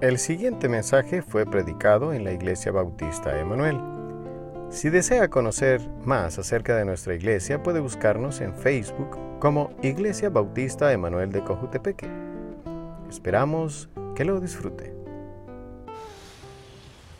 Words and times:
El 0.00 0.18
siguiente 0.18 0.66
mensaje 0.66 1.20
fue 1.20 1.44
predicado 1.44 2.14
en 2.14 2.24
la 2.24 2.32
Iglesia 2.32 2.72
Bautista 2.72 3.38
Emanuel. 3.38 3.78
Si 4.70 4.88
desea 4.88 5.28
conocer 5.28 5.86
más 6.06 6.38
acerca 6.38 6.74
de 6.74 6.86
nuestra 6.86 7.14
iglesia, 7.14 7.62
puede 7.62 7.80
buscarnos 7.80 8.40
en 8.40 8.54
Facebook 8.54 9.18
como 9.40 9.74
Iglesia 9.82 10.30
Bautista 10.30 10.90
Emanuel 10.90 11.30
de 11.30 11.44
Cojutepeque. 11.44 12.08
Esperamos 13.10 13.90
que 14.16 14.24
lo 14.24 14.40
disfrute. 14.40 14.94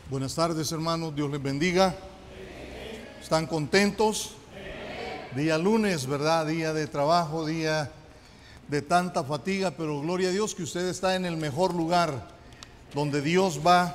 Buenas 0.09 0.33
tardes 0.33 0.71
hermanos, 0.71 1.15
Dios 1.15 1.29
les 1.29 1.43
bendiga. 1.43 1.93
¿Están 3.21 3.45
contentos? 3.45 4.37
Día 5.35 5.59
lunes, 5.59 6.07
¿verdad? 6.07 6.47
Día 6.47 6.73
de 6.73 6.87
trabajo, 6.87 7.45
día 7.45 7.91
de 8.67 8.81
tanta 8.81 9.23
fatiga, 9.23 9.69
pero 9.69 10.01
gloria 10.01 10.29
a 10.29 10.31
Dios 10.31 10.55
que 10.55 10.63
usted 10.63 10.87
está 10.87 11.15
en 11.15 11.25
el 11.25 11.37
mejor 11.37 11.75
lugar 11.75 12.40
donde 12.93 13.21
Dios 13.21 13.61
va 13.65 13.93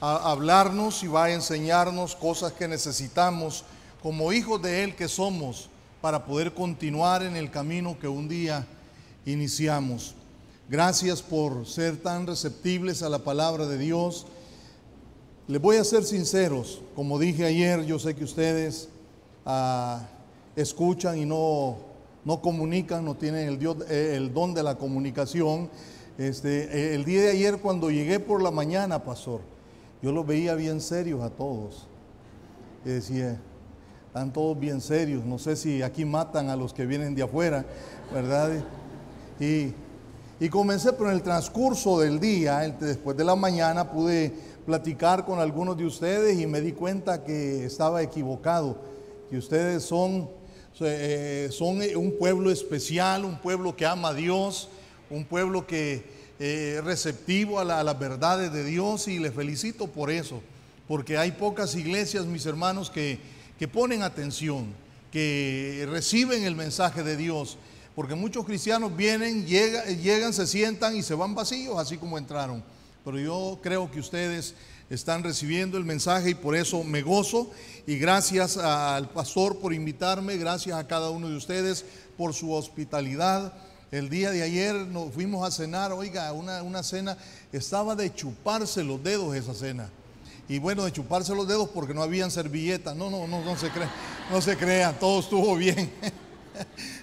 a 0.00 0.30
hablarnos 0.30 1.02
y 1.02 1.08
va 1.08 1.24
a 1.24 1.32
enseñarnos 1.32 2.14
cosas 2.14 2.52
que 2.52 2.68
necesitamos 2.68 3.64
como 4.02 4.32
hijos 4.32 4.62
de 4.62 4.84
Él 4.84 4.94
que 4.94 5.08
somos 5.08 5.68
para 6.00 6.24
poder 6.24 6.54
continuar 6.54 7.22
en 7.22 7.36
el 7.36 7.50
camino 7.50 7.98
que 7.98 8.08
un 8.08 8.28
día 8.28 8.66
iniciamos. 9.26 10.14
Gracias 10.68 11.20
por 11.20 11.66
ser 11.66 11.96
tan 11.96 12.26
receptibles 12.26 13.02
a 13.02 13.08
la 13.08 13.18
palabra 13.18 13.66
de 13.66 13.76
Dios. 13.76 14.26
Les 15.46 15.60
voy 15.60 15.76
a 15.76 15.84
ser 15.84 16.04
sinceros, 16.04 16.80
como 16.94 17.18
dije 17.18 17.44
ayer, 17.44 17.84
yo 17.84 17.98
sé 17.98 18.14
que 18.14 18.24
ustedes 18.24 18.88
ah, 19.44 20.06
escuchan 20.54 21.18
y 21.18 21.26
no, 21.26 21.78
no 22.24 22.40
comunican, 22.40 23.04
no 23.04 23.16
tienen 23.16 23.48
el, 23.48 23.86
el 23.90 24.32
don 24.32 24.54
de 24.54 24.62
la 24.62 24.76
comunicación. 24.76 25.68
Este, 26.18 26.64
eh, 26.64 26.94
el 26.94 27.04
día 27.04 27.22
de 27.22 27.30
ayer 27.30 27.58
cuando 27.58 27.90
llegué 27.90 28.20
por 28.20 28.42
la 28.42 28.50
mañana, 28.50 29.02
pastor, 29.04 29.40
yo 30.02 30.12
los 30.12 30.26
veía 30.26 30.54
bien 30.54 30.80
serios 30.80 31.22
a 31.22 31.30
todos. 31.30 31.86
Y 32.84 32.90
decía, 32.90 33.40
están 34.06 34.32
todos 34.32 34.58
bien 34.58 34.80
serios. 34.80 35.24
No 35.24 35.38
sé 35.38 35.56
si 35.56 35.82
aquí 35.82 36.04
matan 36.04 36.48
a 36.50 36.56
los 36.56 36.74
que 36.74 36.86
vienen 36.86 37.14
de 37.14 37.22
afuera, 37.22 37.64
¿verdad? 38.12 38.50
Y, 39.38 39.72
y 40.38 40.48
comencé, 40.48 40.92
pero 40.92 41.10
en 41.10 41.16
el 41.16 41.22
transcurso 41.22 42.00
del 42.00 42.18
día, 42.18 42.58
después 42.80 43.16
de 43.16 43.24
la 43.24 43.36
mañana, 43.36 43.90
pude 43.90 44.32
platicar 44.66 45.24
con 45.24 45.38
algunos 45.38 45.76
de 45.76 45.84
ustedes 45.84 46.38
y 46.38 46.46
me 46.46 46.60
di 46.60 46.72
cuenta 46.72 47.24
que 47.24 47.64
estaba 47.64 48.02
equivocado, 48.02 48.76
que 49.28 49.38
ustedes 49.38 49.82
son, 49.82 50.28
eh, 50.80 51.48
son 51.50 51.80
un 51.96 52.16
pueblo 52.18 52.50
especial, 52.50 53.24
un 53.24 53.38
pueblo 53.38 53.74
que 53.74 53.86
ama 53.86 54.08
a 54.08 54.14
Dios 54.14 54.68
un 55.10 55.24
pueblo 55.24 55.66
que 55.66 56.04
eh, 56.38 56.80
receptivo 56.84 57.60
a, 57.60 57.64
las 57.64 57.98
verdades 57.98 58.52
de 58.52 58.64
Dios 58.64 59.08
y 59.08 59.18
le 59.18 59.30
felicito 59.30 59.88
por 59.88 60.10
eso, 60.10 60.40
porque 60.88 61.18
hay 61.18 61.32
pocas 61.32 61.74
iglesias, 61.74 62.24
mis 62.24 62.46
hermanos, 62.46 62.90
que, 62.90 63.18
que 63.58 63.68
ponen 63.68 64.02
atención, 64.02 64.66
que 65.12 65.86
reciben 65.90 66.44
el 66.44 66.54
mensaje 66.54 67.02
de 67.02 67.16
Dios, 67.16 67.58
porque 67.94 68.14
muchos 68.14 68.46
cristianos 68.46 68.96
vienen, 68.96 69.46
llegan, 69.46 70.32
se 70.32 70.46
sientan 70.46 70.96
y 70.96 71.02
se 71.02 71.14
van 71.14 71.34
vacíos, 71.34 71.78
así 71.78 71.98
como 71.98 72.16
entraron. 72.16 72.62
Pero 73.04 73.18
yo 73.18 73.58
creo 73.62 73.90
que 73.90 74.00
ustedes 74.00 74.54
están 74.88 75.22
recibiendo 75.22 75.76
el 75.76 75.84
mensaje 75.84 76.30
y 76.30 76.34
por 76.34 76.56
eso 76.56 76.84
me 76.84 77.02
gozo. 77.02 77.50
Y 77.86 77.98
gracias 77.98 78.56
al 78.56 79.10
pastor 79.10 79.58
por 79.58 79.74
invitarme, 79.74 80.36
gracias 80.36 80.78
a 80.78 80.86
cada 80.86 81.10
uno 81.10 81.28
de 81.28 81.36
ustedes 81.36 81.84
por 82.16 82.32
su 82.32 82.52
hospitalidad. 82.52 83.52
El 83.90 84.08
día 84.08 84.30
de 84.30 84.42
ayer 84.42 84.74
nos 84.74 85.12
fuimos 85.12 85.46
a 85.46 85.50
cenar, 85.50 85.92
oiga, 85.92 86.32
una, 86.32 86.62
una 86.62 86.82
cena, 86.84 87.18
estaba 87.52 87.96
de 87.96 88.14
chuparse 88.14 88.84
los 88.84 89.02
dedos 89.02 89.34
esa 89.34 89.52
cena. 89.52 89.90
Y 90.48 90.60
bueno, 90.60 90.84
de 90.84 90.92
chuparse 90.92 91.34
los 91.34 91.48
dedos 91.48 91.68
porque 91.70 91.92
no 91.92 92.02
habían 92.02 92.30
servilletas. 92.30 92.94
No, 92.94 93.10
no, 93.10 93.26
no, 93.26 93.44
no 93.44 93.56
se 93.56 93.68
crea, 93.70 93.90
no 94.30 94.40
se 94.40 94.56
crea, 94.56 94.96
todo 94.96 95.18
estuvo 95.18 95.56
bien. 95.56 95.90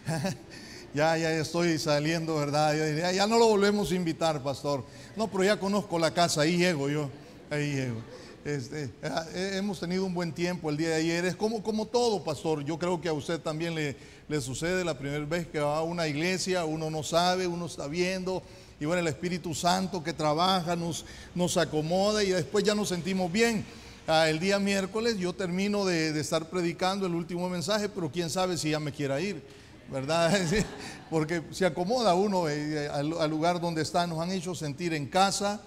ya, 0.93 1.17
ya 1.17 1.31
estoy 1.31 1.77
saliendo, 1.77 2.35
¿verdad? 2.35 2.73
Ya, 2.73 3.11
ya 3.11 3.27
no 3.27 3.37
lo 3.37 3.47
volvemos 3.47 3.91
a 3.91 3.95
invitar, 3.95 4.41
pastor. 4.41 4.85
No, 5.17 5.27
pero 5.29 5.43
ya 5.43 5.59
conozco 5.59 5.99
la 5.99 6.13
casa, 6.13 6.41
ahí 6.41 6.57
llego 6.57 6.89
yo, 6.89 7.09
ahí 7.49 7.73
llego. 7.73 8.01
Este, 8.45 8.89
hemos 9.57 9.81
tenido 9.81 10.05
un 10.05 10.13
buen 10.13 10.31
tiempo 10.31 10.69
el 10.69 10.77
día 10.77 10.89
de 10.89 10.95
ayer. 10.95 11.25
Es 11.25 11.35
como, 11.35 11.61
como 11.61 11.85
todo, 11.85 12.23
pastor. 12.23 12.63
Yo 12.63 12.79
creo 12.79 13.01
que 13.01 13.09
a 13.09 13.13
usted 13.13 13.41
también 13.41 13.75
le, 13.75 13.97
le 14.27 14.41
sucede 14.41 14.83
la 14.83 14.97
primera 14.97 15.23
vez 15.25 15.47
que 15.47 15.59
va 15.59 15.77
a 15.77 15.83
una 15.83 16.07
iglesia, 16.07 16.65
uno 16.65 16.89
no 16.89 17.03
sabe, 17.03 17.47
uno 17.47 17.65
está 17.65 17.87
viendo. 17.87 18.43
Y 18.79 18.85
bueno, 18.85 19.01
el 19.01 19.07
Espíritu 19.07 19.55
Santo 19.55 20.03
que 20.03 20.13
trabaja 20.13 20.75
nos, 20.75 21.05
nos 21.33 21.57
acomoda 21.57 22.23
y 22.23 22.29
después 22.29 22.63
ya 22.63 22.75
nos 22.75 22.89
sentimos 22.89 23.31
bien. 23.31 23.65
Ah, 24.07 24.29
el 24.29 24.39
día 24.39 24.59
miércoles 24.59 25.17
yo 25.17 25.33
termino 25.33 25.85
de, 25.85 26.17
estar 26.19 26.49
predicando 26.49 27.05
el 27.05 27.15
último 27.15 27.49
mensaje, 27.49 27.89
pero 27.89 28.11
quién 28.11 28.29
sabe 28.29 28.57
si 28.57 28.69
ya 28.69 28.79
me 28.79 28.91
quiera 28.91 29.19
ir, 29.19 29.41
¿verdad? 29.91 30.37
Porque 31.09 31.41
se 31.51 31.65
acomoda 31.65 32.13
uno 32.13 32.47
eh, 32.49 32.87
al 32.89 33.29
lugar 33.29 33.59
donde 33.59 33.81
está. 33.81 34.05
Nos 34.05 34.19
han 34.19 34.31
hecho 34.31 34.53
sentir 34.53 34.93
en 34.93 35.07
casa 35.07 35.61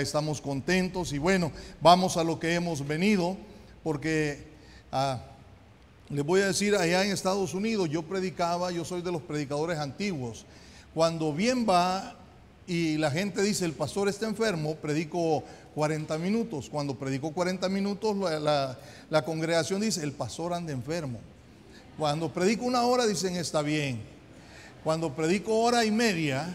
estamos 0.00 0.40
contentos 0.40 1.12
y 1.12 1.18
bueno, 1.18 1.52
vamos 1.80 2.16
a 2.16 2.24
lo 2.24 2.38
que 2.38 2.54
hemos 2.54 2.86
venido, 2.86 3.36
porque 3.82 4.46
ah, 4.90 5.20
les 6.12 6.24
voy 6.24 6.42
a 6.42 6.48
decir, 6.48 6.76
allá 6.76 7.04
en 7.04 7.10
Estados 7.10 7.54
Unidos 7.54 7.88
yo 7.88 8.02
predicaba, 8.02 8.70
yo 8.70 8.84
soy 8.84 9.00
de 9.00 9.10
los 9.10 9.22
predicadores 9.22 9.78
antiguos, 9.78 10.44
cuando 10.92 11.32
bien 11.32 11.66
va 11.68 12.14
y 12.66 12.98
la 12.98 13.10
gente 13.10 13.42
dice, 13.42 13.64
el 13.64 13.72
pastor 13.72 14.10
está 14.10 14.26
enfermo, 14.26 14.76
predico 14.76 15.42
40 15.74 16.18
minutos, 16.18 16.68
cuando 16.68 16.94
predico 16.94 17.32
40 17.32 17.66
minutos 17.70 18.14
la, 18.42 18.78
la 19.08 19.24
congregación 19.24 19.80
dice, 19.80 20.02
el 20.02 20.12
pastor 20.12 20.52
anda 20.52 20.70
enfermo. 20.70 21.18
Cuando 21.98 22.30
predico 22.30 22.66
una 22.66 22.82
hora 22.82 23.06
dicen, 23.06 23.36
está 23.36 23.62
bien. 23.62 24.00
Cuando 24.84 25.14
predico 25.14 25.60
hora 25.60 25.84
y 25.84 25.90
media, 25.90 26.54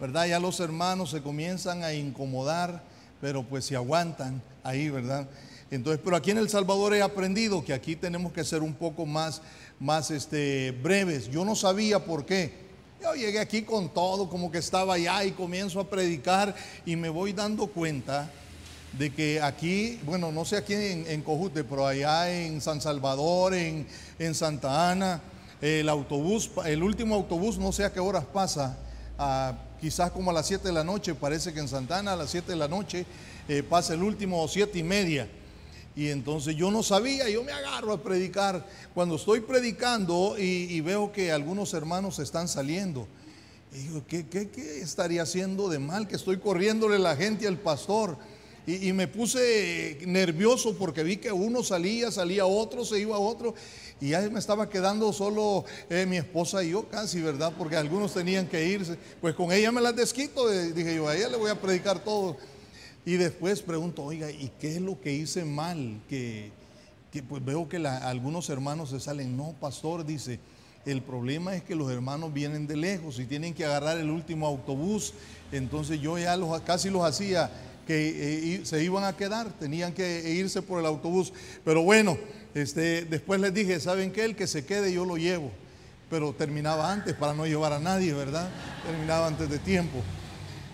¿verdad? 0.00 0.26
Ya 0.26 0.40
los 0.40 0.58
hermanos 0.58 1.10
se 1.10 1.22
comienzan 1.22 1.84
a 1.84 1.92
incomodar, 1.92 2.82
pero 3.20 3.44
pues 3.44 3.66
se 3.66 3.76
aguantan 3.76 4.42
ahí, 4.64 4.90
¿verdad? 4.90 5.28
Entonces, 5.70 6.00
pero 6.04 6.16
aquí 6.16 6.30
en 6.30 6.38
El 6.38 6.48
Salvador 6.48 6.94
he 6.94 7.02
aprendido 7.02 7.64
que 7.64 7.72
aquí 7.72 7.96
tenemos 7.96 8.32
que 8.32 8.44
ser 8.44 8.62
un 8.62 8.74
poco 8.74 9.04
más, 9.04 9.42
más 9.80 10.10
este, 10.10 10.72
breves. 10.82 11.28
Yo 11.28 11.44
no 11.44 11.56
sabía 11.56 12.04
por 12.04 12.24
qué. 12.24 12.66
Yo 13.02 13.14
llegué 13.14 13.40
aquí 13.40 13.62
con 13.62 13.88
todo, 13.92 14.28
como 14.28 14.50
que 14.50 14.58
estaba 14.58 14.94
allá 14.94 15.24
y 15.24 15.32
comienzo 15.32 15.80
a 15.80 15.90
predicar 15.90 16.54
y 16.84 16.96
me 16.96 17.08
voy 17.08 17.32
dando 17.32 17.66
cuenta 17.66 18.30
de 18.92 19.12
que 19.12 19.40
aquí, 19.42 20.00
bueno, 20.04 20.32
no 20.32 20.44
sé 20.44 20.56
aquí 20.56 20.74
en, 20.74 21.22
Cojute, 21.22 21.64
pero 21.64 21.86
allá 21.86 22.32
en 22.32 22.60
San 22.60 22.80
Salvador, 22.80 23.52
en, 23.52 23.86
en 24.18 24.34
Santa 24.34 24.90
Ana, 24.90 25.20
el 25.60 25.88
autobús, 25.88 26.50
el 26.64 26.82
último 26.82 27.14
autobús, 27.14 27.58
no 27.58 27.72
sé 27.72 27.84
a 27.84 27.92
qué 27.92 28.00
horas 28.00 28.24
pasa, 28.24 28.78
quizás 29.80 30.10
como 30.10 30.30
a 30.30 30.34
las 30.34 30.46
7 30.46 30.66
de 30.66 30.72
la 30.72 30.84
noche, 30.84 31.14
parece 31.14 31.52
que 31.52 31.60
en 31.60 31.68
Santana 31.68 32.12
a 32.12 32.16
las 32.16 32.30
7 32.30 32.52
de 32.52 32.56
la 32.56 32.68
noche 32.68 33.06
eh, 33.48 33.62
pasa 33.62 33.94
el 33.94 34.02
último 34.02 34.46
7 34.46 34.78
y 34.78 34.82
media. 34.82 35.28
Y 35.96 36.10
entonces 36.10 36.54
yo 36.54 36.70
no 36.70 36.82
sabía, 36.82 37.26
yo 37.30 37.42
me 37.42 37.52
agarro 37.52 37.90
a 37.90 38.02
predicar. 38.02 38.66
Cuando 38.92 39.16
estoy 39.16 39.40
predicando 39.40 40.36
y, 40.38 40.78
veo 40.82 41.10
que 41.10 41.32
algunos 41.32 41.72
hermanos 41.72 42.18
están 42.18 42.48
saliendo, 42.48 43.08
y 43.72 43.78
digo, 43.78 44.04
¿qué, 44.06 44.26
qué, 44.28 44.50
estaría 44.82 45.22
haciendo 45.22 45.70
de 45.70 45.78
mal? 45.78 46.06
Que 46.06 46.16
estoy 46.16 46.36
corriéndole 46.36 46.98
la 46.98 47.16
gente 47.16 47.48
al 47.48 47.58
pastor. 47.58 48.18
Y, 48.66 48.92
me 48.92 49.08
puse 49.08 49.98
nervioso 50.06 50.76
porque 50.76 51.02
vi 51.02 51.16
que 51.16 51.32
uno 51.32 51.62
salía, 51.62 52.10
salía 52.10 52.44
otro, 52.44 52.84
se 52.84 53.00
iba 53.00 53.18
otro. 53.18 53.54
Y 53.98 54.10
ya 54.10 54.20
me 54.28 54.38
estaba 54.38 54.68
quedando 54.68 55.14
solo 55.14 55.64
eh, 55.88 56.04
mi 56.04 56.18
esposa 56.18 56.62
y 56.62 56.70
yo 56.70 56.86
casi, 56.90 57.22
¿verdad? 57.22 57.54
Porque 57.56 57.76
algunos 57.76 58.12
tenían 58.12 58.46
que 58.48 58.66
irse. 58.68 58.98
Pues 59.22 59.34
con 59.34 59.50
ella 59.50 59.72
me 59.72 59.80
las 59.80 59.96
desquito, 59.96 60.50
dije 60.50 60.96
yo, 60.96 61.08
a 61.08 61.16
ella 61.16 61.28
le 61.28 61.38
voy 61.38 61.50
a 61.50 61.58
predicar 61.58 62.04
todo. 62.04 62.36
Y 63.06 63.18
después 63.18 63.62
pregunto, 63.62 64.02
oiga, 64.02 64.32
¿y 64.32 64.50
qué 64.60 64.74
es 64.74 64.80
lo 64.80 65.00
que 65.00 65.14
hice 65.14 65.44
mal? 65.44 66.00
Que, 66.08 66.50
pues 67.28 67.42
veo 67.42 67.68
que 67.68 67.76
algunos 67.76 68.50
hermanos 68.50 68.90
se 68.90 68.98
salen, 68.98 69.36
no, 69.36 69.54
pastor, 69.60 70.04
dice, 70.04 70.40
el 70.84 71.02
problema 71.02 71.54
es 71.54 71.62
que 71.62 71.76
los 71.76 71.88
hermanos 71.90 72.32
vienen 72.34 72.66
de 72.66 72.76
lejos 72.76 73.20
y 73.20 73.24
tienen 73.24 73.54
que 73.54 73.64
agarrar 73.64 73.96
el 73.98 74.10
último 74.10 74.48
autobús. 74.48 75.14
Entonces 75.52 76.00
yo 76.00 76.18
ya 76.18 76.36
los, 76.36 76.60
casi 76.62 76.90
los 76.90 77.04
hacía 77.04 77.48
que 77.86 78.54
eh, 78.56 78.66
se 78.66 78.82
iban 78.82 79.04
a 79.04 79.16
quedar, 79.16 79.52
tenían 79.52 79.92
que 79.92 80.28
irse 80.34 80.60
por 80.60 80.80
el 80.80 80.86
autobús. 80.86 81.32
Pero 81.64 81.82
bueno, 81.82 82.18
este, 82.54 83.04
después 83.04 83.40
les 83.40 83.54
dije, 83.54 83.78
¿saben 83.78 84.10
qué? 84.10 84.24
El 84.24 84.34
que 84.34 84.48
se 84.48 84.66
quede 84.66 84.92
yo 84.92 85.04
lo 85.04 85.16
llevo. 85.16 85.52
Pero 86.10 86.32
terminaba 86.32 86.92
antes 86.92 87.14
para 87.14 87.34
no 87.34 87.46
llevar 87.46 87.72
a 87.72 87.78
nadie, 87.78 88.12
¿verdad? 88.12 88.50
Terminaba 88.84 89.28
antes 89.28 89.48
de 89.48 89.60
tiempo. 89.60 90.02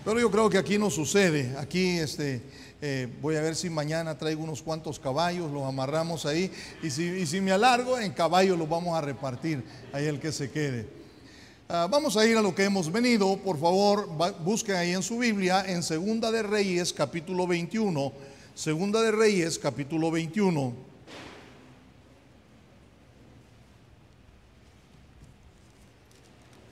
Pero 0.05 0.19
yo 0.19 0.29
creo 0.29 0.49
que 0.49 0.57
aquí 0.57 0.77
no 0.77 0.89
sucede. 0.89 1.55
Aquí 1.57 1.97
este, 1.97 2.41
eh, 2.81 3.07
voy 3.21 3.37
a 3.37 3.41
ver 3.41 3.55
si 3.55 3.69
mañana 3.69 4.17
traigo 4.17 4.43
unos 4.43 4.61
cuantos 4.61 4.99
caballos, 4.99 5.49
los 5.51 5.63
amarramos 5.63 6.25
ahí. 6.25 6.51
Y 6.81 6.89
si, 6.89 7.03
y 7.03 7.25
si 7.25 7.39
me 7.39 7.53
alargo, 7.53 7.97
en 7.97 8.11
caballos 8.11 8.57
los 8.57 8.67
vamos 8.67 8.97
a 8.97 9.01
repartir. 9.01 9.63
Ahí 9.93 10.05
el 10.05 10.19
que 10.19 10.33
se 10.33 10.51
quede. 10.51 10.87
Ah, 11.69 11.87
vamos 11.89 12.17
a 12.17 12.25
ir 12.25 12.35
a 12.35 12.41
lo 12.41 12.53
que 12.53 12.65
hemos 12.65 12.91
venido. 12.91 13.37
Por 13.37 13.57
favor, 13.57 14.09
busquen 14.43 14.75
ahí 14.75 14.91
en 14.91 15.03
su 15.03 15.19
Biblia, 15.19 15.63
en 15.65 15.81
Segunda 15.81 16.31
de 16.31 16.43
Reyes, 16.43 16.91
capítulo 16.91 17.47
21. 17.47 18.11
Segunda 18.53 19.01
de 19.01 19.11
Reyes, 19.11 19.57
capítulo 19.57 20.11
21. 20.11 20.92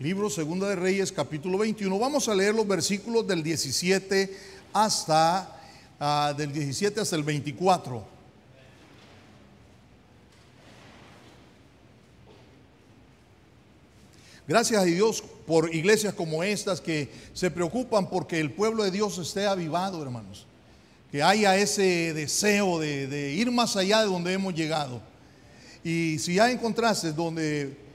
Libro 0.02 0.32
Segunda 0.32 0.68
de 0.68 0.76
Reyes, 0.76 1.12
capítulo 1.12 1.60
21. 1.60 2.00
Vamos 2.00 2.28
a 2.28 2.34
leer 2.34 2.56
los 2.56 2.68
versículos 2.68 3.28
del 3.28 3.44
17 3.44 4.36
hasta 4.74 5.62
ah, 6.00 6.34
del 6.36 6.52
17 6.52 7.00
hasta 7.00 7.16
el 7.16 7.22
24. 7.22 8.04
Gracias 14.48 14.82
a 14.82 14.86
Dios 14.86 15.24
por 15.46 15.72
iglesias 15.72 16.16
como 16.16 16.42
estas 16.42 16.82
que 16.82 17.12
se 17.36 17.52
preocupan 17.52 18.10
porque 18.10 18.40
el 18.40 18.52
pueblo 18.52 18.84
de 18.84 18.90
Dios 18.90 19.20
esté 19.20 19.46
avivado, 19.46 20.02
hermanos. 20.02 20.48
Que 21.12 21.22
haya 21.22 21.56
ese 21.58 22.12
deseo 22.16 22.80
de, 22.80 23.34
ir 23.34 23.52
más 23.52 23.76
allá 23.78 24.00
de 24.00 24.08
donde 24.08 24.34
hemos 24.34 24.56
llegado. 24.56 25.00
Y 25.84 26.18
si 26.18 26.34
ya 26.34 26.50
encontraste 26.50 27.14
donde 27.14 27.91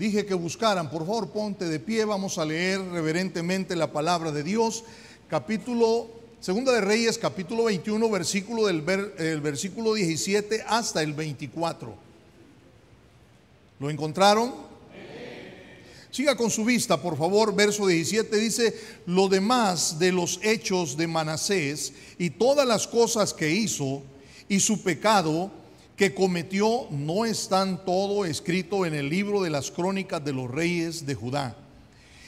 dije 0.00 0.24
que 0.24 0.32
buscaran, 0.32 0.88
por 0.88 1.02
favor 1.02 1.28
ponte 1.28 1.66
de 1.66 1.78
pie, 1.78 2.06
vamos 2.06 2.38
a 2.38 2.46
leer 2.46 2.80
reverentemente 2.80 3.76
la 3.76 3.92
palabra 3.92 4.32
de 4.32 4.42
Dios. 4.42 4.82
Capítulo, 5.28 6.08
Segunda 6.40 6.72
de 6.72 6.80
Reyes, 6.80 7.18
capítulo 7.18 7.64
21, 7.64 8.08
versículo 8.08 8.64
del 8.64 8.82
el 9.18 9.42
versículo 9.42 9.92
17 9.92 10.64
hasta 10.66 11.02
el 11.02 11.12
24. 11.12 11.94
¿Lo 13.78 13.90
encontraron? 13.90 14.54
Siga 16.10 16.34
con 16.34 16.50
su 16.50 16.64
vista, 16.64 17.02
por 17.02 17.18
favor. 17.18 17.54
Verso 17.54 17.86
17 17.86 18.34
dice, 18.38 18.74
lo 19.04 19.28
demás 19.28 19.98
de 19.98 20.12
los 20.12 20.40
hechos 20.42 20.96
de 20.96 21.08
Manasés 21.08 21.92
y 22.16 22.30
todas 22.30 22.66
las 22.66 22.86
cosas 22.86 23.34
que 23.34 23.50
hizo 23.50 24.02
y 24.48 24.60
su 24.60 24.82
pecado 24.82 25.59
que 26.00 26.14
cometió 26.14 26.86
no 26.88 27.26
están 27.26 27.84
todo 27.84 28.24
escrito 28.24 28.86
en 28.86 28.94
el 28.94 29.10
libro 29.10 29.42
de 29.42 29.50
las 29.50 29.70
crónicas 29.70 30.24
de 30.24 30.32
los 30.32 30.50
reyes 30.50 31.04
de 31.04 31.14
Judá. 31.14 31.54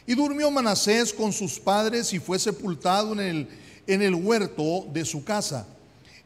Y 0.06 0.14
durmió 0.14 0.50
Manasés 0.50 1.10
con 1.10 1.32
sus 1.32 1.58
padres 1.58 2.12
y 2.12 2.18
fue 2.18 2.38
sepultado 2.38 3.14
en 3.14 3.20
el, 3.20 3.48
en 3.86 4.02
el 4.02 4.14
huerto 4.14 4.86
de 4.92 5.06
su 5.06 5.24
casa, 5.24 5.66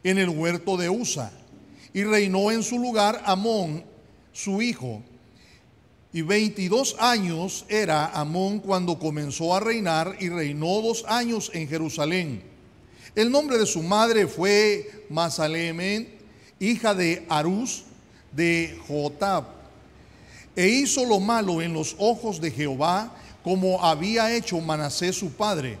en 0.03 0.17
el 0.17 0.27
huerto 0.27 0.75
de 0.75 0.89
Usa. 0.89 1.31
Y 1.93 2.03
reinó 2.03 2.51
en 2.51 2.63
su 2.63 2.79
lugar 2.79 3.23
Amón, 3.25 3.81
su 4.33 4.61
hijo 4.61 5.01
y 6.11 6.23
22 6.23 6.97
años 6.99 7.65
era 7.69 8.07
Amón 8.07 8.59
cuando 8.59 8.99
comenzó 8.99 9.55
a 9.55 9.61
reinar 9.61 10.17
y 10.19 10.27
reinó 10.27 10.81
dos 10.81 11.05
años 11.07 11.49
en 11.53 11.69
Jerusalén. 11.69 12.43
El 13.15 13.31
nombre 13.31 13.57
de 13.57 13.65
su 13.65 13.81
madre 13.83 14.27
fue 14.27 15.05
Masaleme, 15.09 16.16
hija 16.59 16.93
de 16.93 17.25
Arús 17.29 17.83
de 18.31 18.77
Jotab. 18.87 19.45
E 20.55 20.67
hizo 20.67 21.05
lo 21.05 21.19
malo 21.19 21.61
en 21.61 21.73
los 21.73 21.95
ojos 21.99 22.41
de 22.41 22.51
Jehová, 22.51 23.13
como 23.43 23.83
había 23.83 24.35
hecho 24.35 24.59
Manasés 24.59 25.15
su 25.15 25.31
padre. 25.31 25.77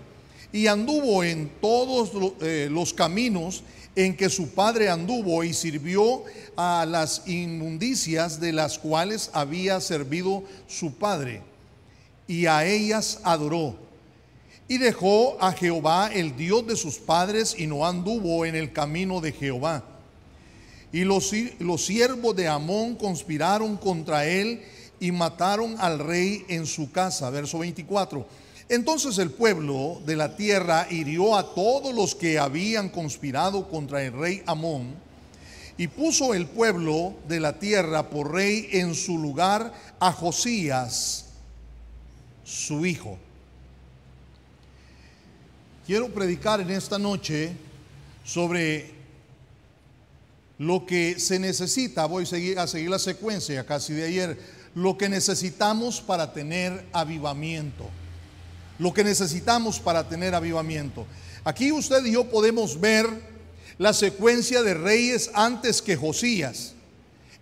Y 0.51 0.67
anduvo 0.67 1.23
en 1.23 1.49
todos 1.59 2.11
eh, 2.41 2.69
los 2.71 2.93
caminos 2.93 3.63
en 3.97 4.15
que 4.15 4.29
su 4.29 4.49
padre 4.49 4.89
anduvo 4.89 5.43
y 5.43 5.53
sirvió 5.53 6.23
a 6.55 6.85
las 6.87 7.27
inmundicias 7.27 8.39
de 8.39 8.53
las 8.53 8.77
cuales 8.77 9.31
había 9.33 9.81
servido 9.81 10.43
su 10.67 10.93
padre, 10.93 11.41
y 12.27 12.45
a 12.45 12.63
ellas 12.63 13.19
adoró. 13.23 13.75
Y 14.67 14.77
dejó 14.77 15.37
a 15.41 15.51
Jehová 15.51 16.11
el 16.13 16.35
Dios 16.35 16.67
de 16.67 16.75
sus 16.75 16.99
padres 16.99 17.55
y 17.57 17.65
no 17.65 17.87
anduvo 17.87 18.45
en 18.45 18.55
el 18.55 18.71
camino 18.71 19.19
de 19.19 19.31
Jehová. 19.31 19.83
Y 20.91 21.03
los, 21.03 21.31
los 21.59 21.85
siervos 21.85 22.35
de 22.35 22.47
Amón 22.47 22.95
conspiraron 22.95 23.77
contra 23.77 24.25
él 24.25 24.61
y 24.99 25.11
mataron 25.11 25.75
al 25.79 25.99
rey 25.99 26.45
en 26.47 26.65
su 26.65 26.91
casa. 26.91 27.29
Verso 27.29 27.59
24. 27.59 28.25
Entonces 28.69 29.17
el 29.17 29.31
pueblo 29.31 30.01
de 30.05 30.15
la 30.15 30.35
tierra 30.35 30.87
hirió 30.89 31.37
a 31.37 31.53
todos 31.53 31.93
los 31.93 32.15
que 32.15 32.37
habían 32.37 32.89
conspirado 32.89 33.69
contra 33.69 34.03
el 34.03 34.13
rey 34.13 34.43
Amón 34.45 34.95
y 35.77 35.87
puso 35.87 36.33
el 36.33 36.47
pueblo 36.47 37.13
de 37.27 37.39
la 37.39 37.59
tierra 37.59 38.09
por 38.09 38.33
rey 38.33 38.67
en 38.71 38.95
su 38.95 39.17
lugar 39.17 39.73
a 39.99 40.11
Josías, 40.11 41.27
su 42.43 42.85
hijo. 42.85 43.17
Quiero 45.85 46.09
predicar 46.09 46.59
en 46.59 46.71
esta 46.71 46.99
noche 46.99 47.53
sobre 48.25 48.96
lo 50.57 50.85
que 50.85 51.19
se 51.19 51.39
necesita, 51.39 52.05
voy 52.05 52.23
a 52.23 52.27
seguir, 52.27 52.59
a 52.59 52.67
seguir 52.67 52.89
la 52.89 52.99
secuencia 52.99 53.65
casi 53.65 53.93
de 53.93 54.05
ayer, 54.05 54.39
lo 54.75 54.97
que 54.97 55.09
necesitamos 55.09 56.01
para 56.01 56.33
tener 56.33 56.85
avivamiento 56.93 57.89
lo 58.79 58.93
que 58.93 59.03
necesitamos 59.03 59.79
para 59.79 60.07
tener 60.07 60.35
avivamiento. 60.35 61.05
Aquí 61.43 61.71
usted 61.71 62.05
y 62.05 62.11
yo 62.11 62.29
podemos 62.29 62.79
ver 62.79 63.07
la 63.77 63.93
secuencia 63.93 64.61
de 64.63 64.73
reyes 64.73 65.31
antes 65.33 65.81
que 65.81 65.95
Josías. 65.95 66.73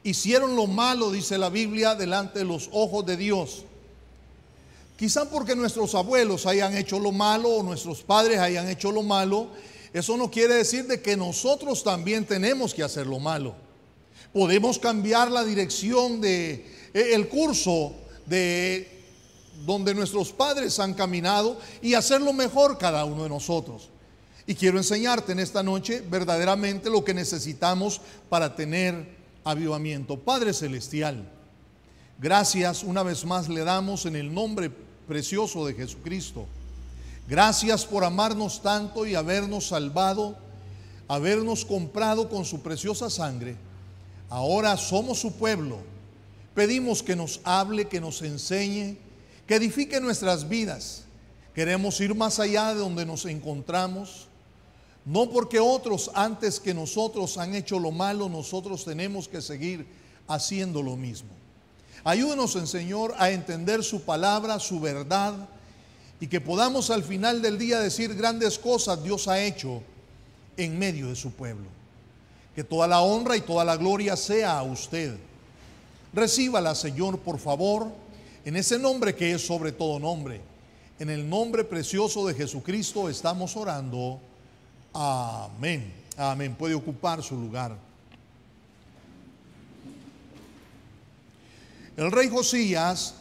Hicieron 0.03 0.55
lo 0.55 0.67
malo, 0.67 1.11
dice 1.11 1.37
la 1.37 1.49
Biblia, 1.49 1.95
delante 1.95 2.39
de 2.39 2.45
los 2.45 2.69
ojos 2.71 3.05
de 3.05 3.17
Dios. 3.17 3.65
Quizá 4.97 5.29
porque 5.29 5.55
nuestros 5.55 5.95
abuelos 5.95 6.45
hayan 6.45 6.75
hecho 6.77 6.99
lo 6.99 7.11
malo 7.11 7.49
o 7.49 7.63
nuestros 7.63 8.01
padres 8.01 8.39
hayan 8.39 8.69
hecho 8.69 8.91
lo 8.91 9.03
malo, 9.03 9.49
eso 9.95 10.17
no 10.17 10.29
quiere 10.29 10.55
decir 10.55 10.87
de 10.87 11.01
que 11.01 11.15
nosotros 11.15 11.81
también 11.81 12.25
tenemos 12.25 12.73
que 12.73 12.83
hacer 12.83 13.07
lo 13.07 13.17
malo. 13.17 13.55
Podemos 14.33 14.77
cambiar 14.77 15.31
la 15.31 15.45
dirección 15.45 16.19
de 16.19 16.65
eh, 16.93 17.11
el 17.13 17.29
curso 17.29 17.95
de 18.25 18.91
donde 19.65 19.95
nuestros 19.95 20.33
padres 20.33 20.79
han 20.79 20.95
caminado 20.95 21.57
y 21.81 21.93
hacerlo 21.93 22.33
mejor 22.33 22.77
cada 22.77 23.05
uno 23.05 23.23
de 23.23 23.29
nosotros. 23.29 23.87
Y 24.45 24.55
quiero 24.55 24.77
enseñarte 24.77 25.31
en 25.31 25.39
esta 25.39 25.63
noche 25.63 26.03
verdaderamente 26.05 26.89
lo 26.89 27.05
que 27.05 27.13
necesitamos 27.13 28.01
para 28.27 28.53
tener 28.53 29.15
avivamiento. 29.45 30.19
Padre 30.19 30.51
Celestial, 30.51 31.25
gracias 32.19 32.83
una 32.83 33.01
vez 33.01 33.23
más 33.23 33.47
le 33.47 33.63
damos 33.63 34.05
en 34.05 34.17
el 34.17 34.33
nombre 34.33 34.69
precioso 35.07 35.65
de 35.65 35.73
Jesucristo. 35.73 36.47
Gracias 37.27 37.85
por 37.85 38.03
amarnos 38.03 38.61
tanto 38.61 39.05
y 39.05 39.15
habernos 39.15 39.67
salvado, 39.67 40.37
habernos 41.07 41.65
comprado 41.65 42.29
con 42.29 42.45
su 42.45 42.61
preciosa 42.61 43.09
sangre. 43.09 43.57
Ahora 44.29 44.77
somos 44.77 45.19
su 45.19 45.31
pueblo. 45.33 45.79
Pedimos 46.53 47.01
que 47.01 47.15
nos 47.15 47.41
hable, 47.43 47.87
que 47.87 47.99
nos 47.99 48.21
enseñe, 48.21 48.97
que 49.47 49.55
edifique 49.55 49.99
nuestras 49.99 50.47
vidas. 50.47 51.03
Queremos 51.55 51.99
ir 51.99 52.13
más 52.13 52.39
allá 52.39 52.73
de 52.73 52.79
donde 52.79 53.05
nos 53.05 53.25
encontramos. 53.25 54.27
No 55.03 55.29
porque 55.29 55.59
otros 55.59 56.11
antes 56.13 56.59
que 56.59 56.73
nosotros 56.73 57.37
han 57.37 57.55
hecho 57.55 57.79
lo 57.79 57.91
malo, 57.91 58.29
nosotros 58.29 58.85
tenemos 58.85 59.27
que 59.27 59.41
seguir 59.41 59.87
haciendo 60.27 60.81
lo 60.81 60.95
mismo. 60.95 61.29
Ayúdenos, 62.03 62.51
Señor, 62.69 63.15
a 63.17 63.31
entender 63.31 63.83
su 63.83 64.01
palabra, 64.01 64.59
su 64.59 64.79
verdad, 64.79 65.33
y 66.19 66.27
que 66.27 66.41
podamos 66.41 66.89
al 66.89 67.03
final 67.03 67.41
del 67.41 67.57
día 67.57 67.79
decir 67.79 68.15
grandes 68.15 68.57
cosas 68.57 69.03
Dios 69.03 69.27
ha 69.27 69.41
hecho 69.41 69.81
en 70.57 70.79
medio 70.79 71.09
de 71.09 71.15
su 71.15 71.31
pueblo. 71.31 71.67
Que 72.55 72.63
toda 72.63 72.87
la 72.87 73.01
honra 73.01 73.35
y 73.35 73.41
toda 73.41 73.65
la 73.65 73.75
gloria 73.75 74.15
sea 74.15 74.59
a 74.59 74.63
usted. 74.63 75.17
Recíbala, 76.13 76.73
Señor, 76.73 77.19
por 77.19 77.37
favor 77.37 77.91
en 78.45 78.55
ese 78.55 78.77
nombre 78.77 79.15
que 79.15 79.33
es 79.33 79.45
sobre 79.45 79.71
todo 79.71 79.99
nombre, 79.99 80.39
en 80.99 81.09
el 81.09 81.27
nombre 81.27 81.63
precioso 81.63 82.27
de 82.27 82.35
Jesucristo 82.35 83.09
estamos 83.09 83.57
orando. 83.57 84.19
Amén. 84.93 85.91
Amén. 86.15 86.55
Puede 86.55 86.75
ocupar 86.75 87.23
su 87.23 87.35
lugar. 87.35 87.75
El 91.97 92.11
rey 92.11 92.29
Josías 92.29 93.15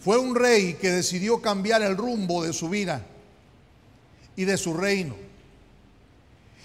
fue 0.00 0.18
un 0.18 0.34
rey 0.34 0.74
que 0.74 0.90
decidió 0.90 1.40
cambiar 1.40 1.82
el 1.82 1.96
rumbo 1.96 2.44
de 2.44 2.52
su 2.52 2.68
vida 2.68 3.04
y 4.36 4.44
de 4.44 4.56
su 4.56 4.74
reino. 4.74 5.16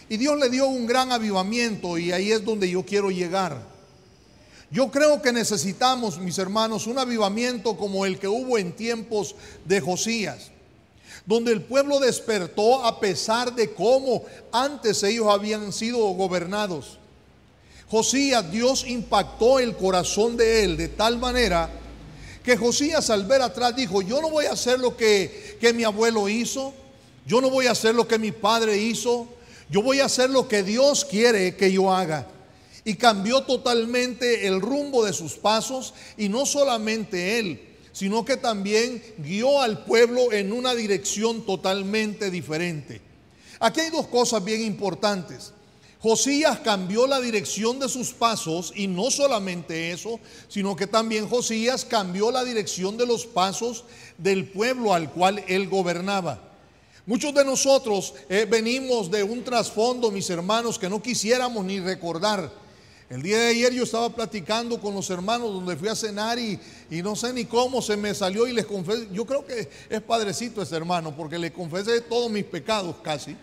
Y 0.09 0.17
Dios 0.17 0.37
le 0.37 0.49
dio 0.49 0.67
un 0.67 0.85
gran 0.85 1.11
avivamiento 1.11 1.97
y 1.97 2.11
ahí 2.11 2.31
es 2.31 2.45
donde 2.45 2.69
yo 2.69 2.85
quiero 2.85 3.09
llegar. 3.09 3.73
Yo 4.69 4.91
creo 4.91 5.21
que 5.21 5.31
necesitamos, 5.31 6.19
mis 6.19 6.37
hermanos, 6.37 6.87
un 6.87 6.97
avivamiento 6.97 7.77
como 7.77 8.05
el 8.05 8.19
que 8.19 8.27
hubo 8.27 8.57
en 8.57 8.71
tiempos 8.71 9.35
de 9.65 9.79
Josías, 9.81 10.51
donde 11.25 11.51
el 11.51 11.61
pueblo 11.61 11.99
despertó 11.99 12.83
a 12.83 12.99
pesar 12.99 13.53
de 13.55 13.73
cómo 13.73 14.23
antes 14.51 15.03
ellos 15.03 15.27
habían 15.29 15.71
sido 15.71 15.99
gobernados. 16.13 16.97
Josías, 17.87 18.51
Dios 18.51 18.85
impactó 18.87 19.59
el 19.59 19.75
corazón 19.75 20.37
de 20.37 20.63
él 20.63 20.77
de 20.77 20.87
tal 20.87 21.19
manera 21.19 21.69
que 22.43 22.57
Josías 22.57 23.09
al 23.09 23.25
ver 23.25 23.41
atrás 23.41 23.75
dijo, 23.75 24.01
yo 24.01 24.21
no 24.21 24.29
voy 24.29 24.45
a 24.45 24.51
hacer 24.51 24.79
lo 24.79 24.97
que, 24.97 25.57
que 25.59 25.73
mi 25.73 25.83
abuelo 25.83 26.27
hizo, 26.27 26.73
yo 27.25 27.39
no 27.39 27.49
voy 27.49 27.67
a 27.67 27.71
hacer 27.71 27.95
lo 27.95 28.07
que 28.07 28.19
mi 28.19 28.31
padre 28.31 28.77
hizo, 28.77 29.27
yo 29.69 29.81
voy 29.81 30.01
a 30.01 30.05
hacer 30.05 30.29
lo 30.29 30.47
que 30.47 30.61
Dios 30.61 31.05
quiere 31.05 31.55
que 31.55 31.71
yo 31.71 31.93
haga. 31.93 32.27
Y 32.85 32.95
cambió 32.95 33.43
totalmente 33.43 34.45
el 34.45 34.59
rumbo 34.59 35.05
de 35.05 35.13
sus 35.13 35.35
pasos 35.35 35.93
y 36.17 36.27
no 36.27 36.45
solamente 36.45 37.39
él, 37.39 37.61
sino 37.93 38.25
que 38.25 38.35
también 38.35 39.01
guió 39.19 39.61
al 39.61 39.85
pueblo 39.85 40.33
en 40.33 40.51
una 40.51 40.75
dirección 40.75 41.45
totalmente 41.45 42.29
diferente. 42.29 42.99
Aquí 43.61 43.79
hay 43.79 43.89
dos 43.89 44.07
cosas 44.07 44.43
bien 44.43 44.61
importantes. 44.61 45.52
Josías 46.03 46.59
cambió 46.59 47.07
la 47.07 47.21
dirección 47.21 47.79
de 47.79 47.87
sus 47.87 48.11
pasos 48.11 48.73
y 48.75 48.87
no 48.87 49.09
solamente 49.09 49.91
eso, 49.91 50.19
sino 50.49 50.75
que 50.75 50.85
también 50.85 51.29
Josías 51.29 51.85
cambió 51.85 52.29
la 52.29 52.43
dirección 52.43 52.97
de 52.97 53.05
los 53.05 53.25
pasos 53.25 53.85
del 54.17 54.49
pueblo 54.49 54.93
al 54.93 55.09
cual 55.09 55.41
él 55.47 55.69
gobernaba. 55.69 56.41
Muchos 57.05 57.33
de 57.33 57.45
nosotros 57.45 58.15
eh, 58.27 58.45
venimos 58.49 59.09
de 59.09 59.23
un 59.23 59.45
trasfondo, 59.45 60.11
mis 60.11 60.29
hermanos, 60.29 60.77
que 60.77 60.89
no 60.89 61.01
quisiéramos 61.01 61.63
ni 61.63 61.79
recordar. 61.79 62.51
El 63.09 63.21
día 63.21 63.37
de 63.37 63.47
ayer 63.47 63.71
yo 63.71 63.83
estaba 63.83 64.09
platicando 64.09 64.81
con 64.81 64.93
los 64.93 65.09
hermanos 65.09 65.53
donde 65.53 65.77
fui 65.77 65.87
a 65.87 65.95
cenar 65.95 66.37
y, 66.37 66.59
y 66.91 67.01
no 67.01 67.15
sé 67.15 67.31
ni 67.31 67.45
cómo 67.45 67.81
se 67.81 67.95
me 67.95 68.13
salió 68.13 68.45
y 68.45 68.51
les 68.51 68.65
confesé, 68.65 69.07
yo 69.13 69.25
creo 69.25 69.45
que 69.45 69.69
es 69.89 70.01
padrecito 70.01 70.61
ese 70.61 70.75
hermano, 70.75 71.15
porque 71.15 71.39
le 71.39 71.53
confesé 71.53 72.01
todos 72.01 72.29
mis 72.29 72.43
pecados 72.43 72.97
casi. 73.01 73.37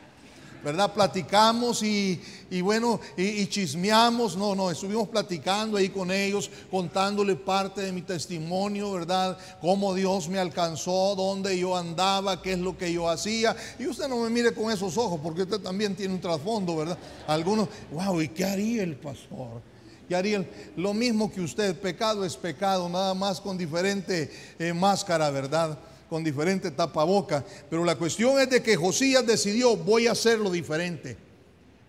¿Verdad? 0.65 0.93
Platicamos 0.93 1.83
y, 1.83 2.21
bueno, 2.63 3.01
y, 3.17 3.47
chismeamos, 3.47 4.37
no, 4.37 4.55
no, 4.55 4.71
estuvimos 4.71 5.09
platicando 5.09 5.77
ahí 5.77 5.89
con 5.89 6.11
ellos, 6.11 6.51
contándole 6.71 7.37
parte 7.37 7.81
de 7.83 7.93
mi 7.93 8.03
testimonio, 8.03 8.93
¿verdad? 8.93 9.39
Cómo 9.61 9.95
Dios 9.95 10.29
me 10.29 10.39
alcanzó, 10.39 11.15
dónde 11.15 11.59
yo 11.59 11.77
andaba, 11.77 12.43
qué 12.43 12.53
es 12.53 12.59
lo 12.59 12.77
que 12.77 12.93
yo 12.93 13.09
hacía. 13.09 13.57
Y 13.79 13.87
usted 13.87 14.09
no 14.09 14.19
me 14.19 14.31
mire 14.31 14.53
con 14.53 14.71
esos 14.71 14.97
ojos, 14.97 15.21
porque 15.23 15.43
usted 15.43 15.61
también 15.61 15.95
tiene 15.95 16.15
un 16.15 16.21
trasfondo, 16.21 16.77
¿verdad? 16.77 16.99
Algunos, 17.27 17.69
wow, 17.93 18.21
¿y 18.21 18.29
qué 18.29 18.45
haría 18.45 18.83
el 18.83 18.97
pastor? 18.97 19.63
¿Qué 20.09 20.17
haría 20.17 20.45
lo 20.77 20.93
mismo 20.93 21.31
que 21.31 21.41
usted? 21.41 21.79
Pecado 21.79 22.25
es 22.25 22.37
pecado, 22.37 22.89
nada 22.89 23.15
más 23.15 23.41
con 23.41 23.57
diferente 23.57 24.29
eh, 24.59 24.73
máscara, 24.73 25.31
¿verdad? 25.31 25.79
Con 26.11 26.25
diferente 26.25 26.73
tapaboca. 26.73 27.45
Pero 27.71 27.85
la 27.85 27.95
cuestión 27.95 28.41
es 28.41 28.51
de 28.51 28.61
que 28.61 28.77
Josías 28.77 29.25
decidió, 29.25 29.77
voy 29.77 30.09
a 30.09 30.13
hacerlo 30.13 30.51
diferente. 30.51 31.17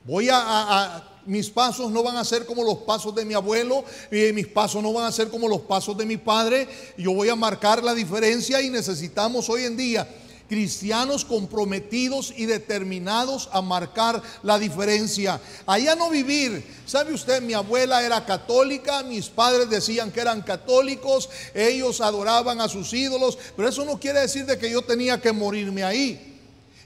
Voy 0.05 0.29
a, 0.31 1.03
mis 1.25 1.49
pasos 1.49 1.91
no 1.91 2.03
van 2.03 2.17
a 2.17 2.23
ser 2.23 2.45
como 2.45 2.63
los 2.63 2.77
pasos 2.77 3.13
de 3.15 3.25
mi 3.25 3.33
abuelo, 3.33 3.83
y 4.11 4.31
mis 4.31 4.47
pasos 4.47 4.81
no 4.81 4.93
van 4.93 5.05
a 5.05 5.11
ser 5.11 5.29
como 5.29 5.47
los 5.47 5.61
pasos 5.61 5.97
de 5.97 6.05
mi 6.05 6.17
padre. 6.17 6.67
Yo 6.97 7.13
voy 7.13 7.29
a 7.29 7.35
marcar 7.35 7.83
la 7.83 7.95
diferencia 7.95 8.61
y 8.61 8.69
necesitamos 8.69 9.49
hoy 9.49 9.63
en 9.63 9.75
día 9.75 10.07
cristianos 10.51 11.23
comprometidos 11.23 12.33
y 12.35 12.45
determinados 12.45 13.47
a 13.53 13.61
marcar 13.61 14.21
la 14.43 14.59
diferencia. 14.59 15.39
Allá 15.65 15.95
no 15.95 16.09
vivir. 16.09 16.61
¿Sabe 16.85 17.13
usted? 17.13 17.41
Mi 17.41 17.53
abuela 17.53 18.03
era 18.03 18.25
católica, 18.25 19.01
mis 19.01 19.29
padres 19.29 19.69
decían 19.69 20.11
que 20.11 20.19
eran 20.19 20.41
católicos, 20.41 21.29
ellos 21.53 22.01
adoraban 22.01 22.59
a 22.59 22.67
sus 22.67 22.91
ídolos, 22.91 23.37
pero 23.55 23.69
eso 23.69 23.85
no 23.85 23.97
quiere 23.97 24.19
decir 24.19 24.45
de 24.45 24.57
que 24.57 24.69
yo 24.69 24.81
tenía 24.81 25.21
que 25.21 25.31
morirme 25.31 25.85
ahí. 25.85 26.37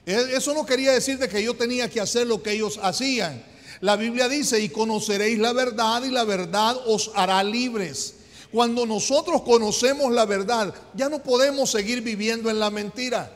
E, 0.06 0.36
eso 0.36 0.54
no 0.54 0.64
quería 0.64 0.92
decir 0.92 1.18
de 1.18 1.28
que 1.28 1.42
yo 1.42 1.54
tenía 1.54 1.90
que 1.90 2.00
hacer 2.00 2.28
lo 2.28 2.40
que 2.40 2.52
ellos 2.52 2.78
hacían. 2.80 3.42
La 3.80 3.96
Biblia 3.96 4.28
dice, 4.28 4.60
y 4.60 4.68
conoceréis 4.68 5.40
la 5.40 5.52
verdad 5.52 6.04
y 6.04 6.10
la 6.10 6.22
verdad 6.22 6.76
os 6.86 7.10
hará 7.16 7.42
libres. 7.42 8.14
Cuando 8.52 8.86
nosotros 8.86 9.42
conocemos 9.42 10.12
la 10.12 10.24
verdad, 10.24 10.72
ya 10.94 11.08
no 11.08 11.20
podemos 11.20 11.72
seguir 11.72 12.02
viviendo 12.02 12.48
en 12.48 12.60
la 12.60 12.70
mentira. 12.70 13.35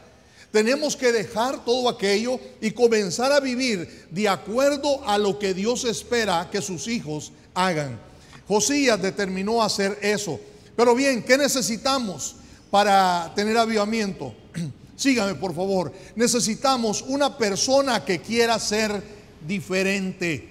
Tenemos 0.51 0.97
que 0.97 1.13
dejar 1.13 1.65
todo 1.65 1.89
aquello 1.89 2.41
y 2.61 2.73
comenzar 2.73 3.31
a 3.31 3.41
vivir 3.41 4.09
de 4.11 4.29
acuerdo 4.29 5.07
a 5.09 5.17
lo 5.17 5.39
que 5.39 5.55
Dios 5.55 5.85
espera 5.85 6.49
que 6.51 6.61
sus 6.61 6.89
hijos 6.89 7.33
hagan. 7.55 8.01
Josías 8.49 9.01
determinó 9.01 9.63
hacer 9.63 9.99
eso. 10.03 10.41
Pero 10.75 10.95
bien, 10.95 11.23
¿qué 11.23 11.39
necesitamos 11.39 12.35
para 12.71 13.33
tener 13.37 13.57
avivamiento? 13.57 14.35
Sígame, 14.97 15.37
por 15.37 15.55
favor. 15.55 15.93
Necesitamos 16.17 17.03
una 17.03 17.39
persona 17.39 18.05
que 18.05 18.21
quiera 18.21 18.59
ser 18.59 19.03
diferente. 19.47 20.49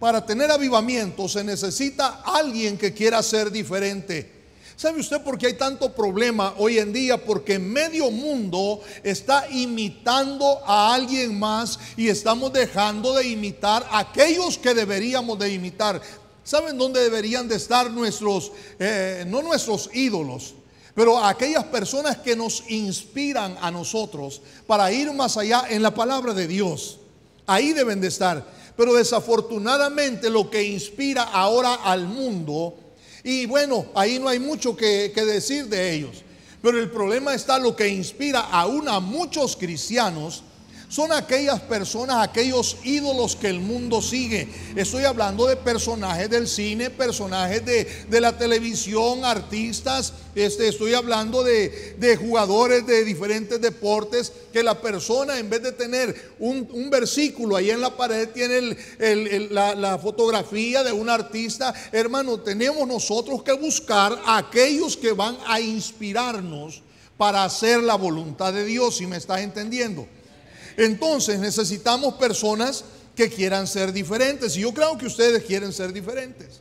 Para 0.00 0.24
tener 0.24 0.50
avivamiento 0.50 1.28
se 1.28 1.44
necesita 1.44 2.22
alguien 2.24 2.78
que 2.78 2.94
quiera 2.94 3.22
ser 3.22 3.50
diferente. 3.50 4.35
¿Sabe 4.76 5.00
usted 5.00 5.22
por 5.22 5.38
qué 5.38 5.46
hay 5.46 5.54
tanto 5.54 5.90
problema 5.94 6.52
hoy 6.58 6.78
en 6.78 6.92
día? 6.92 7.16
Porque 7.16 7.58
medio 7.58 8.10
mundo 8.10 8.82
está 9.02 9.48
imitando 9.50 10.60
a 10.66 10.92
alguien 10.92 11.38
más 11.38 11.78
y 11.96 12.08
estamos 12.08 12.52
dejando 12.52 13.14
de 13.14 13.26
imitar 13.26 13.86
a 13.90 14.00
aquellos 14.00 14.58
que 14.58 14.74
deberíamos 14.74 15.38
de 15.38 15.50
imitar. 15.50 16.02
¿Saben 16.44 16.76
dónde 16.76 17.00
deberían 17.00 17.48
de 17.48 17.56
estar 17.56 17.90
nuestros, 17.90 18.52
eh, 18.78 19.24
no 19.26 19.40
nuestros 19.40 19.88
ídolos, 19.94 20.52
pero 20.94 21.24
aquellas 21.24 21.64
personas 21.64 22.18
que 22.18 22.36
nos 22.36 22.62
inspiran 22.68 23.56
a 23.62 23.70
nosotros 23.70 24.42
para 24.66 24.92
ir 24.92 25.10
más 25.14 25.38
allá 25.38 25.64
en 25.70 25.80
la 25.80 25.94
palabra 25.94 26.34
de 26.34 26.46
Dios? 26.46 26.98
Ahí 27.46 27.72
deben 27.72 28.02
de 28.02 28.08
estar. 28.08 28.44
Pero 28.76 28.92
desafortunadamente 28.92 30.28
lo 30.28 30.50
que 30.50 30.62
inspira 30.64 31.22
ahora 31.22 31.76
al 31.76 32.06
mundo 32.06 32.74
y 33.26 33.44
bueno, 33.44 33.86
ahí 33.96 34.20
no 34.20 34.28
hay 34.28 34.38
mucho 34.38 34.76
que, 34.76 35.10
decir 35.12 35.66
de 35.66 35.94
ellos. 35.94 36.22
Pero 36.62 36.78
el 36.78 36.88
problema 36.92 37.34
está 37.34 37.58
lo 37.58 37.74
que 37.74 37.88
inspira 37.88 38.38
aún 38.38 38.88
a 38.88 39.00
muchos 39.00 39.56
cristianos 39.56 40.44
son 40.96 41.12
aquellas 41.12 41.60
personas, 41.60 42.26
aquellos 42.26 42.78
ídolos 42.82 43.36
que 43.36 43.48
el 43.48 43.60
mundo 43.60 44.00
sigue. 44.00 44.48
Estoy 44.74 45.04
hablando 45.04 45.46
de 45.46 45.54
personajes 45.54 46.30
del 46.30 46.48
cine, 46.48 46.88
personajes 46.88 47.62
de, 47.66 48.18
la 48.18 48.38
televisión, 48.38 49.22
artistas. 49.22 50.14
Este, 50.34 50.68
estoy 50.68 50.94
hablando 50.94 51.44
de, 51.44 52.16
jugadores 52.18 52.86
de 52.86 53.04
diferentes 53.04 53.60
deportes 53.60 54.32
que 54.54 54.62
la 54.62 54.80
persona 54.80 55.38
en 55.38 55.50
vez 55.50 55.62
de 55.64 55.72
tener 55.72 56.32
un, 56.38 56.88
versículo 56.88 57.56
ahí 57.56 57.68
en 57.68 57.82
la 57.82 57.94
pared 57.94 58.30
tiene 58.30 58.74
la, 59.50 59.74
la 59.74 59.98
fotografía 59.98 60.82
de 60.82 60.92
un 60.92 61.10
artista. 61.10 61.74
Hermano, 61.92 62.40
tenemos 62.40 62.88
nosotros 62.88 63.42
que 63.42 63.52
buscar 63.52 64.18
a 64.24 64.38
aquellos 64.38 64.96
que 64.96 65.12
van 65.12 65.36
a 65.46 65.60
inspirarnos 65.60 66.80
para 67.18 67.44
hacer 67.44 67.82
la 67.82 67.96
voluntad 67.96 68.54
de 68.54 68.64
Dios, 68.64 68.96
si 68.96 69.06
me 69.06 69.18
estás 69.18 69.42
entendiendo. 69.42 70.06
Entonces 70.76 71.38
necesitamos 71.38 72.14
personas 72.14 72.84
que 73.14 73.30
quieran 73.30 73.66
ser 73.66 73.92
diferentes. 73.92 74.56
Y 74.56 74.60
yo 74.60 74.72
creo 74.74 74.96
que 74.98 75.06
ustedes 75.06 75.42
quieren 75.44 75.72
ser 75.72 75.92
diferentes. 75.92 76.60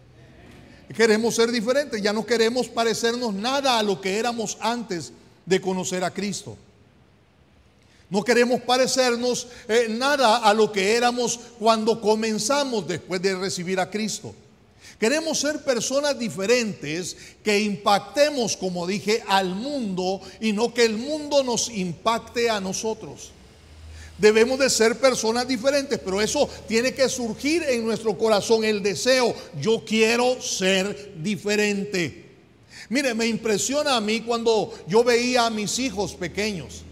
Queremos 0.96 1.36
ser 1.36 1.52
diferentes. 1.52 2.02
Ya 2.02 2.14
no 2.14 2.26
queremos 2.26 2.68
parecernos 2.68 3.34
nada 3.34 3.78
a 3.78 3.84
lo 3.84 4.00
que 4.00 4.18
éramos 4.18 4.58
antes 4.62 5.12
de 5.46 5.60
conocer 5.60 6.04
a 6.04 6.12
Cristo. 6.12 6.58
No 8.10 8.24
queremos 8.24 8.62
parecernos 8.62 9.48
eh, 9.68 9.88
nada 9.90 10.38
a 10.38 10.54
lo 10.54 10.72
que 10.72 10.96
éramos 10.96 11.40
cuando 11.60 12.00
comenzamos 12.00 12.88
después 12.88 13.22
de 13.22 13.36
recibir 13.36 13.80
a 13.80 13.90
Cristo. 13.90 14.34
Queremos 15.00 15.40
ser 15.40 15.64
personas 15.64 16.18
diferentes 16.18 17.18
que 17.44 17.60
impactemos, 17.60 18.56
como 18.56 18.88
dije, 18.88 19.24
al 19.28 19.50
mundo 19.50 20.22
y 20.40 20.54
no 20.54 20.74
que 20.74 20.86
el 20.86 20.96
mundo 20.96 21.44
nos 21.44 21.70
impacte 21.70 22.50
a 22.50 22.62
nosotros. 22.62 23.32
Debemos 24.18 24.58
de 24.60 24.70
ser 24.70 24.98
personas 24.98 25.48
diferentes, 25.48 26.00
pero 26.00 26.22
eso 26.22 26.50
tiene 26.68 26.94
que 26.94 27.10
surgir 27.10 27.64
en 27.64 27.86
nuestro 27.86 28.18
corazón 28.18 28.64
el 28.64 28.82
deseo, 28.82 29.36
yo 29.60 29.84
quiero 29.86 30.42
ser 30.42 31.14
diferente. 31.22 32.24
Mire, 32.90 33.14
me 33.14 33.26
impresiona 33.26 33.98
a 33.98 34.02
mí 34.02 34.22
cuando 34.22 34.74
yo 34.88 35.04
veía 35.04 35.46
a 35.46 35.50
mis 35.50 35.80
hijos 35.80 36.14
pequeños. 36.14 36.84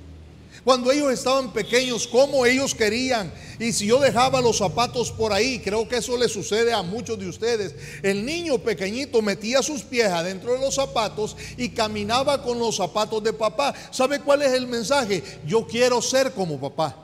Cuando 0.63 0.91
ellos 0.91 1.11
estaban 1.11 1.51
pequeños, 1.51 2.07
cómo 2.07 2.45
ellos 2.45 2.73
querían. 2.73 3.33
Y 3.59 3.73
si 3.73 3.87
yo 3.87 3.99
dejaba 3.99 4.39
los 4.39 4.57
zapatos 4.57 5.11
por 5.11 5.33
ahí, 5.33 5.59
creo 5.59 5.87
que 5.89 5.97
eso 5.97 6.17
le 6.17 6.29
sucede 6.29 6.71
a 6.71 6.81
muchos 6.81 7.19
de 7.19 7.27
ustedes. 7.27 7.75
El 8.01 8.25
niño 8.25 8.57
pequeñito 8.59 9.21
metía 9.21 9.61
sus 9.61 9.81
pies 9.81 10.07
adentro 10.07 10.53
de 10.53 10.59
los 10.59 10.75
zapatos 10.75 11.35
y 11.57 11.69
caminaba 11.69 12.41
con 12.41 12.59
los 12.59 12.77
zapatos 12.77 13.21
de 13.23 13.33
papá. 13.33 13.73
¿Sabe 13.91 14.21
cuál 14.21 14.41
es 14.41 14.53
el 14.53 14.67
mensaje? 14.67 15.21
Yo 15.45 15.67
quiero 15.67 16.01
ser 16.01 16.31
como 16.31 16.59
papá. 16.59 17.02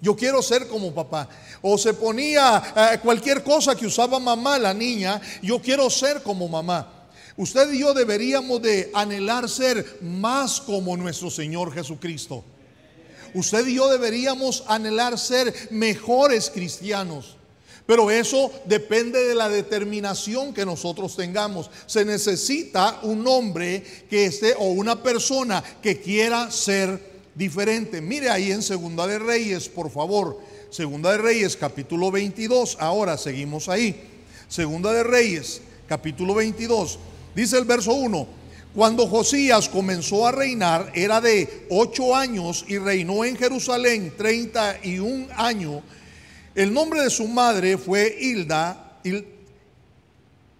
Yo 0.00 0.14
quiero 0.14 0.42
ser 0.42 0.68
como 0.68 0.94
papá. 0.94 1.28
O 1.60 1.76
se 1.76 1.94
ponía 1.94 2.62
eh, 2.76 2.98
cualquier 3.02 3.42
cosa 3.42 3.74
que 3.74 3.86
usaba 3.86 4.18
mamá, 4.18 4.58
la 4.58 4.72
niña, 4.72 5.20
yo 5.42 5.60
quiero 5.60 5.90
ser 5.90 6.22
como 6.22 6.48
mamá. 6.48 6.94
Usted 7.36 7.72
y 7.72 7.80
yo 7.80 7.94
deberíamos 7.94 8.60
de 8.62 8.90
anhelar 8.94 9.48
ser 9.48 9.98
más 10.00 10.60
como 10.60 10.96
nuestro 10.96 11.30
Señor 11.30 11.72
Jesucristo. 11.72 12.44
Usted 13.34 13.66
y 13.66 13.74
yo 13.74 13.88
deberíamos 13.88 14.64
anhelar 14.66 15.18
ser 15.18 15.54
mejores 15.70 16.50
cristianos. 16.50 17.36
Pero 17.86 18.10
eso 18.10 18.52
depende 18.66 19.24
de 19.24 19.34
la 19.34 19.48
determinación 19.48 20.52
que 20.52 20.66
nosotros 20.66 21.16
tengamos. 21.16 21.70
Se 21.86 22.04
necesita 22.04 23.00
un 23.02 23.26
hombre 23.26 23.82
que 24.10 24.26
esté 24.26 24.54
o 24.58 24.64
una 24.64 25.02
persona 25.02 25.64
que 25.80 26.00
quiera 26.00 26.50
ser 26.50 27.07
diferente. 27.38 28.02
Mire 28.02 28.28
ahí 28.28 28.52
en 28.52 28.62
Segunda 28.62 29.06
de 29.06 29.18
Reyes, 29.18 29.68
por 29.68 29.90
favor. 29.90 30.38
Segunda 30.68 31.12
de 31.12 31.18
Reyes, 31.18 31.56
capítulo 31.56 32.10
22. 32.10 32.76
Ahora 32.80 33.16
seguimos 33.16 33.70
ahí. 33.70 33.98
Segunda 34.48 34.92
de 34.92 35.04
Reyes, 35.04 35.62
capítulo 35.86 36.34
22. 36.34 36.98
Dice 37.34 37.56
el 37.56 37.64
verso 37.64 37.94
1. 37.94 38.26
Cuando 38.74 39.06
Josías 39.06 39.68
comenzó 39.68 40.26
a 40.26 40.32
reinar, 40.32 40.92
era 40.94 41.20
de 41.20 41.66
ocho 41.70 42.14
años 42.14 42.64
y 42.68 42.76
reinó 42.76 43.24
en 43.24 43.36
Jerusalén 43.36 44.12
treinta 44.16 44.78
y 44.82 44.98
un 44.98 45.28
años 45.34 45.82
el 46.58 46.74
nombre 46.74 47.02
de 47.02 47.10
su 47.10 47.28
madre 47.28 47.78
fue 47.78 48.16
Hilda, 48.18 48.98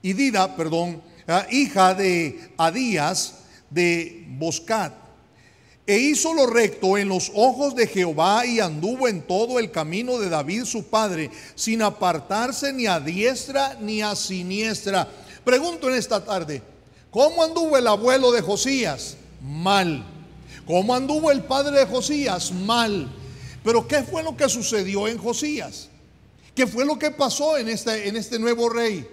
Idida, 0.00 0.54
perdón, 0.54 1.02
ah, 1.26 1.44
hija 1.50 1.92
de 1.92 2.52
Adías 2.56 3.40
de 3.68 4.24
Boscat. 4.38 4.92
E 5.88 5.96
hizo 5.96 6.34
lo 6.34 6.46
recto 6.46 6.98
en 6.98 7.08
los 7.08 7.32
ojos 7.34 7.74
de 7.74 7.86
Jehová 7.86 8.44
y 8.44 8.60
anduvo 8.60 9.08
en 9.08 9.22
todo 9.22 9.58
el 9.58 9.70
camino 9.70 10.18
de 10.18 10.28
David 10.28 10.64
su 10.64 10.84
padre, 10.84 11.30
sin 11.54 11.80
apartarse 11.80 12.74
ni 12.74 12.86
a 12.86 13.00
diestra 13.00 13.74
ni 13.80 14.02
a 14.02 14.14
siniestra. 14.14 15.08
Pregunto 15.42 15.88
en 15.88 15.94
esta 15.94 16.22
tarde, 16.22 16.60
¿cómo 17.10 17.42
anduvo 17.42 17.78
el 17.78 17.86
abuelo 17.86 18.30
de 18.32 18.42
Josías? 18.42 19.16
Mal. 19.40 20.04
¿Cómo 20.66 20.94
anduvo 20.94 21.30
el 21.30 21.42
padre 21.44 21.78
de 21.78 21.86
Josías? 21.86 22.52
Mal. 22.52 23.10
Pero 23.64 23.88
¿qué 23.88 24.02
fue 24.02 24.22
lo 24.22 24.36
que 24.36 24.50
sucedió 24.50 25.08
en 25.08 25.16
Josías? 25.16 25.88
¿Qué 26.54 26.66
fue 26.66 26.84
lo 26.84 26.98
que 26.98 27.12
pasó 27.12 27.56
en 27.56 27.70
este, 27.70 28.08
en 28.08 28.16
este 28.18 28.38
nuevo 28.38 28.68
rey? 28.68 29.08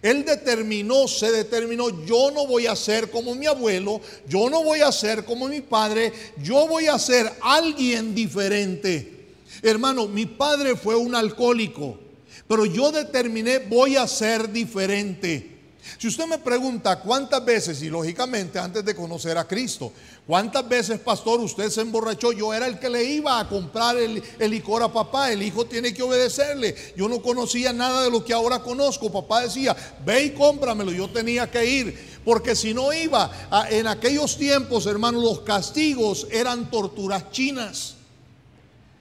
Él 0.00 0.24
determinó, 0.24 1.08
se 1.08 1.32
determinó, 1.32 2.04
yo 2.04 2.30
no 2.30 2.46
voy 2.46 2.66
a 2.66 2.76
ser 2.76 3.10
como 3.10 3.34
mi 3.34 3.46
abuelo, 3.46 4.00
yo 4.28 4.48
no 4.48 4.62
voy 4.62 4.80
a 4.80 4.92
ser 4.92 5.24
como 5.24 5.48
mi 5.48 5.60
padre, 5.60 6.12
yo 6.42 6.68
voy 6.68 6.86
a 6.86 6.98
ser 6.98 7.32
alguien 7.40 8.14
diferente. 8.14 9.26
Hermano, 9.60 10.06
mi 10.06 10.26
padre 10.26 10.76
fue 10.76 10.94
un 10.94 11.16
alcohólico, 11.16 11.98
pero 12.46 12.64
yo 12.64 12.92
determiné, 12.92 13.58
voy 13.58 13.96
a 13.96 14.06
ser 14.06 14.52
diferente. 14.52 15.57
Si 15.96 16.06
usted 16.06 16.26
me 16.26 16.38
pregunta 16.38 17.00
cuántas 17.00 17.44
veces, 17.44 17.82
y 17.82 17.88
lógicamente 17.88 18.58
antes 18.58 18.84
de 18.84 18.94
conocer 18.94 19.38
a 19.38 19.46
Cristo, 19.46 19.92
cuántas 20.26 20.68
veces, 20.68 21.00
pastor, 21.00 21.40
usted 21.40 21.70
se 21.70 21.80
emborrachó, 21.80 22.32
yo 22.32 22.52
era 22.52 22.66
el 22.66 22.78
que 22.78 22.90
le 22.90 23.02
iba 23.04 23.40
a 23.40 23.48
comprar 23.48 23.96
el, 23.96 24.22
licor 24.38 24.82
a 24.82 24.92
papá, 24.92 25.32
el 25.32 25.42
hijo 25.42 25.66
tiene 25.66 25.94
que 25.94 26.02
obedecerle. 26.02 26.74
Yo 26.96 27.08
no 27.08 27.22
conocía 27.22 27.72
nada 27.72 28.02
de 28.02 28.10
lo 28.10 28.24
que 28.24 28.34
ahora 28.34 28.60
conozco. 28.60 29.10
Papá 29.10 29.42
decía, 29.42 29.74
ve 30.04 30.24
y 30.24 30.30
cómpramelo, 30.30 30.92
yo 30.92 31.08
tenía 31.10 31.50
que 31.50 31.64
ir. 31.64 32.18
Porque 32.24 32.54
si 32.54 32.74
no 32.74 32.92
iba, 32.92 33.30
en 33.70 33.86
aquellos 33.86 34.36
tiempos, 34.36 34.86
hermano, 34.86 35.20
los 35.20 35.40
castigos 35.40 36.26
eran 36.30 36.70
torturas 36.70 37.30
chinas. 37.30 37.94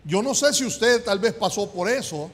Yo 0.06 0.24
no 0.24 0.34
sé 0.34 0.54
si 0.54 0.64
usted 0.64 1.04
tal 1.04 1.20
vez 1.20 1.34
pasó 1.34 1.70
por 1.70 1.90
eso. 1.90 2.32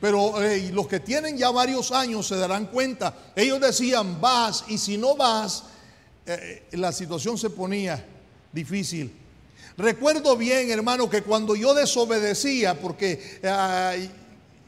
Pero 0.00 0.42
eh, 0.42 0.70
los 0.72 0.86
que 0.86 1.00
tienen 1.00 1.36
ya 1.36 1.50
varios 1.50 1.90
años 1.90 2.26
se 2.26 2.36
darán 2.36 2.66
cuenta. 2.66 3.14
Ellos 3.34 3.60
decían, 3.60 4.20
vas 4.20 4.64
y 4.68 4.78
si 4.78 4.96
no 4.96 5.16
vas, 5.16 5.64
eh, 6.24 6.64
eh, 6.70 6.76
la 6.76 6.92
situación 6.92 7.36
se 7.36 7.50
ponía 7.50 8.04
difícil. 8.52 9.12
Recuerdo 9.76 10.36
bien, 10.36 10.70
hermano, 10.70 11.08
que 11.08 11.22
cuando 11.22 11.54
yo 11.54 11.74
desobedecía, 11.74 12.80
porque 12.80 13.40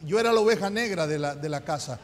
yo 0.06 0.20
era 0.20 0.32
la 0.32 0.40
oveja 0.40 0.70
negra 0.70 1.08
de 1.08 1.18
la, 1.18 1.34
de 1.34 1.48
la 1.48 1.64
casa, 1.64 1.98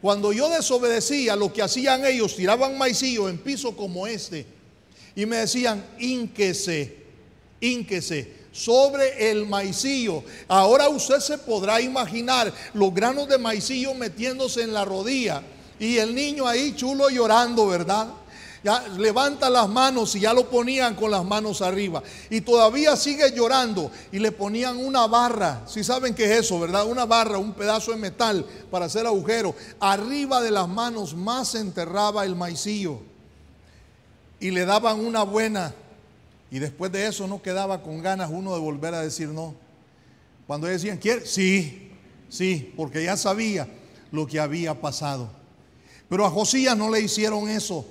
cuando 0.00 0.32
yo 0.32 0.48
desobedecía, 0.48 1.36
lo 1.36 1.52
que 1.52 1.62
hacían 1.62 2.04
ellos, 2.04 2.34
tiraban 2.34 2.76
maicillo 2.76 3.28
en 3.28 3.38
piso 3.38 3.76
como 3.76 4.08
este 4.08 4.44
y 5.14 5.26
me 5.26 5.36
decían, 5.36 5.84
ínquese, 6.00 6.96
ínquese 7.60 8.41
sobre 8.52 9.30
el 9.30 9.46
maicillo. 9.46 10.22
Ahora 10.46 10.88
usted 10.88 11.18
se 11.20 11.38
podrá 11.38 11.80
imaginar 11.80 12.52
los 12.74 12.94
granos 12.94 13.28
de 13.28 13.38
maicillo 13.38 13.94
metiéndose 13.94 14.62
en 14.62 14.72
la 14.72 14.84
rodilla 14.84 15.42
y 15.78 15.96
el 15.96 16.14
niño 16.14 16.46
ahí 16.46 16.74
chulo 16.76 17.08
llorando, 17.10 17.66
¿verdad? 17.66 18.08
Ya 18.62 18.86
levanta 18.96 19.50
las 19.50 19.68
manos 19.68 20.14
y 20.14 20.20
ya 20.20 20.32
lo 20.32 20.48
ponían 20.48 20.94
con 20.94 21.10
las 21.10 21.24
manos 21.24 21.62
arriba. 21.62 22.00
Y 22.30 22.42
todavía 22.42 22.94
sigue 22.94 23.32
llorando 23.34 23.90
y 24.12 24.20
le 24.20 24.30
ponían 24.30 24.76
una 24.76 25.08
barra. 25.08 25.62
Si 25.66 25.82
saben 25.82 26.14
qué 26.14 26.26
es 26.26 26.44
eso, 26.44 26.60
¿verdad? 26.60 26.86
Una 26.86 27.04
barra, 27.04 27.38
un 27.38 27.54
pedazo 27.54 27.90
de 27.90 27.96
metal 27.96 28.46
para 28.70 28.84
hacer 28.84 29.04
agujero. 29.04 29.56
Arriba 29.80 30.40
de 30.40 30.52
las 30.52 30.68
manos 30.68 31.16
más 31.16 31.48
se 31.48 31.58
enterraba 31.58 32.24
el 32.24 32.36
maicillo. 32.36 33.00
Y 34.38 34.52
le 34.52 34.64
daban 34.64 35.04
una 35.04 35.24
buena 35.24 35.74
y 36.52 36.58
después 36.58 36.92
de 36.92 37.06
eso 37.06 37.26
no 37.26 37.40
quedaba 37.40 37.82
con 37.82 38.02
ganas 38.02 38.30
uno 38.30 38.52
de 38.52 38.60
volver 38.60 38.92
a 38.92 39.00
decir 39.00 39.28
no. 39.28 39.54
Cuando 40.46 40.66
decían, 40.66 40.98
¿quiere? 40.98 41.24
Sí, 41.24 41.90
sí, 42.28 42.74
porque 42.76 43.02
ya 43.02 43.16
sabía 43.16 43.66
lo 44.10 44.26
que 44.26 44.38
había 44.38 44.78
pasado. 44.78 45.30
Pero 46.10 46.26
a 46.26 46.30
Josías 46.30 46.76
no 46.76 46.90
le 46.90 47.00
hicieron 47.00 47.48
eso. 47.48 47.86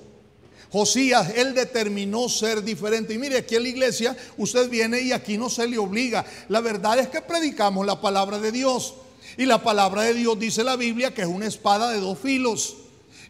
Josías, 0.72 1.34
él 1.36 1.56
determinó 1.56 2.30
ser 2.30 2.64
diferente. 2.64 3.16
Y 3.16 3.18
mire, 3.18 3.40
aquí 3.40 3.56
en 3.56 3.64
la 3.64 3.70
iglesia 3.70 4.16
usted 4.38 4.70
viene 4.70 5.02
y 5.02 5.12
aquí 5.12 5.40
no 5.40 5.50
se 5.50 5.68
le 5.68 5.80
obliga. 5.80 6.24
La 6.48 6.62
verdad 6.62 7.00
es 7.00 7.08
que 7.08 7.20
predicamos 7.20 7.84
la 7.84 8.00
palabra 8.00 8.38
de 8.38 8.52
Dios. 8.52 8.94
Y 9.38 9.48
la 9.48 9.64
palabra 9.64 10.04
de 10.04 10.14
Dios 10.14 10.38
dice 10.38 10.64
la 10.64 10.76
Biblia 10.76 11.16
que 11.16 11.24
es 11.24 11.28
una 11.28 11.48
espada 11.48 11.90
de 11.90 12.00
dos 12.00 12.20
filos. 12.20 12.78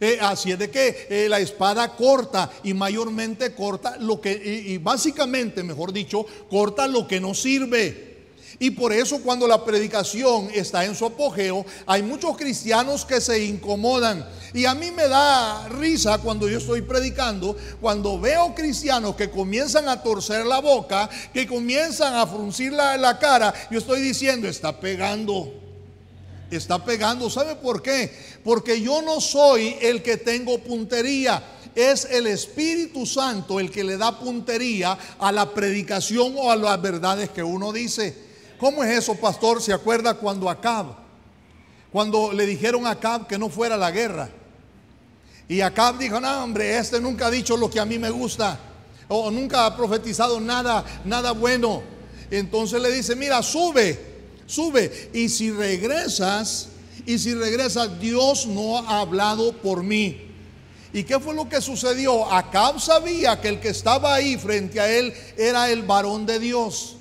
Eh, 0.04 0.18
así 0.20 0.52
es 0.52 0.58
de 0.58 0.72
que 0.72 1.06
eh, 1.12 1.30
la 1.30 1.40
espada 1.40 1.96
corta 1.96 2.52
y 2.64 2.74
mayormente 2.74 3.54
corta 3.54 3.98
lo 3.98 4.20
que, 4.20 4.32
y, 4.32 4.80
básicamente, 4.80 5.62
mejor 5.62 5.94
dicho, 5.94 6.26
corta 6.50 6.88
lo 6.88 7.08
que 7.08 7.20
no 7.20 7.36
sirve. 7.36 8.10
Y 8.58 8.72
por 8.72 8.94
eso 8.94 9.22
cuando 9.22 9.48
la 9.48 9.64
predicación 9.64 10.50
está 10.56 10.86
en 10.86 10.96
su 10.96 11.06
apogeo, 11.06 11.64
hay 11.86 12.02
muchos 12.02 12.36
cristianos 12.36 13.06
que 13.06 13.22
se 13.22 13.46
incomodan. 13.46 14.28
Y 14.56 14.66
a 14.66 14.74
mí 14.74 14.90
me 14.90 15.08
da 15.08 15.68
risa 15.68 16.18
cuando 16.18 16.50
yo 16.50 16.58
estoy 16.58 16.82
predicando, 16.82 17.56
cuando 17.80 18.20
veo 18.20 18.56
cristianos 18.56 19.16
que 19.16 19.30
comienzan 19.30 19.88
a 19.88 20.02
torcer 20.02 20.48
la 20.48 20.62
boca, 20.62 21.12
que 21.32 21.46
comienzan 21.46 22.16
a 22.16 22.26
fruncir 22.26 22.74
la, 22.74 22.98
la 22.98 23.20
cara, 23.20 23.54
yo 23.70 23.78
estoy 23.78 24.02
diciendo, 24.02 24.48
está 24.48 24.80
pegando 24.80 25.62
está 26.58 26.84
pegando. 26.84 27.30
¿Sabe 27.30 27.56
por 27.56 27.82
qué? 27.82 28.14
Porque 28.44 28.82
yo 28.82 29.02
no 29.02 29.22
soy 29.22 29.78
el 29.82 30.04
que 30.04 30.18
tengo 30.18 30.60
puntería. 30.60 31.44
Es 31.74 32.06
el 32.06 32.28
Espíritu 32.28 33.06
Santo 33.06 33.60
el 33.60 33.72
que 33.72 33.84
le 33.84 33.98
da 33.98 34.20
puntería 34.20 34.98
a 35.18 35.32
la 35.32 35.50
predicación 35.54 36.34
o 36.38 36.52
a 36.52 36.56
las 36.56 36.82
verdades 36.82 37.30
que 37.30 37.42
uno 37.42 37.72
dice. 37.72 38.16
¿Cómo 38.60 38.84
es 38.84 38.98
eso, 38.98 39.16
pastor? 39.16 39.62
¿Se 39.62 39.74
acuerda 39.74 40.14
cuando 40.16 40.50
Acab, 40.50 40.88
cuando 41.92 42.34
le 42.34 42.46
dijeron 42.46 42.86
a 42.86 42.92
Acab 42.92 43.26
que 43.26 43.38
no 43.38 43.50
fuera 43.50 43.78
la 43.78 43.90
guerra? 43.90 44.30
Y 45.48 45.62
Acab 45.62 45.98
dijo, 45.98 46.20
no, 46.20 46.44
hombre, 46.44 46.78
este 46.78 47.00
nunca 47.00 47.28
ha 47.28 47.32
dicho 47.32 47.58
lo 47.58 47.70
que 47.70 47.80
a 47.80 47.86
mí 47.86 47.98
me 47.98 48.10
gusta. 48.10 48.60
O 49.08 49.32
nunca 49.32 49.66
ha 49.66 49.76
profetizado 49.76 50.40
nada, 50.40 50.84
nada 51.06 51.32
bueno. 51.32 51.82
Entonces 52.30 52.82
le 52.82 52.92
dice, 52.92 53.16
mira, 53.16 53.42
sube 53.42 54.11
sube. 54.52 55.10
Y 55.14 55.30
si 55.30 55.52
regresas, 55.52 56.68
y 57.06 57.18
si 57.18 57.34
regresas, 57.34 58.00
Dios 58.00 58.46
no 58.46 58.78
ha 58.78 59.00
hablado 59.00 59.54
por 59.54 59.84
mí. 59.84 60.28
¿Y 60.94 61.04
qué 61.04 61.20
fue 61.20 61.34
lo 61.34 61.48
que 61.48 61.62
sucedió? 61.62 62.32
Acab 62.32 62.80
sabía 62.80 63.40
que 63.40 63.48
el 63.48 63.60
que 63.62 63.70
estaba 63.70 64.14
ahí 64.14 64.38
frente 64.38 64.80
a 64.80 64.92
él 64.92 65.14
era 65.38 65.72
el 65.72 65.84
varón 65.84 66.26
de 66.26 66.38
Dios. 66.38 66.98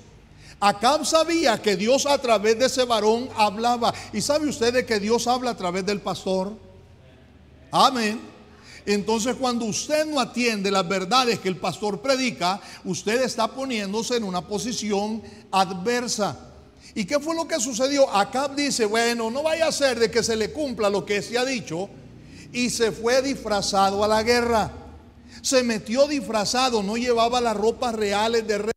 Acab 0.61 1.05
sabía 1.05 1.61
que 1.61 1.77
Dios 1.77 2.07
a 2.07 2.19
través 2.19 2.59
de 2.59 2.67
ese 2.67 2.85
varón 2.85 3.29
hablaba. 3.37 3.93
¿Y 4.13 4.21
sabe 4.21 4.49
usted 4.49 4.73
de 4.73 4.87
que 4.87 5.01
Dios 5.01 5.27
habla 5.27 5.51
a 5.51 5.57
través 5.57 5.85
del 5.85 6.01
pastor? 6.01 6.53
Amén. 7.73 8.21
Entonces 8.87 9.35
cuando 9.37 9.65
usted 9.65 10.07
no 10.07 10.21
atiende 10.21 10.71
las 10.71 10.87
verdades 10.89 11.41
que 11.41 11.49
el 11.49 11.57
pastor 11.57 12.01
predica, 12.01 12.61
usted 12.85 13.23
está 13.23 13.49
poniéndose 13.49 14.17
en 14.17 14.25
una 14.25 14.47
posición 14.47 15.23
adversa. 15.51 16.50
¿Y 16.95 17.05
qué 17.05 17.21
fue 17.21 17.35
lo 17.35 17.47
que 17.47 17.61
sucedió? 17.61 18.11
Acab 18.15 18.55
dice, 18.55 18.85
bueno, 18.85 19.31
no 19.31 19.43
vaya 19.43 19.69
a 19.69 19.73
ser 19.73 19.99
de 19.99 20.11
que 20.11 20.23
se 20.23 20.37
le 20.37 20.53
cumpla 20.53 20.91
lo 20.91 21.05
que 21.05 21.23
se 21.23 21.39
ha 21.39 21.45
dicho. 21.45 21.89
Y 22.53 22.71
se 22.71 22.93
fue 22.93 23.23
disfrazado 23.23 24.03
a 24.03 24.09
la 24.09 24.23
guerra. 24.23 24.73
Se 25.43 25.63
metió 25.63 26.07
disfrazado, 26.07 26.83
no 26.83 26.97
llevaba 26.97 27.41
las 27.41 27.57
ropas 27.57 27.95
reales 27.95 28.47
de 28.47 28.59
rey. 28.59 28.73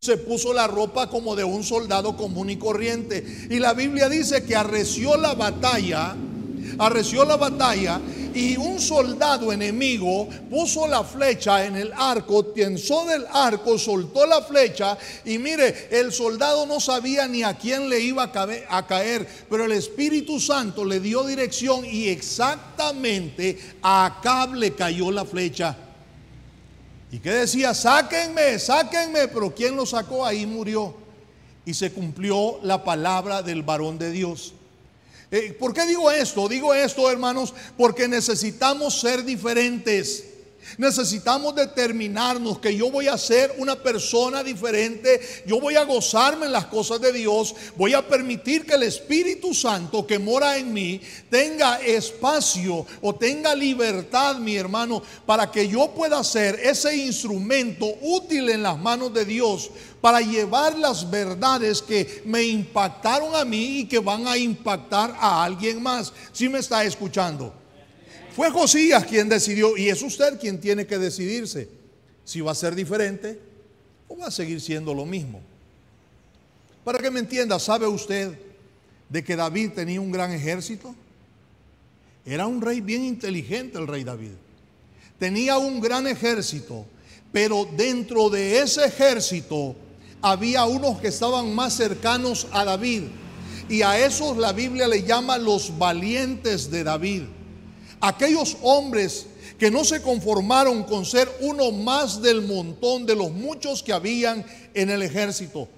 Se 0.00 0.16
puso 0.16 0.54
la 0.54 0.66
ropa 0.66 1.10
como 1.10 1.36
de 1.36 1.44
un 1.44 1.64
soldado 1.64 2.16
común 2.16 2.50
y 2.50 2.56
corriente. 2.56 3.24
Y 3.50 3.58
la 3.58 3.74
Biblia 3.74 4.08
dice 4.08 4.44
que 4.44 4.56
arreció 4.56 5.16
la 5.16 5.34
batalla, 5.34 6.16
arreció 6.78 7.24
la 7.24 7.36
batalla 7.36 8.00
y 8.38 8.56
un 8.56 8.78
soldado 8.78 9.52
enemigo 9.52 10.28
puso 10.48 10.86
la 10.86 11.02
flecha 11.02 11.66
en 11.66 11.74
el 11.74 11.92
arco, 11.92 12.44
tensó 12.46 13.04
del 13.04 13.26
arco, 13.32 13.76
soltó 13.76 14.24
la 14.26 14.42
flecha 14.42 14.96
y 15.24 15.38
mire, 15.38 15.88
el 15.90 16.12
soldado 16.12 16.64
no 16.64 16.78
sabía 16.78 17.26
ni 17.26 17.42
a 17.42 17.54
quién 17.54 17.88
le 17.88 17.98
iba 17.98 18.30
a 18.70 18.86
caer, 18.86 19.26
pero 19.50 19.64
el 19.64 19.72
Espíritu 19.72 20.38
Santo 20.38 20.84
le 20.84 21.00
dio 21.00 21.24
dirección 21.24 21.84
y 21.84 22.06
exactamente 22.06 23.58
a 23.82 24.06
Acab 24.06 24.54
le 24.54 24.72
cayó 24.72 25.10
la 25.10 25.24
flecha. 25.24 25.76
Y 27.10 27.18
que 27.18 27.30
decía, 27.30 27.74
sáquenme, 27.74 28.60
sáquenme, 28.60 29.26
pero 29.26 29.52
quien 29.52 29.74
lo 29.74 29.84
sacó 29.84 30.24
ahí 30.24 30.46
murió. 30.46 30.94
Y 31.64 31.74
se 31.74 31.90
cumplió 31.90 32.60
la 32.62 32.84
palabra 32.84 33.42
del 33.42 33.64
varón 33.64 33.98
de 33.98 34.12
Dios. 34.12 34.54
Eh, 35.30 35.54
¿Por 35.58 35.74
qué 35.74 35.84
digo 35.86 36.10
esto? 36.10 36.48
Digo 36.48 36.72
esto, 36.72 37.10
hermanos, 37.10 37.54
porque 37.76 38.08
necesitamos 38.08 38.98
ser 39.00 39.24
diferentes. 39.24 40.24
Necesitamos 40.76 41.54
determinarnos 41.54 42.58
que 42.58 42.76
yo 42.76 42.90
voy 42.90 43.08
a 43.08 43.16
ser 43.16 43.54
una 43.58 43.76
persona 43.76 44.42
diferente, 44.42 45.20
yo 45.46 45.60
voy 45.60 45.76
a 45.76 45.84
gozarme 45.84 46.46
en 46.46 46.52
las 46.52 46.66
cosas 46.66 47.00
de 47.00 47.12
Dios, 47.12 47.54
voy 47.76 47.94
a 47.94 48.06
permitir 48.06 48.66
que 48.66 48.74
el 48.74 48.82
Espíritu 48.82 49.54
Santo 49.54 50.06
que 50.06 50.18
mora 50.18 50.56
en 50.58 50.72
mí 50.72 51.00
tenga 51.30 51.76
espacio 51.80 52.86
o 53.00 53.14
tenga 53.14 53.54
libertad, 53.54 54.36
mi 54.36 54.56
hermano, 54.56 55.02
para 55.24 55.50
que 55.50 55.68
yo 55.68 55.90
pueda 55.90 56.22
ser 56.22 56.60
ese 56.62 56.96
instrumento 56.96 57.86
útil 58.02 58.50
en 58.50 58.62
las 58.62 58.78
manos 58.78 59.12
de 59.14 59.24
Dios 59.24 59.70
para 60.00 60.20
llevar 60.20 60.76
las 60.78 61.10
verdades 61.10 61.82
que 61.82 62.22
me 62.24 62.42
impactaron 62.42 63.34
a 63.34 63.44
mí 63.44 63.80
y 63.80 63.84
que 63.86 63.98
van 63.98 64.26
a 64.26 64.36
impactar 64.36 65.14
a 65.18 65.42
alguien 65.44 65.82
más. 65.82 66.12
Si 66.32 66.48
me 66.48 66.58
está 66.58 66.84
escuchando? 66.84 67.57
Fue 68.38 68.52
Josías 68.52 69.04
quien 69.04 69.28
decidió 69.28 69.76
y 69.76 69.88
es 69.88 70.00
usted 70.00 70.38
quien 70.38 70.60
tiene 70.60 70.86
que 70.86 70.96
decidirse 70.96 71.68
si 72.24 72.40
va 72.40 72.52
a 72.52 72.54
ser 72.54 72.76
diferente 72.76 73.36
o 74.06 74.16
va 74.16 74.26
a 74.26 74.30
seguir 74.30 74.60
siendo 74.60 74.94
lo 74.94 75.04
mismo. 75.04 75.40
Para 76.84 77.00
que 77.00 77.10
me 77.10 77.18
entienda, 77.18 77.58
¿sabe 77.58 77.88
usted 77.88 78.38
de 79.08 79.24
que 79.24 79.34
David 79.34 79.72
tenía 79.74 80.00
un 80.00 80.12
gran 80.12 80.30
ejército? 80.30 80.94
Era 82.24 82.46
un 82.46 82.62
rey 82.62 82.80
bien 82.80 83.04
inteligente 83.04 83.76
el 83.76 83.88
rey 83.88 84.04
David. 84.04 84.34
Tenía 85.18 85.58
un 85.58 85.80
gran 85.80 86.06
ejército, 86.06 86.86
pero 87.32 87.68
dentro 87.76 88.30
de 88.30 88.60
ese 88.60 88.84
ejército 88.84 89.74
había 90.22 90.64
unos 90.64 91.00
que 91.00 91.08
estaban 91.08 91.52
más 91.56 91.74
cercanos 91.74 92.46
a 92.52 92.64
David. 92.64 93.02
Y 93.68 93.82
a 93.82 93.98
esos 93.98 94.36
la 94.36 94.52
Biblia 94.52 94.86
le 94.86 95.02
llama 95.02 95.38
los 95.38 95.76
valientes 95.76 96.70
de 96.70 96.84
David. 96.84 97.22
Aquellos 98.00 98.56
hombres 98.62 99.26
que 99.58 99.70
no 99.70 99.84
se 99.84 100.00
conformaron 100.00 100.84
con 100.84 101.04
ser 101.04 101.28
uno 101.40 101.72
más 101.72 102.22
del 102.22 102.42
montón 102.42 103.04
de 103.06 103.16
los 103.16 103.32
muchos 103.32 103.82
que 103.82 103.92
habían 103.92 104.46
en 104.72 104.88
el 104.88 105.02
ejército. 105.02 105.68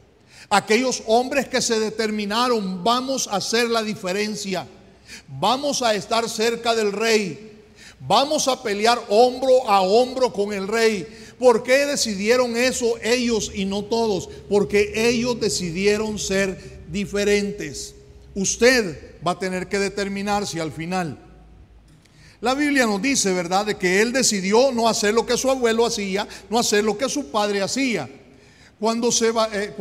Aquellos 0.50 1.02
hombres 1.06 1.48
que 1.48 1.62
se 1.62 1.80
determinaron, 1.80 2.84
vamos 2.84 3.26
a 3.26 3.36
hacer 3.36 3.70
la 3.70 3.82
diferencia, 3.82 4.66
vamos 5.28 5.80
a 5.80 5.94
estar 5.94 6.28
cerca 6.28 6.74
del 6.74 6.92
rey, 6.92 7.52
vamos 8.00 8.48
a 8.48 8.62
pelear 8.62 9.00
hombro 9.08 9.68
a 9.70 9.80
hombro 9.80 10.32
con 10.32 10.52
el 10.52 10.68
rey. 10.68 11.06
¿Por 11.38 11.62
qué 11.62 11.86
decidieron 11.86 12.56
eso 12.56 12.96
ellos 13.02 13.50
y 13.54 13.64
no 13.64 13.84
todos? 13.84 14.28
Porque 14.48 14.92
ellos 14.94 15.40
decidieron 15.40 16.18
ser 16.18 16.80
diferentes. 16.90 17.94
Usted 18.34 19.16
va 19.26 19.32
a 19.32 19.38
tener 19.38 19.68
que 19.68 19.78
determinarse 19.78 20.60
al 20.60 20.72
final 20.72 21.29
la 22.40 22.54
Biblia 22.54 22.86
nos 22.86 23.02
dice, 23.02 23.34
¿verdad?, 23.34 23.66
de 23.66 23.76
que 23.76 24.00
él 24.00 24.12
decidió 24.12 24.72
no 24.72 24.88
hacer 24.88 25.12
lo 25.12 25.26
que 25.26 25.36
su 25.36 25.50
abuelo 25.50 25.84
hacía, 25.84 26.26
no 26.48 26.58
hacer 26.58 26.84
lo 26.84 26.96
que 26.96 27.08
su 27.08 27.30
padre 27.30 27.60
hacía. 27.60 28.08
Cuando, 28.78 29.10
eh, 29.52 29.74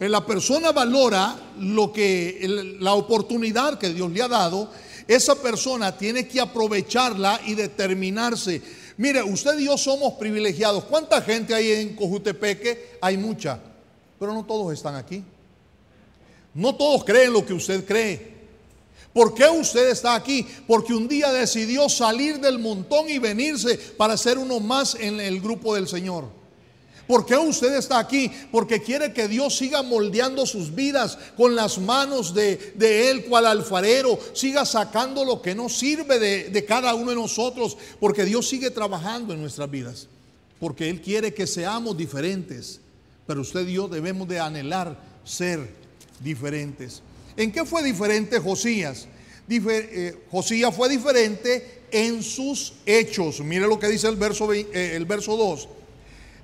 eh, 0.00 0.08
la 0.08 0.24
persona 0.24 0.72
valora 0.72 1.38
lo 1.58 1.92
que, 1.92 2.76
la 2.80 2.94
oportunidad 2.94 3.78
que 3.78 3.90
Dios 3.90 4.10
le 4.10 4.22
ha 4.22 4.28
dado, 4.28 4.70
esa 5.06 5.34
persona 5.34 5.98
tiene 5.98 6.26
que 6.26 6.40
aprovecharla 6.40 7.38
y 7.44 7.54
determinarse. 7.54 8.62
Mire, 8.96 9.22
usted 9.22 9.58
y 9.58 9.66
yo 9.66 9.76
somos 9.76 10.14
privilegiados. 10.14 10.84
¿Cuánta 10.84 11.20
gente 11.20 11.54
hay 11.54 11.70
en 11.72 11.94
Cojutepeque? 11.94 12.96
Hay 13.02 13.18
mucha, 13.18 13.60
pero 14.18 14.32
no 14.32 14.44
todos 14.44 14.72
están 14.72 14.94
aquí. 14.94 15.22
No 16.54 16.74
todos 16.74 17.04
creen 17.04 17.34
lo 17.34 17.44
que 17.44 17.52
usted 17.52 17.84
cree. 17.84 18.39
¿Por 19.12 19.34
qué 19.34 19.48
usted 19.48 19.90
está 19.90 20.14
aquí? 20.14 20.46
Porque 20.66 20.94
un 20.94 21.08
día 21.08 21.32
decidió 21.32 21.88
salir 21.88 22.38
del 22.38 22.58
montón 22.58 23.08
y 23.08 23.18
venirse 23.18 23.76
para 23.96 24.16
ser 24.16 24.38
uno 24.38 24.60
más 24.60 24.94
en 24.94 25.18
el 25.18 25.40
grupo 25.40 25.74
del 25.74 25.88
Señor. 25.88 26.40
¿Por 27.08 27.26
qué 27.26 27.36
usted 27.36 27.76
está 27.76 27.98
aquí? 27.98 28.30
Porque 28.52 28.80
quiere 28.80 29.12
que 29.12 29.26
Dios 29.26 29.56
siga 29.56 29.82
moldeando 29.82 30.46
sus 30.46 30.72
vidas 30.72 31.18
con 31.36 31.56
las 31.56 31.78
manos 31.78 32.32
de, 32.32 33.10
Él, 33.10 33.24
cual 33.24 33.46
alfarero, 33.46 34.16
siga 34.32 34.64
sacando 34.64 35.24
lo 35.24 35.42
que 35.42 35.56
no 35.56 35.68
sirve 35.68 36.20
de, 36.20 36.50
de 36.50 36.64
cada 36.64 36.94
uno 36.94 37.10
de 37.10 37.16
nosotros, 37.16 37.76
porque 37.98 38.24
Dios 38.24 38.48
sigue 38.48 38.70
trabajando 38.70 39.34
en 39.34 39.40
nuestras 39.40 39.68
vidas, 39.68 40.06
porque 40.60 40.88
Él 40.88 41.00
quiere 41.00 41.34
que 41.34 41.48
seamos 41.48 41.96
diferentes, 41.96 42.80
pero 43.26 43.40
usted 43.40 43.66
y 43.66 43.72
yo 43.72 43.88
debemos 43.88 44.28
de 44.28 44.38
anhelar 44.38 44.96
ser 45.24 45.68
diferentes. 46.20 47.02
¿En 47.36 47.52
qué 47.52 47.64
fue 47.64 47.82
diferente 47.82 48.38
Josías? 48.38 49.06
Eh, 49.48 50.14
Josías 50.30 50.74
fue 50.74 50.88
diferente 50.88 51.80
en 51.90 52.22
sus 52.22 52.74
hechos. 52.86 53.40
Mire 53.40 53.66
lo 53.66 53.78
que 53.78 53.88
dice 53.88 54.08
el 54.08 54.16
verso, 54.16 54.52
eh, 54.52 54.66
el 54.94 55.04
verso 55.04 55.36
2. 55.36 55.68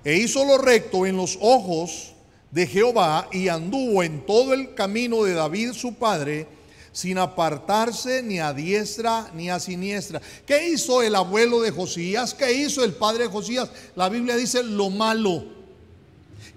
E 0.05 0.17
hizo 0.17 0.45
lo 0.45 0.59
recto 0.59 1.07
en 1.07 1.17
los 1.17 1.39
ojos 1.41 2.15
de 2.51 2.67
Jehová 2.67 3.29
y 3.33 3.49
anduvo 3.49 4.03
en 4.03 4.25
todo 4.25 4.55
el 4.55 4.75
camino 4.75 5.23
de 5.23 5.35
David 5.35 5.73
su 5.73 5.95
padre, 5.95 6.47
sin 6.93 7.19
apartarse 7.19 8.23
ni 8.23 8.41
a 8.41 8.53
diestra 8.53 9.31
ni 9.35 9.51
a 9.51 9.61
siniestra. 9.61 10.21
¿Qué 10.47 10.71
hizo 10.71 11.03
el 11.03 11.15
abuelo 11.15 11.61
de 11.61 11.71
Josías? 11.71 12.35
¿Qué 12.35 12.53
hizo 12.53 12.83
el 12.83 12.95
padre 12.95 13.25
de 13.25 13.31
Josías? 13.31 13.69
La 13.95 14.09
Biblia 14.09 14.37
dice 14.37 14.63
lo 14.63 14.91
malo. 14.91 15.45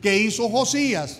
¿Qué 0.01 0.17
hizo 0.17 0.49
Josías? 0.49 1.19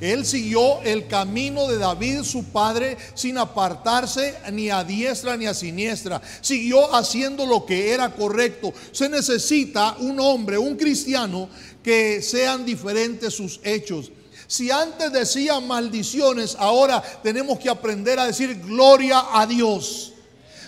Él 0.00 0.26
siguió 0.26 0.80
el 0.82 1.06
camino 1.06 1.66
de 1.68 1.78
David, 1.78 2.22
su 2.22 2.44
padre, 2.44 2.96
sin 3.14 3.38
apartarse 3.38 4.34
ni 4.52 4.70
a 4.70 4.84
diestra 4.84 5.36
ni 5.36 5.46
a 5.46 5.54
siniestra. 5.54 6.20
Siguió 6.40 6.94
haciendo 6.94 7.46
lo 7.46 7.64
que 7.64 7.92
era 7.92 8.14
correcto. 8.14 8.72
Se 8.92 9.08
necesita 9.08 9.96
un 10.00 10.20
hombre, 10.20 10.58
un 10.58 10.76
cristiano, 10.76 11.48
que 11.82 12.22
sean 12.22 12.64
diferentes 12.64 13.34
sus 13.34 13.60
hechos. 13.62 14.10
Si 14.46 14.70
antes 14.70 15.12
decía 15.12 15.60
maldiciones, 15.60 16.56
ahora 16.58 17.02
tenemos 17.22 17.58
que 17.58 17.70
aprender 17.70 18.18
a 18.18 18.26
decir 18.26 18.60
gloria 18.60 19.24
a 19.32 19.46
Dios. 19.46 20.12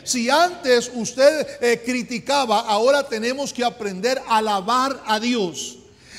Si 0.04 0.30
antes 0.30 0.90
usted 0.94 1.46
eh, 1.60 1.82
criticaba, 1.84 2.60
ahora 2.60 3.08
tenemos 3.08 3.52
que 3.52 3.64
aprender 3.64 4.22
a 4.28 4.38
alabar 4.38 5.02
a 5.04 5.18
Dios. 5.18 5.78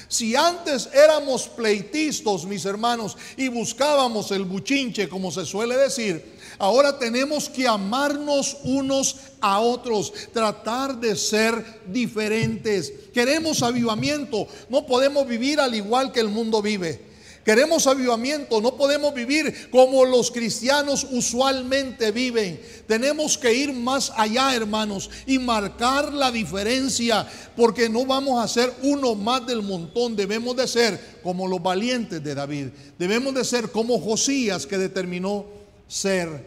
Si 0.10 0.36
antes 0.36 0.90
éramos 0.94 1.48
pleitistas, 1.50 2.46
mis 2.46 2.64
hermanos, 2.66 3.18
y 3.36 3.50
buscábamos 3.50 4.32
el 4.32 4.46
buchinche, 4.46 5.10
como 5.10 5.32
se 5.32 5.46
suele 5.46 5.76
decir, 5.76 6.38
ahora 6.58 6.98
tenemos 6.98 7.50
que 7.50 7.68
amarnos 7.68 8.58
unos 8.64 9.18
a 9.42 9.60
otros, 9.60 10.14
tratar 10.32 10.98
de 10.98 11.16
ser 11.16 11.82
diferentes. 11.88 12.94
Queremos 13.14 13.62
avivamiento, 13.64 14.48
no 14.70 14.86
podemos 14.86 15.28
vivir 15.28 15.60
al 15.60 15.76
igual 15.76 16.12
que 16.12 16.22
el 16.22 16.30
mundo 16.30 16.62
vive. 16.62 17.07
Queremos 17.48 17.88
avivamiento, 17.88 18.60
no 18.60 18.76
podemos 18.76 19.14
vivir 19.14 19.70
como 19.72 20.04
los 20.04 20.32
cristianos 20.32 21.08
usualmente 21.12 22.12
viven. 22.12 22.60
Tenemos 22.86 23.38
que 23.38 23.54
ir 23.54 23.72
más 23.72 24.12
allá, 24.18 24.54
hermanos, 24.54 25.10
y 25.26 25.40
marcar 25.40 26.12
la 26.12 26.30
diferencia, 26.30 27.26
porque 27.56 27.88
no 27.88 28.06
vamos 28.06 28.44
a 28.44 28.50
ser 28.50 28.74
uno 28.84 29.16
más 29.16 29.48
del 29.48 29.62
montón. 29.62 30.14
Debemos 30.14 30.58
de 30.58 30.68
ser 30.68 31.20
como 31.24 31.48
los 31.48 31.64
valientes 31.64 32.22
de 32.22 32.36
David. 32.36 32.68
Debemos 33.00 33.34
de 33.34 33.46
ser 33.46 33.72
como 33.72 33.98
Josías 33.98 34.68
que 34.68 34.78
determinó 34.78 35.46
ser 35.88 36.44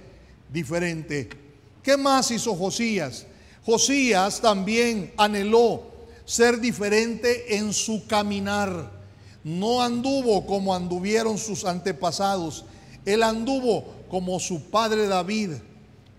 diferente. 0.52 1.30
¿Qué 1.82 1.96
más 1.96 2.30
hizo 2.30 2.54
Josías? 2.54 3.24
Josías 3.64 4.38
también 4.42 5.14
anheló 5.16 5.82
ser 6.26 6.60
diferente 6.60 7.56
en 7.56 7.72
su 7.72 8.06
caminar 8.06 8.99
no 9.44 9.82
anduvo 9.82 10.46
como 10.46 10.74
anduvieron 10.74 11.38
sus 11.38 11.64
antepasados. 11.64 12.64
Él 13.04 13.22
anduvo 13.22 13.84
como 14.10 14.38
su 14.40 14.62
padre 14.70 15.06
David 15.06 15.52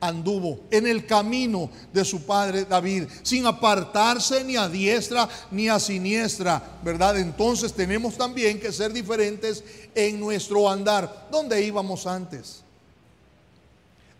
anduvo 0.02 0.62
en 0.72 0.88
el 0.88 1.06
camino 1.06 1.70
de 1.94 2.04
su 2.04 2.24
padre 2.24 2.66
David, 2.66 3.04
sin 3.22 3.46
apartarse 3.46 4.44
ni 4.44 4.58
a 4.58 4.68
diestra 4.68 5.30
ni 5.52 5.70
a 5.70 5.80
siniestra, 5.80 6.80
¿verdad? 6.84 7.20
Entonces 7.20 7.72
tenemos 7.72 8.18
también 8.18 8.60
que 8.60 8.72
ser 8.72 8.92
diferentes 8.92 9.64
en 9.94 10.20
nuestro 10.20 10.70
andar. 10.70 11.28
¿Dónde 11.32 11.64
íbamos 11.64 12.08
antes? 12.08 12.64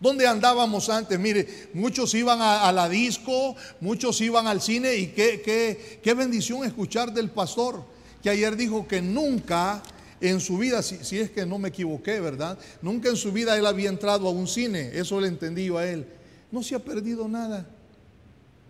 ¿Dónde 0.00 0.26
andábamos 0.26 0.88
antes? 0.88 1.18
Mire, 1.18 1.68
muchos 1.74 2.14
iban 2.14 2.40
a, 2.40 2.70
la 2.72 2.88
disco, 2.88 3.54
muchos 3.80 4.20
iban 4.20 4.46
al 4.46 4.60
cine 4.60 4.94
y 4.94 5.08
qué, 5.08 5.42
qué, 5.42 6.00
qué, 6.02 6.14
bendición 6.14 6.64
escuchar 6.64 7.12
del 7.12 7.30
pastor 7.30 7.84
que 8.22 8.30
ayer 8.30 8.56
dijo 8.56 8.86
que 8.86 9.02
nunca 9.02 9.82
en 10.20 10.40
su 10.40 10.56
vida, 10.58 10.82
si, 10.82 10.98
si, 11.04 11.18
es 11.18 11.30
que 11.30 11.44
no 11.44 11.58
me 11.58 11.68
equivoqué, 11.68 12.20
¿verdad? 12.20 12.56
Nunca 12.80 13.08
en 13.08 13.16
su 13.16 13.32
vida 13.32 13.58
él 13.58 13.66
había 13.66 13.88
entrado 13.88 14.28
a 14.28 14.30
un 14.30 14.46
cine, 14.46 14.90
eso 14.94 15.20
le 15.20 15.28
entendí 15.28 15.66
yo 15.66 15.78
a 15.78 15.86
él. 15.86 16.06
No 16.50 16.62
se 16.62 16.74
ha 16.74 16.78
perdido 16.78 17.26
nada, 17.26 17.66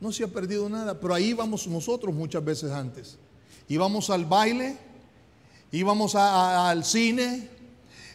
no 0.00 0.10
se 0.12 0.24
ha 0.24 0.28
perdido 0.28 0.68
nada, 0.68 0.98
pero 0.98 1.14
ahí 1.14 1.32
vamos 1.32 1.66
nosotros 1.66 2.14
muchas 2.14 2.44
veces 2.44 2.70
antes. 2.70 3.18
Íbamos 3.68 4.08
al 4.10 4.24
baile, 4.24 4.76
íbamos 5.70 6.14
al 6.14 6.84
cine, 6.84 7.48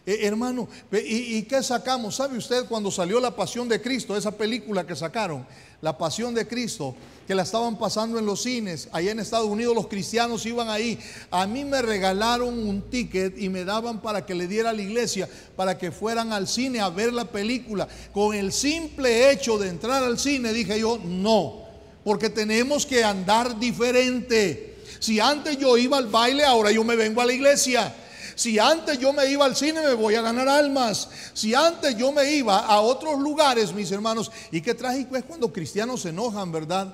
eh, 0.08 0.20
hermano, 0.26 0.70
¿y, 0.94 1.42
qué 1.44 1.62
sacamos? 1.62 2.16
¿Sabe 2.16 2.38
usted 2.38 2.64
cuando 2.68 2.90
salió 2.90 3.20
La 3.20 3.36
Pasión 3.36 3.68
de 3.68 3.82
Cristo, 3.82 4.16
esa 4.16 4.32
película 4.32 4.88
que 4.88 4.96
sacaron, 4.96 5.46
La 5.82 5.98
Pasión 5.98 6.34
de 6.34 6.48
Cristo, 6.48 6.96
que 7.28 7.36
la 7.36 7.44
estaban 7.44 7.78
pasando 7.78 8.18
en 8.18 8.26
los 8.26 8.42
cines, 8.44 8.88
allá 8.94 9.12
en 9.12 9.20
Estados 9.20 9.50
Unidos 9.50 9.76
los 9.76 9.88
cristianos 9.88 10.46
iban 10.46 10.70
ahí. 10.70 10.98
A 11.30 11.46
mí 11.46 11.66
me 11.66 11.82
regalaron 11.82 12.58
un 12.58 12.84
ticket 12.84 13.38
y 13.38 13.50
me 13.50 13.66
daban 13.66 14.02
para 14.02 14.26
que 14.26 14.34
le 14.34 14.48
diera 14.48 14.70
a 14.70 14.74
la 14.74 14.82
iglesia, 14.82 15.28
para 15.58 15.78
que 15.78 15.92
fueran 15.92 16.32
al 16.32 16.48
cine 16.48 16.80
a 16.80 16.88
ver 16.88 17.12
la 17.12 17.26
película. 17.26 17.86
Con 18.14 18.34
el 18.34 18.54
simple 18.54 19.30
hecho 19.30 19.58
de 19.58 19.68
entrar 19.68 20.06
al 20.06 20.18
cine 20.18 20.54
dije 20.54 20.80
yo, 20.80 21.02
no, 21.04 21.66
porque 22.06 22.30
tenemos 22.30 22.86
que 22.86 23.04
andar 23.04 23.60
diferente. 23.60 24.78
Si 25.00 25.20
antes 25.20 25.58
yo 25.58 25.78
iba 25.78 25.98
al 25.98 26.08
baile, 26.08 26.46
ahora 26.46 26.72
yo 26.72 26.86
me 26.86 26.96
vengo 26.96 27.20
a 27.20 27.26
la 27.26 27.34
iglesia. 27.34 27.94
Si 28.38 28.60
antes 28.60 29.00
yo 29.00 29.12
me 29.14 29.26
iba 29.26 29.46
al 29.46 29.56
cine, 29.56 29.82
me 29.82 29.96
voy 29.96 30.14
a 30.14 30.22
ganar 30.22 30.48
almas. 30.48 31.10
Si 31.34 31.56
antes 31.56 31.98
yo 31.98 32.12
me 32.12 32.34
iba 32.34 32.60
a 32.60 32.82
otros 32.82 33.20
lugares, 33.20 33.74
mis 33.74 33.92
hermanos, 33.92 34.32
y 34.52 34.62
qué 34.62 34.76
trágico 34.76 35.18
es 35.18 35.24
cuando 35.24 35.52
cristianos 35.52 36.04
se 36.04 36.10
enojan, 36.10 36.52
¿verdad? 36.52 36.94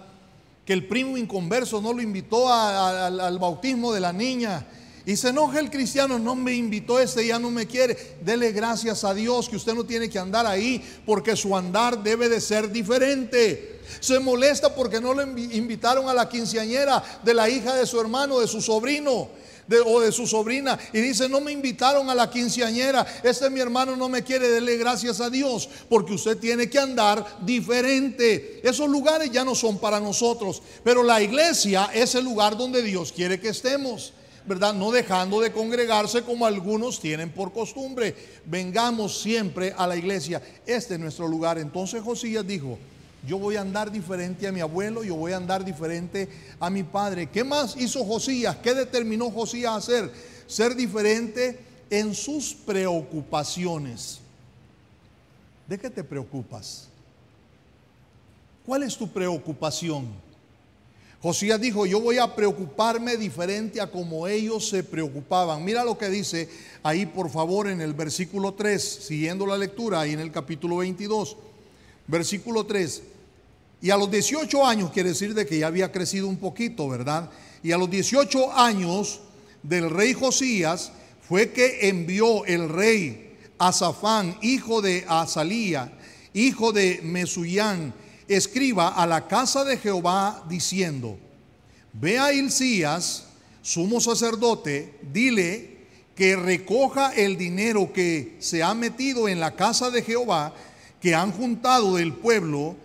Que 0.66 0.72
el 0.72 0.88
primo 0.88 1.18
inconverso 1.18 1.82
no 1.82 1.92
lo 1.92 2.02
invitó 2.02 2.48
al 2.48 3.40
bautismo 3.40 3.92
de 3.92 4.00
la 4.00 4.14
niña. 4.14 4.66
Y 5.06 5.18
se 5.18 5.30
enoja 5.30 5.60
el 5.60 5.70
cristiano, 5.70 6.18
no 6.18 6.34
me 6.34 6.54
invitó 6.54 6.98
este, 6.98 7.28
ya 7.28 7.38
no 7.38 7.52
me 7.52 7.68
quiere. 7.68 8.16
Dele 8.24 8.54
gracias 8.54 9.04
a 9.04 9.14
Dios 9.14 9.50
que 9.50 9.58
usted 9.58 9.74
no 9.74 9.84
tiene 9.84 10.10
que 10.10 10.20
andar 10.20 10.46
ahí 10.46 10.82
porque 11.06 11.36
su 11.36 11.58
andar 11.58 12.02
debe 12.02 12.30
de 12.30 12.40
ser 12.40 12.72
diferente. 12.72 13.82
Se 14.00 14.18
molesta 14.20 14.74
porque 14.74 15.02
no 15.02 15.14
le 15.14 15.24
invitaron 15.58 16.08
a 16.08 16.14
la 16.14 16.30
quinceañera 16.30 17.04
de 17.22 17.34
la 17.34 17.50
hija 17.50 17.76
de 17.76 17.86
su 17.86 18.00
hermano, 18.00 18.40
de 18.40 18.48
su 18.48 18.62
sobrino 18.62 19.44
o 19.86 20.00
de 20.02 20.12
su 20.12 20.28
sobrina 20.28 20.78
y 20.92 21.00
dice, 21.00 21.30
no 21.30 21.42
me 21.42 21.52
invitaron 21.52 22.10
a 22.10 22.16
la 22.16 22.30
quinceañera, 22.30 23.06
este 23.24 23.50
mi 23.50 23.60
hermano 23.60 23.96
no 23.96 24.10
me 24.10 24.24
quiere, 24.24 24.52
darle 24.52 24.78
gracias 24.78 25.22
a 25.22 25.30
Dios, 25.30 25.70
porque 25.90 26.14
usted 26.14 26.38
tiene 26.38 26.70
que 26.70 26.80
andar 26.80 27.40
diferente. 27.42 28.62
Esos 28.64 28.90
lugares 28.90 29.32
ya 29.32 29.44
no 29.44 29.56
son 29.56 29.80
para 29.80 30.00
nosotros, 30.00 30.62
pero 30.84 31.04
la 31.04 31.22
iglesia 31.22 31.90
es 31.94 32.16
el 32.16 32.26
lugar 32.26 32.58
donde 32.58 32.82
Dios 32.82 33.12
quiere 33.12 33.40
que 33.40 33.50
estemos. 33.50 34.14
¿verdad? 34.46 34.74
No 34.74 34.92
dejando 34.92 35.40
de 35.40 35.54
congregarse 35.54 36.24
como 36.24 36.46
algunos 36.46 37.00
tienen 37.00 37.32
por 37.32 37.54
costumbre. 37.54 38.14
Vengamos 38.46 39.22
siempre 39.22 39.74
a 39.78 39.88
la 39.88 39.96
iglesia. 39.96 40.42
Este 40.66 40.96
es 40.96 41.00
nuestro 41.00 41.30
lugar. 41.30 41.58
Entonces 41.58 42.02
Josías 42.04 42.46
dijo, 42.46 42.78
yo 43.26 43.38
voy 43.38 43.56
a 43.56 43.62
andar 43.62 43.92
diferente 43.92 44.48
a 44.48 44.52
mi 44.52 44.60
abuelo, 44.60 45.04
yo 45.04 45.16
voy 45.16 45.32
a 45.32 45.38
andar 45.38 45.64
diferente 45.64 46.28
a 46.60 46.70
mi 46.70 46.84
padre. 46.84 47.30
¿Qué 47.30 47.44
más 47.44 47.76
hizo 47.78 48.04
Josías? 48.04 48.58
¿Qué 48.58 48.74
determinó 48.74 49.32
Josías 49.32 49.76
hacer? 49.78 50.12
Ser 50.46 50.76
diferente 50.76 51.60
en 51.90 52.14
sus 52.14 52.54
preocupaciones. 52.54 54.20
¿De 55.68 55.80
qué 55.80 55.90
te 55.90 56.04
preocupas? 56.04 56.90
¿Cuál 58.66 58.84
es 58.84 58.98
tu 58.98 59.08
preocupación? 59.08 60.08
Josías 61.22 61.62
dijo, 61.62 61.86
yo 61.86 62.02
voy 62.02 62.18
a 62.18 62.36
preocuparme 62.36 63.16
diferente 63.16 63.80
a 63.80 63.90
como 63.90 64.28
ellos 64.28 64.68
se 64.68 64.84
preocupaban. 64.84 65.64
Mira 65.64 65.86
lo 65.86 65.98
que 65.98 66.10
dice 66.10 66.50
ahí, 66.84 67.06
por 67.06 67.30
favor, 67.30 67.70
en 67.70 67.80
el 67.80 67.94
versículo 67.94 68.54
3, 68.54 68.84
siguiendo 68.84 69.46
la 69.46 69.58
lectura, 69.58 70.02
ahí 70.02 70.12
en 70.12 70.20
el 70.20 70.34
capítulo 70.34 70.78
22, 70.78 71.38
versículo 72.08 72.66
3. 72.66 73.13
Y 73.84 73.90
a 73.90 73.98
los 73.98 74.10
18 74.10 74.66
años, 74.66 74.92
quiere 74.92 75.10
decir 75.10 75.34
de 75.34 75.46
que 75.46 75.60
ya 75.60 75.68
había 75.68 75.92
crecido 75.92 76.30
un 76.30 76.38
poquito, 76.38 76.88
¿verdad? 76.88 77.30
Y 77.62 77.74
a 77.74 77.78
los 77.78 77.90
18 77.90 78.54
años 78.54 79.20
del 79.62 79.90
rey 79.90 80.14
Josías 80.14 80.94
fue 81.28 81.52
que 81.52 81.90
envió 81.90 82.46
el 82.46 82.70
rey 82.70 83.36
Azafán, 83.58 84.38
hijo 84.42 84.82
de 84.82 85.04
Azalía, 85.10 85.92
hijo 86.34 86.72
de 86.72 87.02
Mesuyán, 87.04 87.94
escriba 88.30 88.88
a 88.88 89.06
la 89.06 89.28
casa 89.28 89.66
de 89.66 89.76
Jehová 89.76 90.46
diciendo, 90.48 91.18
ve 91.92 92.18
a 92.18 92.32
Hilcías, 92.32 93.26
sumo 93.62 94.00
sacerdote, 94.00 94.94
dile 95.12 95.88
que 96.16 96.38
recoja 96.38 97.14
el 97.14 97.36
dinero 97.36 97.92
que 97.92 98.38
se 98.40 98.64
ha 98.64 98.74
metido 98.74 99.28
en 99.28 99.42
la 99.42 99.58
casa 99.58 99.90
de 99.90 100.04
Jehová, 100.04 100.54
que 101.02 101.14
han 101.14 101.34
juntado 101.34 101.96
del 101.96 102.14
pueblo, 102.14 102.78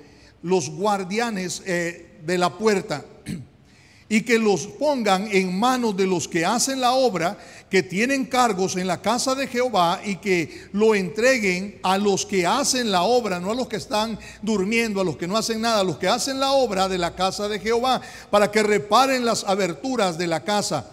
los 0.43 0.71
guardianes 0.71 1.63
eh, 1.67 2.21
de 2.25 2.39
la 2.39 2.57
puerta 2.57 3.05
y 4.09 4.23
que 4.23 4.39
los 4.39 4.67
pongan 4.67 5.29
en 5.31 5.59
manos 5.59 5.97
de 5.97 6.07
los 6.07 6.29
que 6.29 6.45
hacen 6.45 6.81
la 6.81 6.93
obra, 6.93 7.39
que 7.71 7.83
tienen 7.83 8.25
cargos 8.25 8.77
en 8.77 8.87
la 8.87 9.03
casa 9.03 9.35
de 9.35 9.47
Jehová 9.47 10.01
y 10.05 10.17
que 10.17 10.69
lo 10.73 10.95
entreguen 10.95 11.79
a 11.83 11.99
los 11.99 12.25
que 12.25 12.47
hacen 12.47 12.91
la 12.91 13.03
obra, 13.03 13.41
no 13.41 13.51
a 13.51 13.55
los 13.55 13.69
que 13.69 13.77
están 13.77 14.19
durmiendo, 14.43 15.01
a 15.01 15.05
los 15.05 15.17
que 15.17 15.27
no 15.27 15.37
hacen 15.37 15.61
nada, 15.61 15.81
a 15.81 15.85
los 15.85 15.99
que 15.99 16.09
hacen 16.09 16.41
la 16.41 16.53
obra 16.53 16.89
de 16.89 16.99
la 16.99 17.15
casa 17.15 17.49
de 17.49 17.61
Jehová, 17.61 18.01
para 18.31 18.51
que 18.51 18.63
reparen 18.63 19.25
las 19.25 19.45
aberturas 19.45 20.17
de 20.17 20.27
la 20.27 20.43
casa 20.45 20.87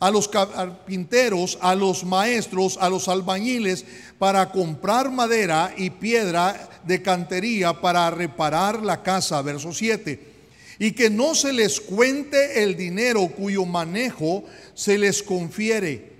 a 0.00 0.10
los 0.10 0.28
carpinteros, 0.28 1.58
a 1.60 1.74
los 1.74 2.04
maestros, 2.04 2.78
a 2.80 2.88
los 2.88 3.08
albañiles, 3.08 3.84
para 4.18 4.50
comprar 4.50 5.10
madera 5.10 5.74
y 5.76 5.90
piedra 5.90 6.68
de 6.84 7.02
cantería 7.02 7.80
para 7.80 8.10
reparar 8.10 8.82
la 8.82 9.02
casa. 9.02 9.42
Verso 9.42 9.72
7. 9.72 10.36
Y 10.78 10.92
que 10.92 11.10
no 11.10 11.34
se 11.34 11.52
les 11.52 11.80
cuente 11.80 12.62
el 12.62 12.76
dinero 12.76 13.26
cuyo 13.28 13.64
manejo 13.64 14.44
se 14.74 14.96
les 14.96 15.22
confiere, 15.22 16.12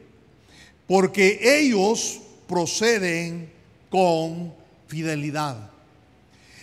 porque 0.89 1.39
ellos 1.61 2.19
proceden 2.49 3.53
con 3.89 4.53
fidelidad. 4.89 5.71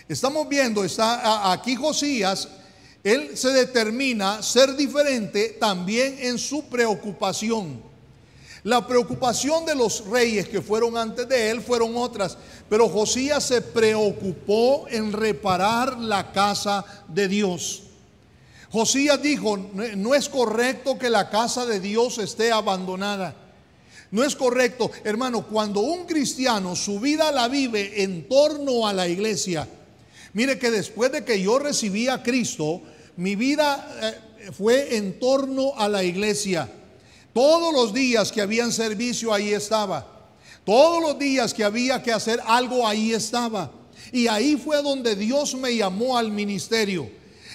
Estamos 0.09 0.47
viendo, 0.49 0.83
está 0.83 1.51
aquí 1.51 1.75
Josías 1.75 2.49
él 3.05 3.37
se 3.37 3.49
determina 3.49 4.41
ser 4.41 4.75
diferente 4.75 5.57
también 5.59 6.17
en 6.19 6.39
su 6.39 6.63
preocupación. 6.63 7.79
La 8.63 8.87
preocupación 8.87 9.63
de 9.63 9.75
los 9.75 10.07
reyes 10.07 10.49
que 10.49 10.59
fueron 10.59 10.97
antes 10.97 11.29
de 11.29 11.51
él 11.51 11.61
fueron 11.61 11.95
otras, 11.95 12.35
pero 12.67 12.89
Josías 12.89 13.43
se 13.43 13.61
preocupó 13.61 14.87
en 14.89 15.13
reparar 15.13 15.99
la 15.99 16.31
casa 16.31 16.83
de 17.07 17.27
Dios. 17.27 17.83
Josías 18.71 19.21
dijo, 19.21 19.55
no 19.55 20.15
es 20.15 20.27
correcto 20.27 20.97
que 20.97 21.11
la 21.11 21.29
casa 21.29 21.67
de 21.67 21.79
Dios 21.79 22.17
esté 22.17 22.51
abandonada. 22.51 23.35
No 24.09 24.23
es 24.23 24.35
correcto, 24.35 24.89
hermano, 25.03 25.45
cuando 25.45 25.81
un 25.81 26.07
cristiano 26.07 26.75
su 26.75 26.99
vida 26.99 27.31
la 27.31 27.49
vive 27.49 28.01
en 28.01 28.27
torno 28.27 28.87
a 28.87 28.93
la 28.93 29.07
iglesia. 29.07 29.67
Mire 30.33 30.57
que 30.57 30.71
después 30.71 31.11
de 31.11 31.23
que 31.23 31.39
yo 31.39 31.59
recibí 31.59 32.07
a 32.07 32.23
Cristo, 32.23 32.81
mi 33.17 33.35
vida 33.35 33.87
eh, 34.01 34.51
fue 34.51 34.97
en 34.97 35.19
torno 35.19 35.73
a 35.77 35.87
la 35.87 36.03
iglesia. 36.03 36.69
Todos 37.33 37.73
los 37.73 37.93
días 37.93 38.31
que 38.31 38.41
había 38.41 38.69
servicio, 38.71 39.33
ahí 39.33 39.53
estaba. 39.53 40.07
Todos 40.63 41.01
los 41.01 41.19
días 41.19 41.53
que 41.53 41.63
había 41.63 42.01
que 42.01 42.11
hacer 42.11 42.39
algo, 42.45 42.87
ahí 42.87 43.13
estaba. 43.13 43.71
Y 44.11 44.27
ahí 44.27 44.55
fue 44.57 44.81
donde 44.81 45.15
Dios 45.15 45.55
me 45.55 45.75
llamó 45.75 46.17
al 46.17 46.31
ministerio. 46.31 47.09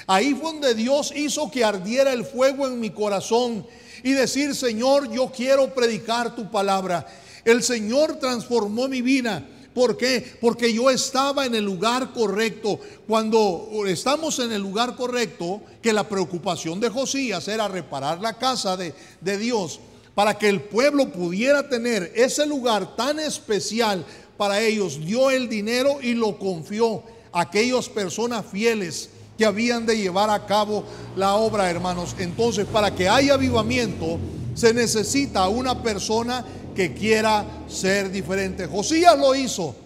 Ahí 0.06 0.34
fue 0.34 0.52
donde 0.52 0.74
Dios 0.74 1.12
hizo 1.14 1.50
que 1.50 1.64
ardiera 1.64 2.12
el 2.12 2.24
fuego 2.24 2.66
en 2.66 2.80
mi 2.80 2.90
corazón 2.90 3.66
y 4.02 4.12
decir, 4.12 4.54
Señor, 4.54 5.10
yo 5.12 5.30
quiero 5.30 5.74
predicar 5.74 6.34
tu 6.34 6.50
palabra. 6.50 7.06
El 7.44 7.62
Señor 7.62 8.18
transformó 8.18 8.88
mi 8.88 9.02
vida. 9.02 9.44
¿Por 9.80 9.96
qué? 9.96 10.36
Porque 10.42 10.74
yo 10.74 10.90
estaba 10.90 11.46
en 11.46 11.54
el 11.54 11.64
lugar 11.64 12.12
correcto. 12.12 12.78
Cuando 13.08 13.66
estamos 13.86 14.38
en 14.38 14.52
el 14.52 14.60
lugar 14.60 14.94
correcto, 14.94 15.62
que 15.80 15.94
la 15.94 16.06
preocupación 16.06 16.80
de 16.80 16.90
Josías 16.90 17.48
era 17.48 17.66
reparar 17.66 18.20
la 18.20 18.36
casa 18.36 18.76
de, 18.76 18.92
de 19.22 19.38
Dios 19.38 19.80
para 20.14 20.36
que 20.36 20.50
el 20.50 20.60
pueblo 20.60 21.10
pudiera 21.10 21.66
tener 21.66 22.12
ese 22.14 22.44
lugar 22.44 22.94
tan 22.94 23.20
especial 23.20 24.04
para 24.36 24.60
ellos, 24.60 25.00
dio 25.02 25.30
el 25.30 25.48
dinero 25.48 25.96
y 26.02 26.12
lo 26.12 26.38
confió 26.38 27.02
a 27.32 27.40
aquellas 27.40 27.88
personas 27.88 28.44
fieles 28.44 29.08
que 29.38 29.46
habían 29.46 29.86
de 29.86 29.96
llevar 29.96 30.28
a 30.28 30.44
cabo 30.44 30.84
la 31.16 31.36
obra, 31.36 31.70
hermanos. 31.70 32.14
Entonces, 32.18 32.66
para 32.66 32.94
que 32.94 33.08
haya 33.08 33.32
avivamiento, 33.32 34.18
se 34.54 34.74
necesita 34.74 35.48
una 35.48 35.82
persona 35.82 36.44
que 36.80 36.94
quiera 36.94 37.44
ser 37.68 38.10
diferente. 38.10 38.66
Josías 38.66 39.18
lo 39.18 39.34
hizo 39.34 39.76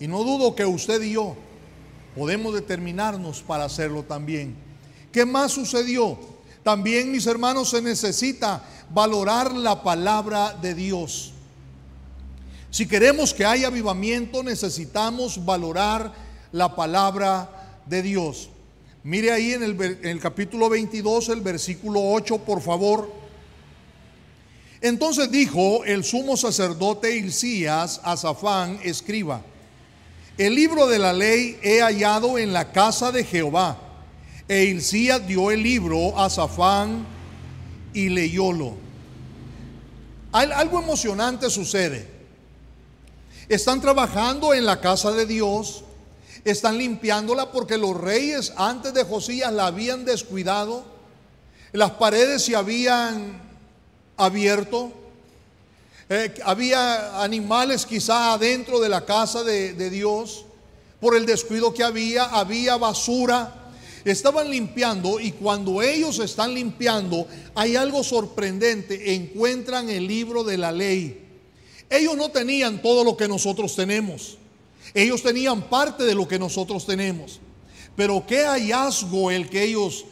Y 0.00 0.08
no 0.08 0.24
dudo 0.24 0.56
que 0.56 0.66
usted 0.66 1.00
y 1.02 1.12
yo 1.12 1.36
podemos 2.16 2.52
determinarnos 2.52 3.42
para 3.42 3.66
hacerlo 3.66 4.02
también. 4.02 4.56
¿Qué 5.12 5.24
más 5.24 5.52
sucedió? 5.52 6.18
También, 6.64 7.12
mis 7.12 7.28
hermanos, 7.28 7.70
se 7.70 7.80
necesita 7.80 8.60
valorar 8.92 9.54
la 9.54 9.84
palabra 9.84 10.58
de 10.60 10.74
Dios. 10.74 11.30
Si 12.72 12.88
queremos 12.88 13.32
que 13.32 13.44
haya 13.44 13.68
avivamiento, 13.68 14.42
necesitamos 14.42 15.44
valorar 15.44 16.12
la 16.50 16.74
palabra 16.74 17.78
de 17.86 18.02
Dios. 18.02 18.50
Mire 19.04 19.30
ahí 19.30 19.52
en 19.52 19.62
el, 19.62 19.80
en 19.80 20.08
el, 20.08 20.18
capítulo 20.18 20.68
22, 20.68 21.28
el 21.28 21.40
versículo 21.40 22.00
8, 22.02 22.38
por 22.38 22.60
favor. 22.60 23.19
Entonces 24.80 25.30
dijo 25.30 25.84
el 25.84 26.04
sumo 26.04 26.36
sacerdote 26.36 27.16
Hilcías 27.16 28.00
a 28.02 28.16
Zafán, 28.16 28.80
escriba, 28.82 29.42
el 30.38 30.54
libro 30.54 30.86
de 30.86 30.98
la 30.98 31.12
ley 31.12 31.58
he 31.62 31.80
hallado 31.82 32.38
en 32.38 32.52
la 32.52 32.72
casa 32.72 33.12
de 33.12 33.24
Jehová. 33.24 33.76
E 34.48 34.64
Hilcías 34.64 35.26
dio 35.26 35.50
el 35.50 35.62
libro 35.62 36.18
a 36.18 36.30
Zafán 36.30 37.06
y 37.92 38.08
leyólo. 38.08 38.74
Algo 40.32 40.80
emocionante 40.80 41.50
sucede. 41.50 42.08
Están 43.48 43.80
trabajando 43.80 44.54
en 44.54 44.64
la 44.64 44.80
casa 44.80 45.12
de 45.12 45.26
Dios, 45.26 45.84
están 46.44 46.78
limpiándola 46.78 47.52
porque 47.52 47.76
los 47.76 48.00
reyes 48.00 48.52
antes 48.56 48.94
de 48.94 49.04
Josías 49.04 49.52
la 49.52 49.66
habían 49.66 50.04
descuidado, 50.04 50.84
las 51.72 51.90
paredes 51.92 52.44
se 52.44 52.56
habían 52.56 53.49
abierto, 54.24 54.92
eh, 56.08 56.34
había 56.44 57.22
animales 57.22 57.86
quizá 57.86 58.32
adentro 58.32 58.80
de 58.80 58.88
la 58.88 59.04
casa 59.04 59.42
de, 59.42 59.74
de 59.74 59.90
Dios, 59.90 60.44
por 61.00 61.16
el 61.16 61.24
descuido 61.24 61.72
que 61.72 61.82
había, 61.82 62.24
había 62.24 62.76
basura, 62.76 63.72
estaban 64.04 64.50
limpiando 64.50 65.20
y 65.20 65.32
cuando 65.32 65.82
ellos 65.82 66.18
están 66.18 66.54
limpiando 66.54 67.26
hay 67.54 67.76
algo 67.76 68.02
sorprendente, 68.02 69.14
encuentran 69.14 69.88
el 69.88 70.06
libro 70.06 70.44
de 70.44 70.58
la 70.58 70.72
ley. 70.72 71.26
Ellos 71.88 72.16
no 72.16 72.30
tenían 72.30 72.80
todo 72.82 73.02
lo 73.02 73.16
que 73.16 73.26
nosotros 73.26 73.74
tenemos. 73.74 74.38
Ellos 74.94 75.22
tenían 75.22 75.62
parte 75.62 76.04
de 76.04 76.14
lo 76.14 76.26
que 76.26 76.38
nosotros 76.38 76.86
tenemos. 76.86 77.40
Pero 77.96 78.24
qué 78.26 78.44
hallazgo 78.44 79.30
el 79.30 79.48
que 79.48 79.64
ellos 79.64 80.04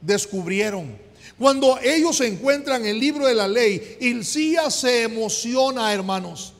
descubrieron. 0.00 1.03
Cuando 1.38 1.78
ellos 1.82 2.20
encuentran 2.20 2.84
el 2.86 2.98
libro 2.98 3.26
de 3.26 3.34
la 3.34 3.48
ley, 3.48 3.96
Hilcías 4.00 4.74
se 4.74 5.02
emociona, 5.02 5.92
hermanos. 5.92 6.52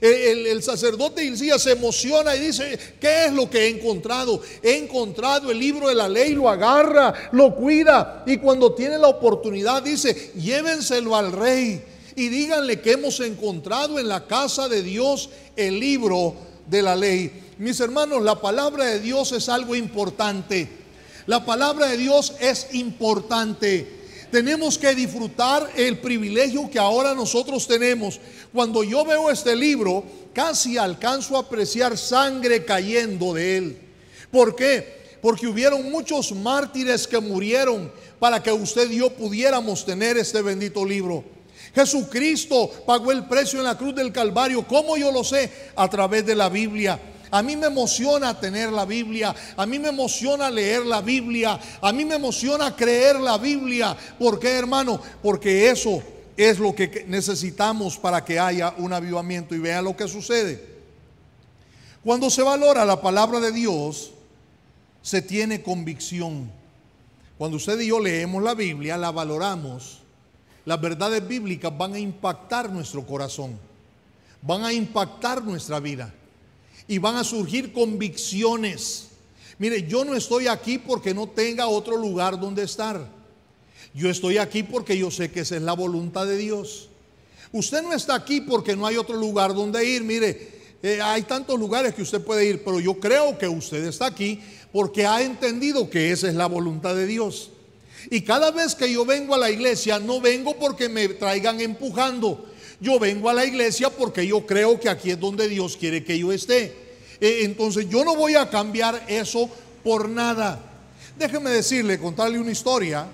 El, 0.00 0.46
el, 0.46 0.62
sacerdote 0.62 1.24
Hilcías 1.24 1.62
se 1.62 1.72
emociona 1.72 2.36
y 2.36 2.40
dice, 2.40 2.78
¿qué 3.00 3.26
es 3.26 3.32
lo 3.32 3.50
que 3.50 3.66
he 3.66 3.68
encontrado? 3.68 4.40
He 4.62 4.76
encontrado 4.76 5.50
el 5.50 5.58
libro 5.58 5.88
de 5.88 5.94
la 5.94 6.08
ley, 6.08 6.34
lo 6.34 6.48
agarra, 6.48 7.30
lo 7.32 7.56
cuida 7.56 8.22
y 8.26 8.36
cuando 8.36 8.74
tiene 8.74 8.96
la 8.98 9.08
oportunidad 9.08 9.82
dice, 9.82 10.32
llévenselo 10.36 11.16
al 11.16 11.32
rey 11.32 11.82
y 12.14 12.28
díganle 12.28 12.80
que 12.80 12.92
hemos 12.92 13.18
encontrado 13.20 13.98
en 13.98 14.08
la 14.08 14.26
casa 14.26 14.68
de 14.68 14.82
Dios 14.82 15.30
el 15.56 15.80
libro 15.80 16.34
de 16.66 16.82
la 16.82 16.94
ley. 16.94 17.32
Mis 17.58 17.80
hermanos, 17.80 18.22
la 18.22 18.40
palabra 18.40 18.84
de 18.84 19.00
Dios 19.00 19.32
es 19.32 19.48
algo 19.48 19.74
importante. 19.74 20.68
La 21.26 21.44
palabra 21.44 21.88
de 21.88 21.96
Dios 21.96 22.34
es 22.40 22.68
importante. 22.72 23.97
Tenemos 24.30 24.76
que 24.76 24.94
disfrutar 24.94 25.70
el 25.74 25.98
privilegio 25.98 26.70
que 26.70 26.78
ahora 26.78 27.14
nosotros 27.14 27.66
tenemos. 27.66 28.20
Cuando 28.52 28.82
yo 28.82 29.04
veo 29.04 29.30
este 29.30 29.56
libro, 29.56 30.04
casi 30.34 30.76
alcanzo 30.76 31.36
a 31.36 31.40
apreciar 31.40 31.96
sangre 31.96 32.64
cayendo 32.64 33.34
de 33.34 33.56
él. 33.56 33.78
¿Por 34.30 34.54
qué? 34.54 35.18
Porque 35.22 35.46
hubieron 35.46 35.90
muchos 35.90 36.32
mártires 36.32 37.06
que 37.06 37.18
murieron 37.18 37.90
para 38.18 38.42
que 38.42 38.52
usted 38.52 38.90
y 38.90 38.98
yo 38.98 39.10
pudiéramos 39.10 39.84
tener 39.84 40.16
este 40.18 40.42
bendito 40.42 40.84
libro. 40.84 41.24
Jesucristo 41.74 42.70
pagó 42.86 43.12
el 43.12 43.26
precio 43.26 43.58
en 43.58 43.64
la 43.64 43.78
cruz 43.78 43.94
del 43.94 44.12
Calvario. 44.12 44.66
¿Cómo 44.66 44.96
yo 44.96 45.10
lo 45.12 45.24
sé? 45.24 45.50
A 45.76 45.88
través 45.88 46.24
de 46.26 46.34
la 46.34 46.48
Biblia. 46.48 47.00
A 47.30 47.42
mí 47.42 47.56
me 47.56 47.66
emociona 47.66 48.38
tener 48.38 48.70
la 48.70 48.84
Biblia, 48.84 49.34
a 49.56 49.66
mí 49.66 49.78
me 49.78 49.88
emociona 49.88 50.50
leer 50.50 50.86
la 50.86 51.00
Biblia, 51.00 51.58
a 51.80 51.92
mí 51.92 52.04
me 52.04 52.16
emociona 52.16 52.74
creer 52.74 53.16
la 53.20 53.38
Biblia. 53.38 53.96
¿Por 54.18 54.38
qué, 54.38 54.50
hermano? 54.50 55.00
Porque 55.22 55.70
eso 55.70 56.02
es 56.36 56.58
lo 56.58 56.74
que 56.74 57.04
necesitamos 57.08 57.98
para 57.98 58.24
que 58.24 58.38
haya 58.38 58.74
un 58.78 58.92
avivamiento. 58.92 59.54
Y 59.54 59.58
vea 59.58 59.82
lo 59.82 59.96
que 59.96 60.08
sucede. 60.08 60.78
Cuando 62.04 62.30
se 62.30 62.42
valora 62.42 62.84
la 62.84 63.00
palabra 63.00 63.40
de 63.40 63.52
Dios, 63.52 64.12
se 65.02 65.22
tiene 65.22 65.62
convicción. 65.62 66.50
Cuando 67.36 67.56
usted 67.56 67.78
y 67.80 67.88
yo 67.88 68.00
leemos 68.00 68.42
la 68.42 68.54
Biblia, 68.54 68.96
la 68.96 69.10
valoramos 69.10 70.02
las 70.68 70.78
verdades 70.82 71.26
bíblicas 71.26 71.72
van 71.78 71.94
a 71.94 71.98
impactar 71.98 72.70
nuestro 72.70 73.06
corazón, 73.06 73.58
van 74.42 74.66
a 74.66 74.72
impactar 74.74 75.42
nuestra 75.42 75.80
vida 75.80 76.12
y 76.88 76.98
van 76.98 77.16
a 77.16 77.24
surgir 77.24 77.72
convicciones. 77.72 79.08
Mire, 79.58 79.86
yo 79.86 80.04
no 80.04 80.14
estoy 80.14 80.46
aquí 80.46 80.78
porque 80.78 81.12
no 81.12 81.28
tenga 81.28 81.68
otro 81.68 81.96
lugar 81.96 82.40
donde 82.40 82.62
estar. 82.62 83.08
Yo 83.94 84.08
estoy 84.08 84.38
aquí 84.38 84.62
porque 84.62 84.96
yo 84.96 85.10
sé 85.10 85.30
que 85.30 85.40
esa 85.40 85.56
es 85.56 85.62
la 85.62 85.74
voluntad 85.74 86.26
de 86.26 86.36
Dios. 86.36 86.88
Usted 87.52 87.82
no 87.82 87.92
está 87.92 88.14
aquí 88.14 88.40
porque 88.40 88.76
no 88.76 88.86
hay 88.86 88.96
otro 88.96 89.16
lugar 89.16 89.54
donde 89.54 89.84
ir. 89.84 90.02
Mire, 90.02 90.58
eh, 90.82 91.00
hay 91.02 91.22
tantos 91.22 91.58
lugares 91.58 91.94
que 91.94 92.02
usted 92.02 92.22
puede 92.22 92.46
ir, 92.46 92.64
pero 92.64 92.80
yo 92.80 92.98
creo 93.00 93.36
que 93.36 93.48
usted 93.48 93.84
está 93.84 94.06
aquí 94.06 94.40
porque 94.72 95.06
ha 95.06 95.22
entendido 95.22 95.90
que 95.90 96.12
esa 96.12 96.28
es 96.28 96.34
la 96.34 96.46
voluntad 96.46 96.94
de 96.94 97.06
Dios. 97.06 97.50
Y 98.10 98.20
cada 98.22 98.50
vez 98.50 98.74
que 98.74 98.90
yo 98.92 99.04
vengo 99.04 99.34
a 99.34 99.38
la 99.38 99.50
iglesia, 99.50 99.98
no 99.98 100.20
vengo 100.20 100.56
porque 100.58 100.88
me 100.88 101.08
traigan 101.08 101.60
empujando. 101.60 102.47
Yo 102.80 102.98
vengo 102.98 103.28
a 103.28 103.34
la 103.34 103.44
iglesia 103.44 103.90
porque 103.90 104.26
yo 104.26 104.46
creo 104.46 104.78
que 104.78 104.88
aquí 104.88 105.10
es 105.10 105.18
donde 105.18 105.48
Dios 105.48 105.76
quiere 105.76 106.04
que 106.04 106.18
yo 106.18 106.32
esté. 106.32 106.88
Eh, 107.20 107.40
entonces 107.42 107.88
yo 107.88 108.04
no 108.04 108.14
voy 108.14 108.36
a 108.36 108.48
cambiar 108.48 109.04
eso 109.08 109.50
por 109.82 110.08
nada. 110.08 110.60
Déjeme 111.18 111.50
decirle, 111.50 111.98
contarle 111.98 112.38
una 112.38 112.52
historia. 112.52 113.06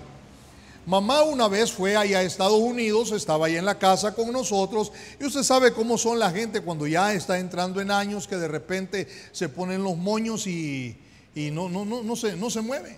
Mamá 0.85 1.23
una 1.23 1.47
vez 1.47 1.71
fue 1.71 1.95
allá 1.95 2.19
a 2.19 2.23
Estados 2.23 2.59
Unidos, 2.59 3.11
estaba 3.11 3.47
ahí 3.47 3.55
en 3.55 3.65
la 3.65 3.79
casa 3.79 4.13
con 4.13 4.31
nosotros 4.31 4.91
y 5.19 5.25
usted 5.25 5.41
sabe 5.41 5.73
cómo 5.73 5.97
son 5.97 6.19
la 6.19 6.29
gente 6.29 6.61
cuando 6.61 6.85
ya 6.85 7.11
está 7.13 7.39
entrando 7.39 7.81
en 7.81 7.89
años 7.89 8.27
que 8.27 8.35
de 8.35 8.47
repente 8.47 9.07
se 9.31 9.49
ponen 9.49 9.81
los 9.81 9.97
moños 9.97 10.45
y, 10.45 10.95
no, 11.33 11.69
no, 11.69 11.85
no, 11.85 12.03
no, 12.03 12.15
se, 12.15 12.35
no 12.35 12.51
se 12.51 12.61
mueven. 12.61 12.97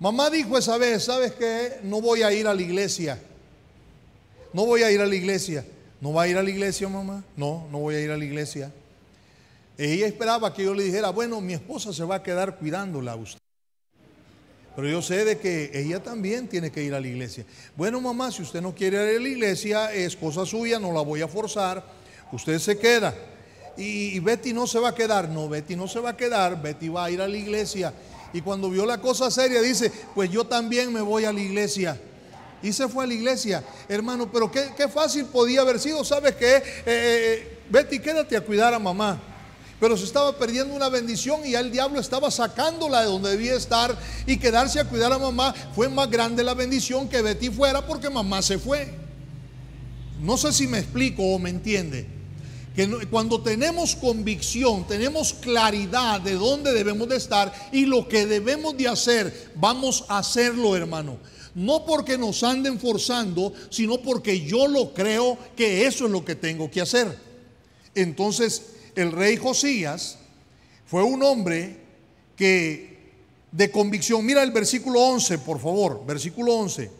Mamá 0.00 0.30
dijo 0.30 0.56
esa 0.56 0.78
vez, 0.78 1.04
¿sabes 1.04 1.32
qué? 1.32 1.80
No 1.82 2.00
voy 2.00 2.22
a 2.22 2.32
ir 2.32 2.46
a 2.46 2.54
la 2.54 2.62
iglesia. 2.62 3.20
No 4.52 4.66
voy 4.66 4.82
a 4.82 4.90
ir 4.90 5.00
a 5.00 5.06
la 5.06 5.14
iglesia. 5.14 5.64
¿No 6.00 6.12
va 6.12 6.22
a 6.22 6.28
ir 6.28 6.36
a 6.36 6.42
la 6.42 6.50
iglesia, 6.50 6.88
mamá? 6.88 7.24
No, 7.36 7.68
no 7.70 7.78
voy 7.78 7.94
a 7.94 8.00
ir 8.00 8.10
a 8.10 8.16
la 8.16 8.24
iglesia. 8.24 8.72
Ella 9.78 10.06
esperaba 10.06 10.52
que 10.52 10.64
yo 10.64 10.74
le 10.74 10.82
dijera, 10.84 11.10
bueno, 11.10 11.40
mi 11.40 11.54
esposa 11.54 11.92
se 11.92 12.04
va 12.04 12.16
a 12.16 12.22
quedar 12.22 12.58
cuidándola 12.58 13.12
a 13.12 13.16
usted. 13.16 13.38
Pero 14.74 14.88
yo 14.88 15.02
sé 15.02 15.24
de 15.24 15.38
que 15.38 15.70
ella 15.74 16.02
también 16.02 16.48
tiene 16.48 16.72
que 16.72 16.82
ir 16.82 16.94
a 16.94 17.00
la 17.00 17.06
iglesia. 17.06 17.44
Bueno, 17.76 18.00
mamá, 18.00 18.30
si 18.32 18.42
usted 18.42 18.60
no 18.60 18.74
quiere 18.74 19.12
ir 19.12 19.18
a 19.18 19.22
la 19.22 19.28
iglesia, 19.28 19.92
es 19.92 20.16
cosa 20.16 20.44
suya, 20.44 20.78
no 20.78 20.92
la 20.92 21.02
voy 21.02 21.20
a 21.20 21.28
forzar. 21.28 21.84
Usted 22.32 22.58
se 22.58 22.78
queda. 22.78 23.14
Y, 23.76 24.16
y 24.16 24.18
Betty 24.18 24.52
no 24.52 24.66
se 24.66 24.78
va 24.78 24.88
a 24.88 24.94
quedar. 24.94 25.28
No, 25.28 25.48
Betty 25.48 25.76
no 25.76 25.86
se 25.86 26.00
va 26.00 26.10
a 26.10 26.16
quedar. 26.16 26.60
Betty 26.60 26.88
va 26.88 27.04
a 27.04 27.10
ir 27.10 27.20
a 27.20 27.28
la 27.28 27.36
iglesia. 27.36 27.92
Y 28.32 28.40
cuando 28.40 28.70
vio 28.70 28.86
la 28.86 28.98
cosa 28.98 29.30
seria, 29.30 29.60
dice, 29.60 29.92
pues 30.14 30.30
yo 30.30 30.46
también 30.46 30.92
me 30.92 31.00
voy 31.00 31.26
a 31.26 31.32
la 31.32 31.40
iglesia. 31.40 32.00
Y 32.62 32.72
se 32.72 32.88
fue 32.88 33.04
a 33.04 33.06
la 33.06 33.14
iglesia, 33.14 33.64
hermano, 33.88 34.30
pero 34.30 34.50
qué, 34.50 34.88
fácil 34.88 35.26
podía 35.26 35.62
haber 35.62 35.80
sido, 35.80 36.04
¿sabes 36.04 36.36
qué? 36.36 36.56
Eh, 36.56 36.62
eh, 36.86 37.58
Betty, 37.68 37.98
quédate 37.98 38.36
a 38.36 38.40
cuidar 38.40 38.72
a 38.74 38.78
mamá. 38.78 39.20
Pero 39.80 39.96
se 39.96 40.04
estaba 40.04 40.38
perdiendo 40.38 40.74
una 40.74 40.88
bendición 40.88 41.44
y 41.44 41.52
ya 41.52 41.60
el 41.60 41.72
diablo 41.72 41.98
estaba 41.98 42.30
sacándola 42.30 43.00
de 43.00 43.06
donde 43.06 43.30
debía 43.30 43.54
estar 43.54 43.98
y 44.26 44.36
quedarse 44.36 44.78
a 44.78 44.84
cuidar 44.84 45.12
a 45.12 45.18
mamá. 45.18 45.52
Fue 45.74 45.88
más 45.88 46.08
grande 46.08 46.44
la 46.44 46.54
bendición 46.54 47.08
que 47.08 47.20
Betty 47.20 47.50
fuera 47.50 47.84
porque 47.84 48.08
mamá 48.08 48.42
se 48.42 48.60
fue. 48.60 48.94
No 50.20 50.36
sé 50.36 50.52
si 50.52 50.68
me 50.68 50.78
explico 50.78 51.24
o 51.24 51.38
me 51.40 51.50
entiende 51.50 52.06
que 52.76 52.88
cuando 53.10 53.42
tenemos 53.42 53.96
convicción, 53.96 54.86
tenemos 54.86 55.34
claridad 55.34 56.20
de 56.20 56.34
dónde 56.34 56.72
debemos 56.72 57.08
de 57.08 57.16
estar 57.16 57.52
y 57.72 57.84
lo 57.84 58.08
que 58.08 58.26
debemos 58.26 58.76
de 58.76 58.88
hacer, 58.88 59.52
vamos 59.56 60.04
a 60.08 60.18
hacerlo, 60.18 60.76
hermano. 60.76 61.18
No 61.54 61.84
porque 61.84 62.16
nos 62.16 62.42
anden 62.42 62.80
forzando, 62.80 63.52
sino 63.70 63.98
porque 63.98 64.40
yo 64.40 64.66
lo 64.68 64.94
creo 64.94 65.38
que 65.56 65.86
eso 65.86 66.06
es 66.06 66.10
lo 66.10 66.24
que 66.24 66.34
tengo 66.34 66.70
que 66.70 66.80
hacer. 66.80 67.16
Entonces, 67.94 68.72
el 68.94 69.12
rey 69.12 69.36
Josías 69.36 70.18
fue 70.86 71.02
un 71.02 71.22
hombre 71.22 71.76
que 72.36 72.92
de 73.50 73.70
convicción, 73.70 74.24
mira 74.24 74.42
el 74.42 74.50
versículo 74.50 75.00
11, 75.00 75.38
por 75.38 75.60
favor, 75.60 76.06
versículo 76.06 76.54
11. 76.54 76.90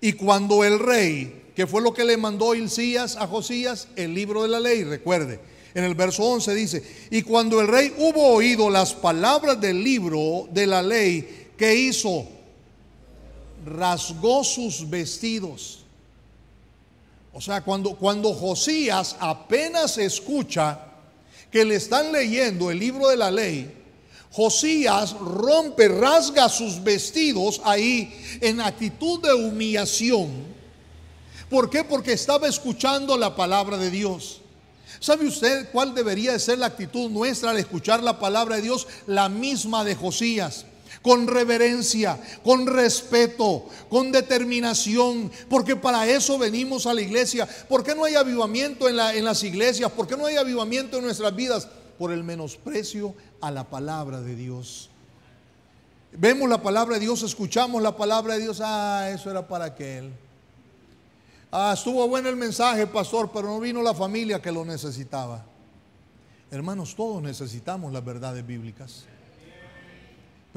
Y 0.00 0.12
cuando 0.12 0.62
el 0.62 0.78
rey 0.78 1.38
que 1.58 1.66
fue 1.66 1.82
lo 1.82 1.92
que 1.92 2.04
le 2.04 2.16
mandó 2.16 2.54
Hilcías 2.54 3.16
a 3.16 3.26
Josías? 3.26 3.88
El 3.96 4.14
libro 4.14 4.44
de 4.44 4.48
la 4.48 4.60
ley, 4.60 4.84
recuerde. 4.84 5.40
En 5.74 5.82
el 5.82 5.96
verso 5.96 6.22
11 6.22 6.54
dice, 6.54 6.84
y 7.10 7.22
cuando 7.22 7.60
el 7.60 7.66
rey 7.66 7.92
hubo 7.98 8.28
oído 8.28 8.70
las 8.70 8.94
palabras 8.94 9.60
del 9.60 9.82
libro 9.82 10.46
de 10.52 10.68
la 10.68 10.84
ley, 10.84 11.48
¿qué 11.56 11.74
hizo? 11.74 12.28
Rasgó 13.68 14.44
sus 14.44 14.88
vestidos. 14.88 15.80
O 17.32 17.40
sea, 17.40 17.62
cuando, 17.62 17.94
cuando 17.94 18.32
Josías 18.34 19.16
apenas 19.20 19.98
escucha 19.98 20.80
que 21.50 21.64
le 21.64 21.76
están 21.76 22.12
leyendo 22.12 22.70
el 22.70 22.78
libro 22.78 23.08
de 23.08 23.16
la 23.16 23.30
ley, 23.30 23.74
Josías 24.32 25.12
rompe, 25.12 25.88
rasga 25.88 26.48
sus 26.48 26.82
vestidos 26.82 27.60
ahí 27.64 28.12
en 28.40 28.60
actitud 28.60 29.20
de 29.22 29.32
humillación. 29.32 30.30
¿Por 31.48 31.70
qué? 31.70 31.84
Porque 31.84 32.12
estaba 32.12 32.46
escuchando 32.46 33.16
la 33.16 33.34
palabra 33.34 33.78
de 33.78 33.90
Dios. 33.90 34.40
¿Sabe 35.00 35.26
usted 35.26 35.70
cuál 35.70 35.94
debería 35.94 36.32
de 36.32 36.40
ser 36.40 36.58
la 36.58 36.66
actitud 36.66 37.08
nuestra 37.10 37.50
al 37.50 37.58
escuchar 37.58 38.02
la 38.02 38.18
palabra 38.18 38.56
de 38.56 38.62
Dios? 38.62 38.86
La 39.06 39.28
misma 39.28 39.84
de 39.84 39.94
Josías 39.94 40.66
con 41.02 41.26
reverencia, 41.26 42.18
con 42.44 42.66
respeto, 42.66 43.66
con 43.88 44.12
determinación, 44.12 45.30
porque 45.48 45.76
para 45.76 46.06
eso 46.06 46.38
venimos 46.38 46.86
a 46.86 46.94
la 46.94 47.02
iglesia. 47.02 47.48
¿Por 47.68 47.84
qué 47.84 47.94
no 47.94 48.04
hay 48.04 48.14
avivamiento 48.14 48.88
en, 48.88 48.96
las 48.96 49.42
iglesias? 49.42 49.90
¿Por 49.92 50.06
qué 50.06 50.16
no 50.16 50.26
hay 50.26 50.36
avivamiento 50.36 50.98
en 50.98 51.04
nuestras 51.04 51.34
vidas? 51.34 51.68
Por 51.98 52.12
el 52.12 52.24
menosprecio 52.24 53.14
a 53.40 53.50
la 53.50 53.64
palabra 53.64 54.20
de 54.20 54.34
Dios. 54.34 54.90
Vemos 56.12 56.48
la 56.48 56.62
palabra 56.62 56.94
de 56.94 57.00
Dios, 57.00 57.22
escuchamos 57.22 57.82
la 57.82 57.96
palabra 57.96 58.34
de 58.34 58.40
Dios, 58.40 58.60
ah, 58.62 59.10
eso 59.12 59.30
era 59.30 59.46
para 59.46 59.66
aquel. 59.66 60.10
Ah, 61.50 61.72
estuvo 61.74 62.06
bueno 62.08 62.28
el 62.28 62.36
mensaje, 62.36 62.86
pastor, 62.86 63.30
pero 63.32 63.48
no 63.48 63.60
vino 63.60 63.82
la 63.82 63.94
familia 63.94 64.40
que 64.40 64.52
lo 64.52 64.64
necesitaba. 64.64 65.44
Hermanos, 66.50 66.94
todos 66.94 67.22
necesitamos 67.22 67.92
las 67.92 68.04
verdades 68.04 68.46
bíblicas. 68.46 69.04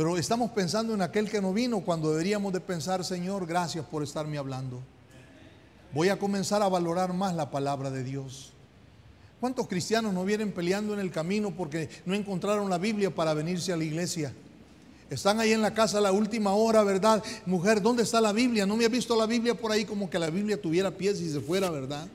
Pero 0.02 0.18
estamos 0.18 0.50
pensando 0.50 0.96
en 0.96 1.04
aquel 1.04 1.30
que 1.30 1.40
no 1.40 1.54
vino 1.54 1.82
cuando 1.82 2.10
deberíamos 2.10 2.52
de 2.52 2.60
pensar, 2.60 3.06
Señor, 3.06 3.46
gracias 3.46 3.86
por 3.86 4.02
estarme 4.02 4.40
hablando. 4.40 4.82
Voy 5.94 6.10
a 6.10 6.18
comenzar 6.18 6.64
a 6.64 6.70
valorar 6.70 7.14
más 7.14 7.36
la 7.36 7.52
palabra 7.52 7.92
de 7.92 8.04
Dios. 8.04 8.52
¿Cuántos 9.40 9.68
cristianos 9.68 10.12
no 10.12 10.26
vienen 10.26 10.54
peleando 10.54 10.96
en 10.96 11.02
el 11.02 11.12
camino 11.12 11.56
porque 11.56 11.88
no 12.08 12.16
encontraron 12.16 12.68
la 12.68 12.80
Biblia 12.80 13.14
para 13.14 13.36
venirse 13.36 13.74
a 13.74 13.78
la 13.78 13.84
iglesia? 13.84 14.34
Están 15.08 15.40
ahí 15.40 15.52
en 15.52 15.62
la 15.62 15.76
casa 15.76 16.00
a 16.00 16.02
la 16.02 16.12
última 16.12 16.56
hora, 16.56 16.82
¿verdad? 16.82 17.24
Mujer, 17.46 17.80
¿dónde 17.80 18.02
está 18.02 18.20
la 18.20 18.34
Biblia? 18.34 18.66
No 18.66 18.78
me 18.78 18.86
ha 18.86 18.90
visto 18.90 19.16
la 19.16 19.28
Biblia 19.28 19.54
por 19.54 19.72
ahí 19.72 19.86
como 19.86 20.10
que 20.10 20.18
la 20.18 20.32
Biblia 20.32 20.60
tuviera 20.60 20.90
pies 20.90 21.22
y 21.22 21.32
se 21.32 21.42
fuera, 21.42 21.70
¿verdad? 21.70 22.08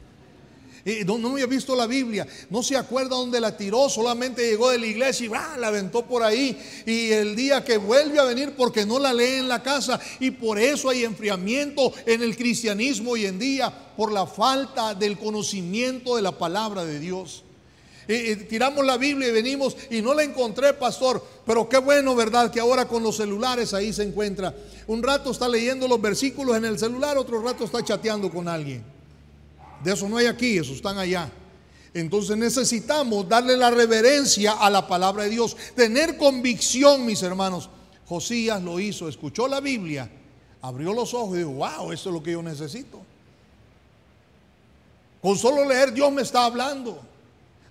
No, 1.05 1.32
había 1.32 1.47
visto 1.47 1.74
la 1.74 1.89
Biblia, 1.89 2.26
no 2.49 2.62
se 2.62 2.76
acuerda 2.76 3.16
dónde 3.16 3.41
la 3.41 3.57
tiró, 3.57 3.89
solamente 3.89 4.49
llegó 4.49 4.70
de 4.70 4.78
la 4.78 4.87
iglesia 4.87 5.26
y 5.26 5.61
la 5.61 5.66
aventó 5.66 6.07
por 6.07 6.22
ahí. 6.22 6.57
Y 6.87 7.11
el 7.11 7.34
día 7.34 7.64
que 7.64 7.76
vuelve 7.76 8.20
a 8.20 8.24
venir 8.24 8.55
porque 8.57 8.87
no 8.87 9.01
la 9.01 9.12
lee 9.12 9.39
en 9.39 9.49
la 9.49 9.62
casa 9.62 9.99
y 10.20 10.30
por 10.30 10.61
eso 10.61 10.89
hay 10.89 11.03
enfriamiento 11.03 11.93
en 12.07 12.22
el 12.22 12.37
cristianismo 12.37 13.12
hoy 13.12 13.26
en 13.26 13.39
día, 13.39 13.72
por 13.97 14.12
la 14.12 14.26
falta 14.26 14.95
del 14.95 15.18
conocimiento 15.18 16.14
de 16.14 16.22
la 16.22 16.32
palabra 16.32 16.84
de 16.84 17.01
Dios. 17.01 17.43
Tiramos 18.49 18.87
la 18.87 18.97
Biblia 18.97 19.28
y 19.28 19.32
venimos 19.32 19.76
y 19.91 20.01
no 20.01 20.14
la 20.14 20.22
encontré, 20.22 20.72
pastor. 20.74 21.20
Pero 21.45 21.68
qué 21.68 21.78
bueno, 21.78 22.14
¿verdad? 22.14 22.53
Que 22.53 22.61
ahora 22.61 22.87
con 22.87 23.03
los 23.03 23.16
celulares 23.16 23.74
ahí 23.74 23.93
se 23.93 24.05
encuentra. 24.05 24.55
Un 24.87 25.03
rato 25.03 25.32
está 25.32 25.49
leyendo 25.49 25.89
los 25.89 26.01
versículos 26.01 26.57
en 26.57 26.64
el 26.64 26.78
celular, 26.78 27.18
otro 27.18 27.43
rato 27.43 27.64
está 27.64 27.84
chateando 27.84 28.30
con 28.30 28.47
alguien. 28.47 28.95
De 29.87 29.93
eso 29.93 30.09
no 30.09 30.16
hay 30.16 30.26
aquí, 30.26 30.59
eso 30.59 30.72
están 30.72 30.99
allá. 30.99 31.30
Entonces 31.95 32.37
necesitamos 32.37 33.28
darle 33.28 33.57
la 33.57 33.70
reverencia 33.70 34.55
a 34.55 34.68
la 34.68 34.89
palabra 34.89 35.22
de 35.22 35.30
Dios, 35.30 35.57
tener 35.76 36.16
convicción, 36.16 37.07
mis 37.07 37.22
hermanos. 37.22 37.70
Josías 38.05 38.61
lo 38.61 38.80
hizo, 38.80 39.09
escuchó 39.09 39.47
la 39.47 39.61
Biblia, 39.61 40.11
abrió 40.61 40.93
los 40.93 41.14
ojos 41.14 41.37
y 41.37 41.39
dijo, 41.39 41.51
wow, 41.51 41.93
eso 41.93 42.09
es 42.09 42.12
lo 42.12 42.20
que 42.20 42.32
yo 42.32 42.43
necesito. 42.43 43.01
Con 45.22 45.39
solo 45.39 45.64
leer 45.64 45.93
Dios 45.93 46.11
me 46.11 46.22
está 46.22 46.47
hablando. 46.47 47.01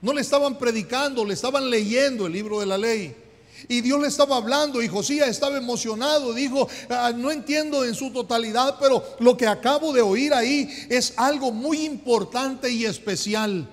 No 0.01 0.13
le 0.13 0.21
estaban 0.21 0.57
predicando, 0.57 1.25
le 1.25 1.33
estaban 1.33 1.69
leyendo 1.69 2.27
el 2.27 2.31
libro 2.31 2.61
de 2.61 2.65
la 2.65 2.77
ley. 2.77 3.13
Y 3.67 3.81
Dios 3.81 3.99
le 4.01 4.07
estaba 4.07 4.37
hablando 4.37 4.81
y 4.81 4.87
Josías 4.87 5.29
estaba 5.29 5.57
emocionado. 5.57 6.33
Dijo, 6.33 6.67
ah, 6.89 7.11
no 7.15 7.31
entiendo 7.31 7.83
en 7.83 7.95
su 7.95 8.11
totalidad, 8.11 8.77
pero 8.79 9.03
lo 9.19 9.37
que 9.37 9.47
acabo 9.47 9.93
de 9.93 10.01
oír 10.01 10.33
ahí 10.33 10.69
es 10.89 11.13
algo 11.17 11.51
muy 11.51 11.85
importante 11.85 12.69
y 12.69 12.85
especial. 12.85 13.67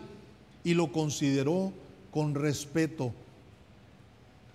Y 0.64 0.74
lo 0.74 0.92
consideró 0.92 1.72
con 2.10 2.34
respeto. 2.34 3.12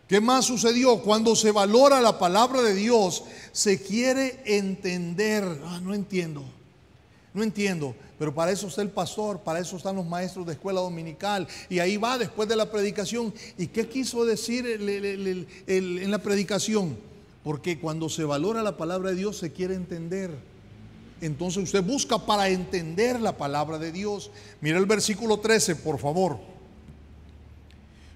¿Qué 0.07 0.21
más 0.21 0.45
sucedió? 0.45 0.99
Cuando 0.99 1.36
se 1.36 1.51
valora 1.51 1.99
la 1.99 2.17
palabra 2.17 2.61
de 2.61 2.73
Dios, 2.73 3.23
se 3.51 3.82
quiere 3.82 4.41
entender. 4.45 5.43
Ah, 5.65 5.82
no 5.84 5.93
entiendo. 5.93 6.45
No 7.38 7.43
entiendo. 7.43 7.95
Pero 8.17 8.33
para 8.33 8.51
eso 8.51 8.65
está 8.65 8.81
el 8.81 8.89
pastor, 8.89 9.41
para 9.41 9.59
eso 9.59 9.77
están 9.77 9.95
los 9.95 10.07
maestros 10.07 10.43
de 10.47 10.53
escuela 10.53 10.81
dominical. 10.81 11.47
Y 11.69 11.77
ahí 11.77 11.95
va 11.95 12.17
después 12.17 12.49
de 12.49 12.55
la 12.55 12.71
predicación. 12.71 13.31
¿Y 13.59 13.67
qué 13.67 13.88
quiso 13.88 14.25
decir 14.25 14.65
en 14.67 16.11
la 16.11 16.17
predicación? 16.17 16.97
Porque 17.43 17.79
cuando 17.79 18.09
se 18.09 18.23
valora 18.23 18.63
la 18.63 18.75
palabra 18.75 19.11
de 19.11 19.17
Dios 19.17 19.38
se 19.38 19.51
quiere 19.51 19.75
entender. 19.75 20.31
Entonces 21.21 21.61
usted 21.61 21.83
busca 21.83 22.17
para 22.17 22.49
entender 22.49 23.21
la 23.21 23.38
palabra 23.38 23.77
de 23.77 23.91
Dios. 23.91 24.31
Mira 24.59 24.79
el 24.79 24.88
versículo 24.88 25.38
13, 25.38 25.75
por 25.75 25.99
favor. 25.99 26.39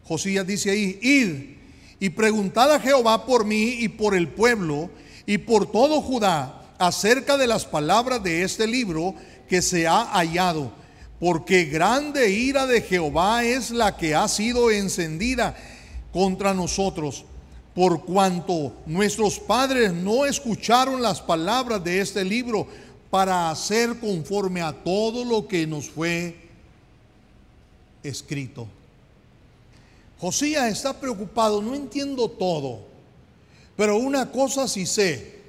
Josías 0.04 0.48
dice 0.48 0.72
ahí, 0.72 0.98
id 1.00 1.58
y 2.00 2.10
preguntad 2.10 2.74
a 2.74 2.80
Jehová 2.80 3.28
por 3.28 3.46
mí 3.46 3.76
y 3.82 3.88
por 3.88 4.16
el 4.16 4.30
pueblo 4.30 4.90
y 5.28 5.38
por 5.38 5.72
todo 5.72 6.02
Judá 6.02 6.61
acerca 6.82 7.38
de 7.38 7.46
las 7.46 7.66
palabras 7.66 8.24
de 8.24 8.42
este 8.42 8.66
libro 8.66 9.14
que 9.48 9.62
se 9.62 9.88
ha 9.88 10.04
hallado, 10.06 10.72
porque 11.20 11.66
grande 11.66 12.32
ira 12.32 12.66
de 12.66 12.82
Jehová 12.82 13.44
es 13.44 13.70
la 13.70 13.96
que 13.96 14.16
ha 14.16 14.28
sido 14.28 14.72
encendida 14.72 15.56
contra 16.12 16.56
nosotros, 16.56 17.24
por 17.76 18.04
cuanto 18.04 18.74
nuestros 18.88 19.40
padres 19.40 19.94
no 19.94 20.26
escucharon 20.26 21.04
las 21.04 21.22
palabras 21.22 21.84
de 21.84 22.02
este 22.02 22.26
libro 22.26 22.68
para 23.12 23.52
hacer 23.52 24.00
conforme 24.00 24.62
a 24.62 24.74
todo 24.74 25.24
lo 25.24 25.48
que 25.48 25.68
nos 25.68 25.88
fue 25.88 26.36
escrito. 28.02 28.68
Josías 30.20 30.72
está 30.72 31.00
preocupado, 31.00 31.62
no 31.62 31.76
entiendo 31.76 32.28
todo, 32.28 32.80
pero 33.78 33.98
una 33.98 34.32
cosa 34.32 34.68
sí 34.68 34.88
sé, 34.88 35.41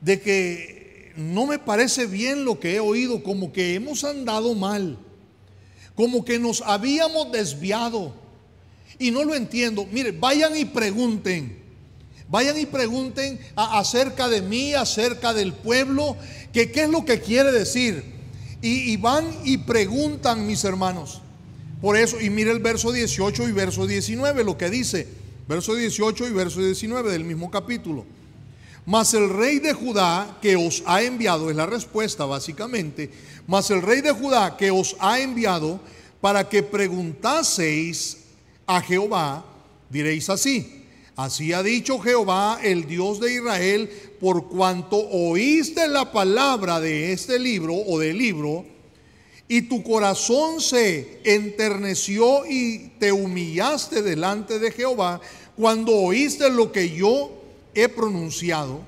de 0.00 0.20
que 0.20 1.12
no 1.16 1.46
me 1.46 1.58
parece 1.58 2.06
bien 2.06 2.44
lo 2.44 2.60
que 2.60 2.76
he 2.76 2.80
oído, 2.80 3.22
como 3.22 3.52
que 3.52 3.74
hemos 3.74 4.04
andado 4.04 4.54
mal, 4.54 4.98
como 5.94 6.24
que 6.24 6.38
nos 6.38 6.62
habíamos 6.62 7.32
desviado. 7.32 8.14
Y 9.00 9.10
no 9.10 9.24
lo 9.24 9.34
entiendo. 9.34 9.86
Mire, 9.90 10.12
vayan 10.12 10.56
y 10.56 10.64
pregunten. 10.64 11.58
Vayan 12.28 12.58
y 12.58 12.66
pregunten 12.66 13.40
acerca 13.56 14.28
de 14.28 14.42
mí, 14.42 14.74
acerca 14.74 15.32
del 15.32 15.52
pueblo, 15.52 16.16
que 16.52 16.70
qué 16.70 16.84
es 16.84 16.90
lo 16.90 17.04
que 17.04 17.20
quiere 17.20 17.52
decir. 17.52 18.04
Y, 18.60 18.92
y, 18.92 18.96
van 18.96 19.24
y 19.44 19.58
preguntan, 19.58 20.46
mis 20.46 20.64
hermanos. 20.64 21.22
Por 21.80 21.96
eso, 21.96 22.20
y 22.20 22.28
mire 22.28 22.50
el 22.50 22.58
verso 22.58 22.92
18 22.92 23.48
y 23.48 23.52
verso 23.52 23.86
19, 23.86 24.44
lo 24.44 24.58
que 24.58 24.68
dice. 24.68 25.06
Verso 25.48 25.74
18 25.74 26.28
y 26.28 26.32
verso 26.32 26.60
19 26.60 27.10
del 27.10 27.24
mismo 27.24 27.50
capítulo. 27.50 28.04
Mas 28.88 29.12
el 29.12 29.28
rey 29.28 29.58
de 29.58 29.74
Judá 29.74 30.38
que 30.40 30.56
os 30.56 30.82
ha 30.86 31.02
enviado, 31.02 31.50
es 31.50 31.56
la 31.56 31.66
respuesta 31.66 32.24
básicamente, 32.24 33.10
mas 33.46 33.70
el 33.70 33.82
rey 33.82 34.00
de 34.00 34.12
Judá 34.12 34.56
que 34.56 34.70
os 34.70 34.96
ha 34.98 35.20
enviado 35.20 35.78
para 36.22 36.48
que 36.48 36.62
preguntaseis 36.62 38.16
a 38.66 38.80
Jehová, 38.80 39.44
diréis 39.90 40.30
así, 40.30 40.86
así 41.16 41.52
ha 41.52 41.62
dicho 41.62 41.98
Jehová, 41.98 42.60
el 42.62 42.86
Dios 42.86 43.20
de 43.20 43.34
Israel, 43.34 43.90
por 44.18 44.48
cuanto 44.48 44.96
oíste 44.96 45.86
la 45.86 46.10
palabra 46.10 46.80
de 46.80 47.12
este 47.12 47.38
libro 47.38 47.74
o 47.74 47.98
del 47.98 48.16
libro, 48.16 48.64
y 49.48 49.68
tu 49.68 49.82
corazón 49.82 50.62
se 50.62 51.20
enterneció 51.24 52.46
y 52.46 52.92
te 52.98 53.12
humillaste 53.12 54.00
delante 54.00 54.58
de 54.58 54.70
Jehová, 54.70 55.20
cuando 55.56 55.94
oíste 55.94 56.48
lo 56.48 56.72
que 56.72 56.88
yo 56.88 57.37
he 57.82 57.88
pronunciado 57.88 58.80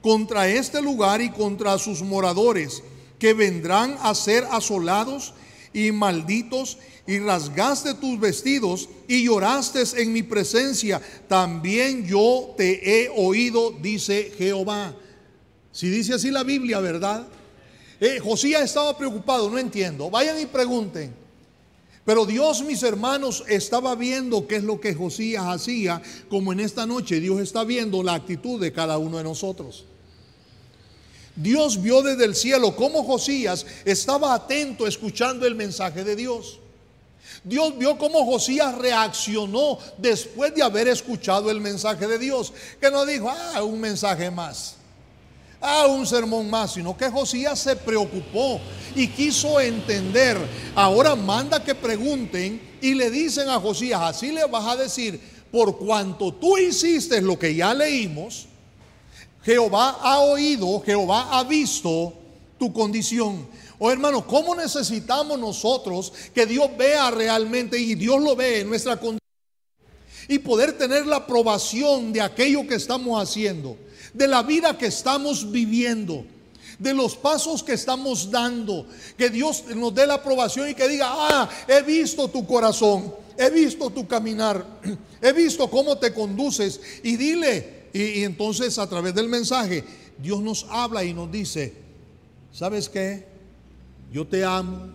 contra 0.00 0.48
este 0.48 0.80
lugar 0.80 1.20
y 1.20 1.30
contra 1.30 1.78
sus 1.78 2.02
moradores, 2.02 2.82
que 3.18 3.34
vendrán 3.34 3.96
a 4.00 4.14
ser 4.14 4.46
asolados 4.50 5.34
y 5.72 5.92
malditos, 5.92 6.78
y 7.06 7.18
rasgaste 7.20 7.94
tus 7.94 8.20
vestidos 8.20 8.90
y 9.08 9.24
lloraste 9.24 9.82
en 9.96 10.12
mi 10.12 10.22
presencia, 10.22 11.00
también 11.26 12.06
yo 12.06 12.54
te 12.56 13.04
he 13.04 13.08
oído, 13.08 13.70
dice 13.70 14.30
Jehová. 14.36 14.94
Si 15.72 15.88
dice 15.88 16.14
así 16.14 16.30
la 16.30 16.42
Biblia, 16.42 16.80
¿verdad? 16.80 17.26
Eh, 17.98 18.18
Josías 18.22 18.62
estaba 18.62 18.96
preocupado, 18.96 19.48
no 19.48 19.58
entiendo. 19.58 20.10
Vayan 20.10 20.38
y 20.38 20.44
pregunten. 20.44 21.14
Pero 22.08 22.24
Dios, 22.24 22.62
mis 22.62 22.82
hermanos, 22.82 23.44
estaba 23.48 23.94
viendo 23.94 24.46
qué 24.46 24.56
es 24.56 24.62
lo 24.62 24.80
que 24.80 24.94
Josías 24.94 25.44
hacía, 25.44 26.00
como 26.30 26.54
en 26.54 26.60
esta 26.60 26.86
noche 26.86 27.20
Dios 27.20 27.38
está 27.38 27.64
viendo 27.64 28.02
la 28.02 28.14
actitud 28.14 28.58
de 28.58 28.72
cada 28.72 28.96
uno 28.96 29.18
de 29.18 29.24
nosotros. 29.24 29.84
Dios 31.36 31.82
vio 31.82 32.00
desde 32.00 32.24
el 32.24 32.34
cielo 32.34 32.74
cómo 32.74 33.04
Josías 33.04 33.66
estaba 33.84 34.32
atento 34.32 34.86
escuchando 34.86 35.46
el 35.46 35.54
mensaje 35.54 36.02
de 36.02 36.16
Dios. 36.16 36.60
Dios 37.44 37.76
vio 37.76 37.98
cómo 37.98 38.24
Josías 38.24 38.78
reaccionó 38.78 39.78
después 39.98 40.54
de 40.54 40.62
haber 40.62 40.88
escuchado 40.88 41.50
el 41.50 41.60
mensaje 41.60 42.06
de 42.06 42.18
Dios. 42.18 42.54
Que 42.80 42.90
no 42.90 43.04
dijo, 43.04 43.28
ah, 43.28 43.62
un 43.62 43.82
mensaje 43.82 44.30
más 44.30 44.77
a 45.60 45.86
un 45.86 46.06
sermón 46.06 46.48
más, 46.48 46.74
sino 46.74 46.96
que 46.96 47.10
Josías 47.10 47.58
se 47.58 47.76
preocupó 47.76 48.60
y 48.94 49.08
quiso 49.08 49.60
entender. 49.60 50.38
Ahora 50.74 51.14
manda 51.14 51.62
que 51.62 51.74
pregunten 51.74 52.60
y 52.80 52.94
le 52.94 53.10
dicen 53.10 53.48
a 53.48 53.60
Josías, 53.60 54.00
así 54.00 54.30
le 54.30 54.44
vas 54.46 54.66
a 54.66 54.76
decir, 54.76 55.20
por 55.50 55.78
cuanto 55.78 56.32
tú 56.32 56.56
hiciste 56.56 57.20
lo 57.20 57.38
que 57.38 57.54
ya 57.54 57.74
leímos, 57.74 58.46
Jehová 59.42 59.98
ha 60.02 60.20
oído, 60.20 60.80
Jehová 60.84 61.38
ha 61.38 61.44
visto 61.44 62.12
tu 62.58 62.72
condición. 62.72 63.46
Oh 63.78 63.90
hermano, 63.90 64.26
¿cómo 64.26 64.54
necesitamos 64.54 65.38
nosotros 65.38 66.12
que 66.34 66.46
Dios 66.46 66.68
vea 66.76 67.10
realmente 67.10 67.78
y 67.78 67.94
Dios 67.94 68.20
lo 68.20 68.34
ve 68.36 68.60
en 68.60 68.68
nuestra 68.68 68.96
condición? 68.96 69.18
Y 70.28 70.38
poder 70.40 70.76
tener 70.76 71.06
la 71.06 71.16
aprobación 71.16 72.12
de 72.12 72.20
aquello 72.20 72.66
que 72.66 72.74
estamos 72.74 73.20
haciendo 73.22 73.76
de 74.18 74.26
la 74.26 74.42
vida 74.42 74.76
que 74.76 74.86
estamos 74.86 75.50
viviendo, 75.50 76.24
de 76.78 76.92
los 76.92 77.16
pasos 77.16 77.62
que 77.62 77.74
estamos 77.74 78.30
dando, 78.30 78.84
que 79.16 79.30
Dios 79.30 79.64
nos 79.76 79.94
dé 79.94 80.06
la 80.06 80.14
aprobación 80.14 80.68
y 80.68 80.74
que 80.74 80.88
diga, 80.88 81.06
ah, 81.08 81.48
he 81.68 81.82
visto 81.82 82.28
tu 82.28 82.44
corazón, 82.44 83.14
he 83.38 83.48
visto 83.48 83.88
tu 83.90 84.08
caminar, 84.08 84.66
he 85.22 85.32
visto 85.32 85.70
cómo 85.70 85.96
te 85.98 86.12
conduces 86.12 86.80
y 87.04 87.16
dile, 87.16 87.86
y, 87.92 88.24
entonces 88.24 88.76
a 88.78 88.88
través 88.88 89.14
del 89.14 89.28
mensaje, 89.28 89.84
Dios 90.20 90.40
nos 90.40 90.66
habla 90.68 91.04
y 91.04 91.14
nos 91.14 91.30
dice, 91.30 91.74
¿sabes 92.52 92.88
qué? 92.88 93.24
Yo 94.12 94.26
te 94.26 94.44
amo, 94.44 94.88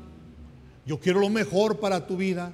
yo 0.86 1.00
quiero 1.00 1.22
lo 1.22 1.30
mejor 1.30 1.80
para 1.80 2.06
tu 2.06 2.18
vida, 2.18 2.52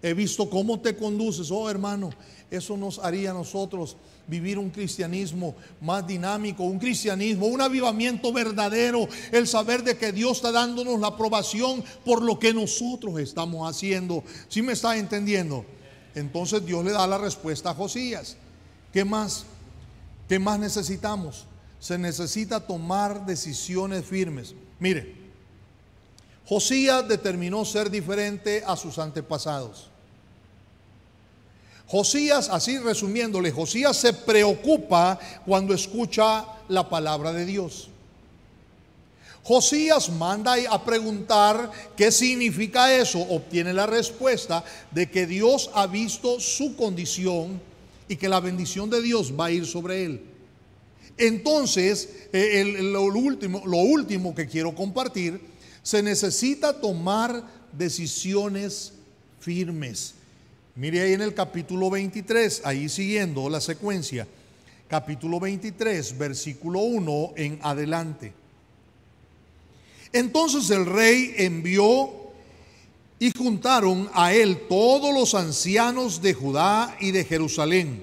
he 0.00 0.14
visto 0.14 0.48
cómo 0.48 0.78
te 0.78 0.94
conduces, 0.94 1.50
oh 1.50 1.68
hermano, 1.68 2.10
eso 2.48 2.76
nos 2.76 3.00
haría 3.00 3.32
a 3.32 3.34
nosotros 3.34 3.96
vivir 4.32 4.58
un 4.58 4.70
cristianismo 4.70 5.54
más 5.82 6.06
dinámico, 6.06 6.64
un 6.64 6.78
cristianismo, 6.78 7.46
un 7.46 7.60
avivamiento 7.60 8.32
verdadero, 8.32 9.06
el 9.30 9.46
saber 9.46 9.84
de 9.84 9.98
que 9.98 10.10
Dios 10.10 10.38
está 10.38 10.50
dándonos 10.50 10.98
la 10.98 11.08
aprobación 11.08 11.84
por 12.02 12.22
lo 12.22 12.38
que 12.38 12.54
nosotros 12.54 13.20
estamos 13.20 13.68
haciendo. 13.68 14.24
¿Sí 14.48 14.62
me 14.62 14.72
está 14.72 14.96
entendiendo? 14.96 15.66
Entonces 16.14 16.64
Dios 16.64 16.82
le 16.82 16.92
da 16.92 17.06
la 17.06 17.18
respuesta 17.18 17.70
a 17.70 17.74
Josías. 17.74 18.36
¿Qué 18.90 19.04
más? 19.04 19.44
¿Qué 20.28 20.38
más 20.38 20.58
necesitamos? 20.58 21.46
Se 21.78 21.98
necesita 21.98 22.60
tomar 22.60 23.26
decisiones 23.26 24.06
firmes. 24.06 24.54
Mire, 24.78 25.14
Josías 26.46 27.06
determinó 27.06 27.66
ser 27.66 27.90
diferente 27.90 28.62
a 28.66 28.76
sus 28.76 28.98
antepasados. 28.98 29.91
Josías, 31.92 32.48
así 32.50 32.78
resumiéndole, 32.78 33.50
Josías 33.50 33.94
se 33.98 34.14
preocupa 34.14 35.20
cuando 35.44 35.74
escucha 35.74 36.46
la 36.68 36.88
palabra 36.88 37.34
de 37.34 37.44
Dios. 37.44 37.90
Josías 39.42 40.08
manda 40.08 40.54
a 40.70 40.82
preguntar 40.82 41.70
qué 41.94 42.10
significa 42.10 42.96
eso. 42.96 43.20
Obtiene 43.20 43.74
la 43.74 43.84
respuesta 43.84 44.64
de 44.90 45.10
que 45.10 45.26
Dios 45.26 45.68
ha 45.74 45.86
visto 45.86 46.40
su 46.40 46.76
condición 46.76 47.60
y 48.08 48.16
que 48.16 48.30
la 48.30 48.40
bendición 48.40 48.88
de 48.88 49.02
Dios 49.02 49.34
va 49.38 49.46
a 49.46 49.50
ir 49.50 49.66
sobre 49.66 50.06
él. 50.06 50.22
Entonces, 51.18 52.08
eh, 52.32 52.64
lo, 52.80 53.02
último, 53.02 53.64
lo 53.66 53.76
último 53.76 54.34
que 54.34 54.46
quiero 54.46 54.74
compartir, 54.74 55.42
se 55.82 56.02
necesita 56.02 56.72
tomar 56.72 57.44
decisiones 57.70 58.94
firmes. 59.40 60.14
Mire 60.74 61.02
ahí 61.02 61.12
en 61.12 61.20
el 61.20 61.34
capítulo 61.34 61.90
23, 61.90 62.62
ahí 62.64 62.88
siguiendo 62.88 63.50
la 63.50 63.60
secuencia, 63.60 64.26
capítulo 64.88 65.38
23, 65.38 66.16
versículo 66.16 66.78
1 66.78 67.32
en 67.36 67.58
adelante. 67.60 68.32
Entonces 70.14 70.70
el 70.70 70.86
rey 70.86 71.34
envió 71.36 72.08
y 73.18 73.32
juntaron 73.36 74.08
a 74.14 74.32
él 74.32 74.62
todos 74.66 75.12
los 75.12 75.34
ancianos 75.34 76.22
de 76.22 76.32
Judá 76.32 76.96
y 77.00 77.10
de 77.10 77.26
Jerusalén. 77.26 78.02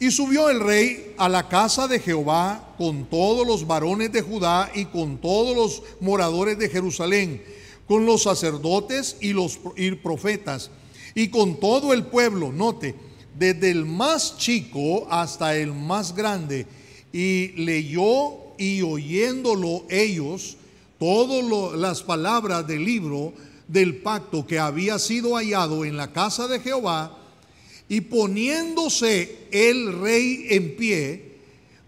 Y 0.00 0.10
subió 0.10 0.48
el 0.48 0.60
rey 0.60 1.14
a 1.18 1.28
la 1.28 1.46
casa 1.46 1.88
de 1.88 2.00
Jehová 2.00 2.74
con 2.78 3.04
todos 3.04 3.46
los 3.46 3.66
varones 3.66 4.12
de 4.12 4.22
Judá 4.22 4.70
y 4.74 4.86
con 4.86 5.18
todos 5.18 5.54
los 5.54 5.82
moradores 6.00 6.58
de 6.58 6.70
Jerusalén, 6.70 7.42
con 7.86 8.06
los 8.06 8.22
sacerdotes 8.22 9.18
y 9.20 9.34
los 9.34 9.58
profetas 10.02 10.70
y 11.16 11.28
con 11.28 11.58
todo 11.58 11.94
el 11.94 12.04
pueblo, 12.04 12.52
note, 12.52 12.94
desde 13.38 13.70
el 13.70 13.86
más 13.86 14.36
chico 14.36 15.10
hasta 15.10 15.56
el 15.56 15.72
más 15.72 16.14
grande, 16.14 16.66
y 17.10 17.48
leyó 17.56 18.54
y 18.58 18.82
oyéndolo 18.82 19.86
ellos 19.88 20.58
todas 20.98 21.74
las 21.78 22.02
palabras 22.02 22.66
del 22.66 22.84
libro 22.84 23.32
del 23.66 23.96
pacto 23.96 24.46
que 24.46 24.58
había 24.58 24.98
sido 24.98 25.36
hallado 25.36 25.86
en 25.86 25.96
la 25.96 26.12
casa 26.12 26.48
de 26.48 26.60
Jehová, 26.60 27.16
y 27.88 28.02
poniéndose 28.02 29.38
el 29.50 29.98
rey 29.98 30.48
en 30.50 30.76
pie, 30.76 31.25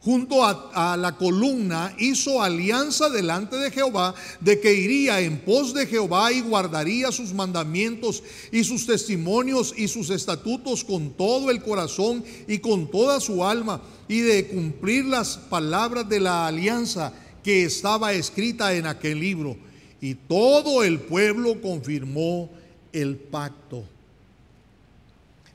junto 0.00 0.44
a, 0.44 0.96
la 0.96 1.16
columna, 1.16 1.94
hizo 1.98 2.40
alianza 2.40 3.08
delante 3.10 3.56
de 3.56 3.70
Jehová 3.70 4.14
de 4.40 4.60
que 4.60 4.72
iría 4.72 5.20
en 5.20 5.38
pos 5.40 5.74
de 5.74 5.86
Jehová 5.86 6.32
y 6.32 6.40
guardaría 6.40 7.10
sus 7.10 7.34
mandamientos 7.34 8.22
y 8.52 8.62
sus 8.64 8.86
testimonios 8.86 9.74
y 9.76 9.88
sus 9.88 10.10
estatutos 10.10 10.84
con 10.84 11.10
todo 11.10 11.50
el 11.50 11.62
corazón 11.62 12.24
y 12.46 12.58
con 12.58 12.90
toda 12.90 13.20
su 13.20 13.44
alma 13.44 13.82
y 14.06 14.20
de 14.20 14.46
cumplir 14.46 15.04
las 15.04 15.36
palabras 15.36 16.08
de 16.08 16.20
la 16.20 16.46
alianza 16.46 17.12
que 17.42 17.64
estaba 17.64 18.12
escrita 18.12 18.74
en 18.74 18.86
aquel 18.86 19.18
libro. 19.18 19.56
Y 20.00 20.14
todo 20.14 20.84
el 20.84 21.00
pueblo 21.00 21.60
confirmó 21.60 22.48
el 22.92 23.16
pacto. 23.16 23.84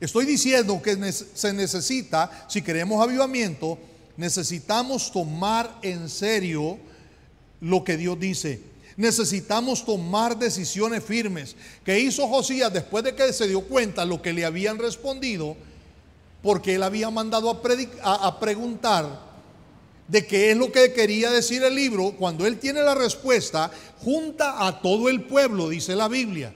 Estoy 0.00 0.26
diciendo 0.26 0.82
que 0.82 1.12
se 1.12 1.52
necesita, 1.54 2.46
si 2.48 2.60
queremos 2.60 3.02
avivamiento, 3.02 3.78
necesitamos 4.16 5.10
tomar 5.10 5.78
en 5.82 6.08
serio 6.08 6.78
lo 7.60 7.84
que 7.84 7.96
Dios 7.96 8.18
dice. 8.18 8.60
Necesitamos 8.96 9.84
tomar 9.84 10.38
decisiones 10.38 11.02
firmes. 11.02 11.56
¿Qué 11.84 11.98
hizo 11.98 12.28
Josías 12.28 12.72
después 12.72 13.02
de 13.04 13.14
que 13.14 13.32
se 13.32 13.48
dio 13.48 13.62
cuenta 13.62 14.04
lo 14.04 14.22
que 14.22 14.32
le 14.32 14.44
habían 14.44 14.78
respondido? 14.78 15.56
Porque 16.42 16.76
él 16.76 16.82
había 16.82 17.10
mandado 17.10 17.50
a, 17.50 18.26
a 18.26 18.40
preguntar 18.40 19.34
de 20.06 20.26
qué 20.26 20.50
es 20.50 20.56
lo 20.56 20.70
que 20.70 20.92
quería 20.92 21.30
decir 21.30 21.62
el 21.62 21.74
libro. 21.74 22.12
Cuando 22.18 22.46
él 22.46 22.58
tiene 22.58 22.82
la 22.82 22.94
respuesta, 22.94 23.70
junta 23.98 24.66
a 24.66 24.80
todo 24.80 25.08
el 25.08 25.24
pueblo, 25.24 25.68
dice 25.68 25.96
la 25.96 26.08
Biblia 26.08 26.54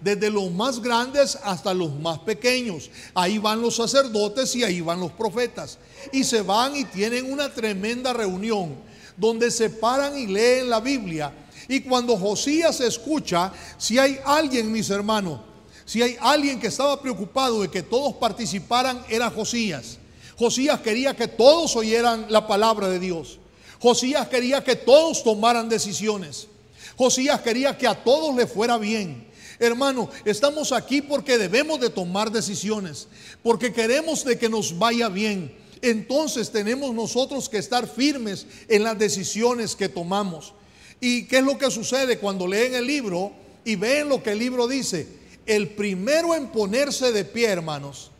desde 0.00 0.30
los 0.30 0.50
más 0.50 0.80
grandes 0.80 1.38
hasta 1.42 1.74
los 1.74 1.92
más 1.94 2.18
pequeños. 2.20 2.90
Ahí 3.14 3.38
van 3.38 3.60
los 3.60 3.76
sacerdotes 3.76 4.54
y 4.56 4.64
ahí 4.64 4.80
van 4.80 5.00
los 5.00 5.12
profetas. 5.12 5.78
Y 6.12 6.24
se 6.24 6.42
van 6.42 6.76
y 6.76 6.84
tienen 6.84 7.30
una 7.30 7.52
tremenda 7.52 8.12
reunión 8.12 8.74
donde 9.16 9.50
se 9.50 9.68
paran 9.70 10.16
y 10.18 10.26
leen 10.26 10.70
la 10.70 10.80
Biblia. 10.80 11.32
Y 11.68 11.80
cuando 11.82 12.16
Josías 12.16 12.80
escucha, 12.80 13.52
si 13.78 13.98
hay 13.98 14.18
alguien, 14.24 14.72
mis 14.72 14.90
hermanos, 14.90 15.40
si 15.84 16.02
hay 16.02 16.16
alguien 16.20 16.58
que 16.58 16.68
estaba 16.68 17.00
preocupado 17.00 17.62
de 17.62 17.68
que 17.68 17.82
todos 17.82 18.14
participaran, 18.14 19.04
era 19.08 19.30
Josías. 19.30 19.98
Josías 20.38 20.80
quería 20.80 21.14
que 21.14 21.28
todos 21.28 21.76
oyeran 21.76 22.26
la 22.30 22.46
palabra 22.46 22.88
de 22.88 22.98
Dios. 22.98 23.38
Josías 23.80 24.28
quería 24.28 24.64
que 24.64 24.76
todos 24.76 25.22
tomaran 25.22 25.68
decisiones. 25.68 26.48
Josías 26.96 27.40
quería 27.40 27.76
que 27.76 27.86
a 27.86 28.04
todos 28.04 28.34
le 28.34 28.46
fuera 28.46 28.78
bien. 28.78 29.29
Hermano, 29.60 30.08
estamos 30.24 30.72
aquí 30.72 31.02
porque 31.02 31.36
debemos 31.36 31.78
de 31.80 31.90
tomar 31.90 32.32
decisiones, 32.32 33.08
porque 33.42 33.74
queremos 33.74 34.24
de 34.24 34.38
que 34.38 34.48
nos 34.48 34.78
vaya 34.78 35.10
bien. 35.10 35.54
Entonces 35.82 36.50
tenemos 36.50 36.94
nosotros 36.94 37.46
que 37.46 37.58
estar 37.58 37.86
firmes 37.86 38.46
en 38.68 38.84
las 38.84 38.98
decisiones 38.98 39.76
que 39.76 39.90
tomamos. 39.90 40.54
¿Y 40.98 41.26
qué 41.26 41.38
es 41.38 41.44
lo 41.44 41.58
que 41.58 41.70
sucede 41.70 42.18
cuando 42.18 42.46
leen 42.46 42.74
el 42.74 42.86
libro 42.86 43.32
y 43.62 43.76
ven 43.76 44.08
lo 44.08 44.22
que 44.22 44.32
el 44.32 44.38
libro 44.38 44.66
dice? 44.66 45.06
El 45.44 45.68
primero 45.68 46.34
en 46.34 46.48
ponerse 46.48 47.12
de 47.12 47.26
pie, 47.26 47.48
hermanos, 47.48 48.10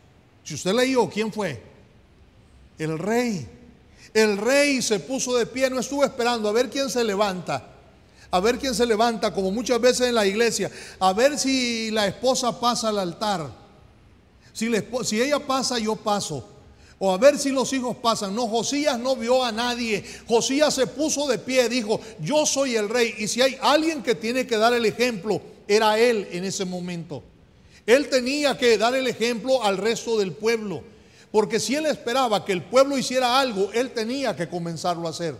si 0.43 0.53
usted 0.53 0.73
leyó, 0.73 1.09
¿quién 1.09 1.33
fue? 1.33 1.59
El 2.77 2.99
rey. 2.99 3.47
El 4.13 4.37
rey 4.37 4.79
se 4.83 4.99
puso 4.99 5.35
de 5.35 5.47
pie, 5.47 5.71
no 5.71 5.79
estuvo 5.79 6.03
esperando 6.03 6.49
a 6.49 6.51
ver 6.51 6.69
quién 6.69 6.87
se 6.87 7.03
levanta 7.03 7.70
a 8.31 8.39
ver 8.39 8.57
quién 8.57 8.73
se 8.73 8.85
levanta, 8.85 9.33
como 9.33 9.51
muchas 9.51 9.79
veces 9.81 10.07
en 10.07 10.15
la 10.15 10.25
iglesia, 10.25 10.71
a 10.99 11.11
ver 11.11 11.37
si 11.37 11.91
la 11.91 12.07
esposa 12.07 12.57
pasa 12.57 12.89
al 12.89 12.99
altar. 12.99 13.61
Si, 14.53 14.67
ella 15.21 15.39
pasa, 15.39 15.77
yo 15.79 15.95
paso. 15.97 16.47
O 16.97 17.11
a 17.11 17.17
ver 17.17 17.37
si 17.37 17.49
los 17.49 17.73
hijos 17.73 17.97
pasan. 17.97 18.35
No, 18.35 18.47
Josías 18.47 18.99
no 18.99 19.15
vio 19.15 19.43
a 19.43 19.51
nadie. 19.51 20.03
Josías 20.27 20.73
se 20.73 20.87
puso 20.87 21.27
de 21.27 21.39
pie, 21.39 21.67
dijo, 21.67 21.99
yo 22.19 22.45
soy 22.45 22.75
el 22.75 22.89
rey. 22.89 23.15
Y 23.17 23.27
si 23.27 23.41
hay 23.41 23.57
alguien 23.61 24.03
que 24.03 24.15
tiene 24.15 24.45
que 24.45 24.57
dar 24.57 24.73
el 24.73 24.85
ejemplo, 24.85 25.41
era 25.67 25.97
él 25.97 26.27
en 26.31 26.43
ese 26.43 26.63
momento. 26.63 27.23
Él 27.85 28.07
tenía 28.09 28.57
que 28.57 28.77
dar 28.77 28.93
el 28.95 29.07
ejemplo 29.07 29.63
al 29.63 29.77
resto 29.77 30.19
del 30.19 30.31
pueblo. 30.31 30.83
Porque 31.31 31.59
si 31.59 31.75
él 31.75 31.85
esperaba 31.85 32.45
que 32.45 32.51
el 32.51 32.61
pueblo 32.61 32.97
hiciera 32.97 33.39
algo, 33.39 33.71
él 33.73 33.91
tenía 33.91 34.35
que 34.35 34.47
comenzarlo 34.47 35.07
a 35.07 35.11
hacer. 35.11 35.35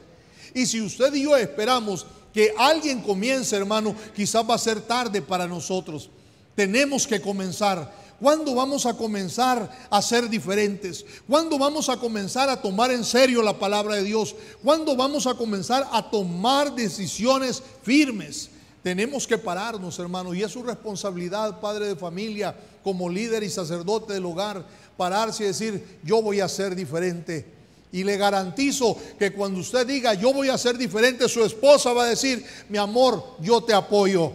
Y 0.53 0.65
si 0.65 0.81
usted 0.81 1.13
y 1.13 1.23
yo 1.23 1.37
esperamos 1.37 2.07
que 2.33 2.53
alguien 2.57 3.01
comience, 3.01 3.55
hermano, 3.55 3.95
quizás 4.15 4.47
va 4.49 4.55
a 4.55 4.59
ser 4.59 4.81
tarde 4.81 5.21
para 5.21 5.47
nosotros. 5.47 6.09
Tenemos 6.55 7.07
que 7.07 7.21
comenzar. 7.21 8.01
¿Cuándo 8.19 8.53
vamos 8.53 8.85
a 8.85 8.93
comenzar 8.93 9.87
a 9.89 10.01
ser 10.01 10.29
diferentes? 10.29 11.03
¿Cuándo 11.27 11.57
vamos 11.57 11.89
a 11.89 11.97
comenzar 11.97 12.49
a 12.49 12.61
tomar 12.61 12.91
en 12.91 13.03
serio 13.03 13.41
la 13.41 13.57
palabra 13.57 13.95
de 13.95 14.03
Dios? 14.03 14.35
¿Cuándo 14.63 14.95
vamos 14.95 15.25
a 15.25 15.33
comenzar 15.33 15.87
a 15.91 16.09
tomar 16.09 16.75
decisiones 16.75 17.63
firmes? 17.81 18.49
Tenemos 18.83 19.25
que 19.25 19.37
pararnos, 19.37 19.97
hermano, 19.97 20.33
y 20.33 20.43
es 20.43 20.51
su 20.51 20.61
responsabilidad, 20.61 21.59
padre 21.59 21.87
de 21.87 21.95
familia, 21.95 22.55
como 22.83 23.09
líder 23.09 23.43
y 23.43 23.49
sacerdote 23.49 24.13
del 24.13 24.25
hogar, 24.25 24.65
pararse 24.97 25.43
y 25.43 25.47
decir, 25.47 25.99
yo 26.03 26.21
voy 26.21 26.41
a 26.41 26.47
ser 26.47 26.75
diferente. 26.75 27.60
Y 27.91 28.03
le 28.03 28.17
garantizo 28.17 28.97
que 29.19 29.31
cuando 29.33 29.59
usted 29.59 29.85
diga, 29.85 30.13
yo 30.13 30.33
voy 30.33 30.49
a 30.49 30.57
ser 30.57 30.77
diferente, 30.77 31.27
su 31.27 31.43
esposa 31.43 31.91
va 31.91 32.03
a 32.03 32.09
decir, 32.09 32.45
mi 32.69 32.77
amor, 32.77 33.35
yo 33.41 33.61
te 33.61 33.73
apoyo. 33.73 34.31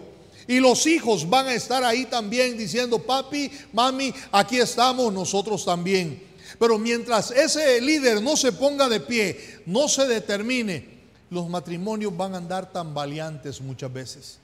Y 0.47 0.61
los 0.61 0.87
hijos 0.87 1.29
van 1.29 1.47
a 1.47 1.55
estar 1.55 1.83
ahí 1.83 2.05
también 2.05 2.57
diciendo, 2.57 2.99
papi, 2.99 3.51
mami, 3.73 4.15
aquí 4.31 4.59
estamos 4.59 5.13
nosotros 5.13 5.65
también. 5.65 6.23
Pero 6.59 6.79
mientras 6.79 7.31
ese 7.31 7.81
líder 7.81 8.23
no 8.23 8.37
se 8.37 8.53
ponga 8.53 8.89
de 8.89 9.01
pie, 9.01 9.61
no 9.67 9.89
se 9.89 10.07
determine, 10.07 10.97
los 11.31 11.49
matrimonios 11.49 12.17
van 12.17 12.35
a 12.35 12.39
andar 12.39 12.73
tambaleantes 12.73 13.61
muchas 13.61 13.93
veces. 13.93 14.39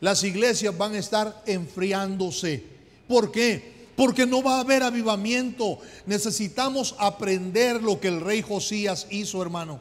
Las 0.00 0.24
iglesias 0.24 0.76
van 0.76 0.94
a 0.94 0.98
estar 0.98 1.42
enfriándose. 1.46 2.64
¿Por 3.06 3.30
qué? 3.30 3.77
Porque 3.98 4.26
no 4.26 4.44
va 4.44 4.58
a 4.58 4.60
haber 4.60 4.84
avivamiento. 4.84 5.80
Necesitamos 6.06 6.94
aprender 7.00 7.82
lo 7.82 7.98
que 7.98 8.06
el 8.06 8.20
rey 8.20 8.42
Josías 8.42 9.08
hizo, 9.10 9.42
hermano. 9.42 9.80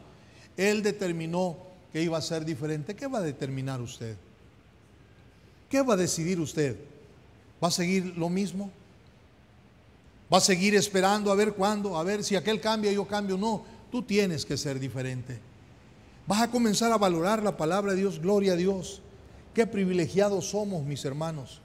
Él 0.58 0.82
determinó 0.82 1.56
que 1.94 2.02
iba 2.02 2.18
a 2.18 2.22
ser 2.24 2.44
diferente. 2.44 2.96
¿Qué 2.96 3.06
va 3.06 3.20
a 3.20 3.22
determinar 3.22 3.80
usted? 3.80 4.18
¿Qué 5.70 5.84
va 5.84 5.94
a 5.94 5.98
decidir 5.98 6.40
usted? 6.40 6.78
¿Va 7.64 7.68
a 7.68 7.72
seguir 7.72 8.18
lo 8.18 8.28
mismo? 8.28 8.72
¿Va 10.34 10.40
a 10.40 10.42
seguir 10.42 10.74
esperando 10.74 11.32
a 11.32 11.36
ver 11.36 11.54
cuándo? 11.54 11.96
A 11.96 12.04
ver 12.04 12.24
si 12.24 12.36
aquel 12.36 12.60
cambia, 12.60 12.92
yo 12.92 13.06
cambio. 13.06 13.38
No, 13.38 13.66
tú 13.92 14.02
tienes 14.02 14.48
que 14.48 14.58
ser 14.58 14.80
diferente. 14.80 15.40
Vas 16.26 16.42
a 16.42 16.50
comenzar 16.50 16.92
a 16.92 16.98
valorar 16.98 17.44
la 17.44 17.56
palabra 17.56 17.92
de 17.92 18.00
Dios. 18.00 18.20
Gloria 18.20 18.54
a 18.54 18.56
Dios. 18.56 19.00
Qué 19.54 19.68
privilegiados 19.68 20.50
somos, 20.50 20.84
mis 20.84 21.06
hermanos, 21.06 21.62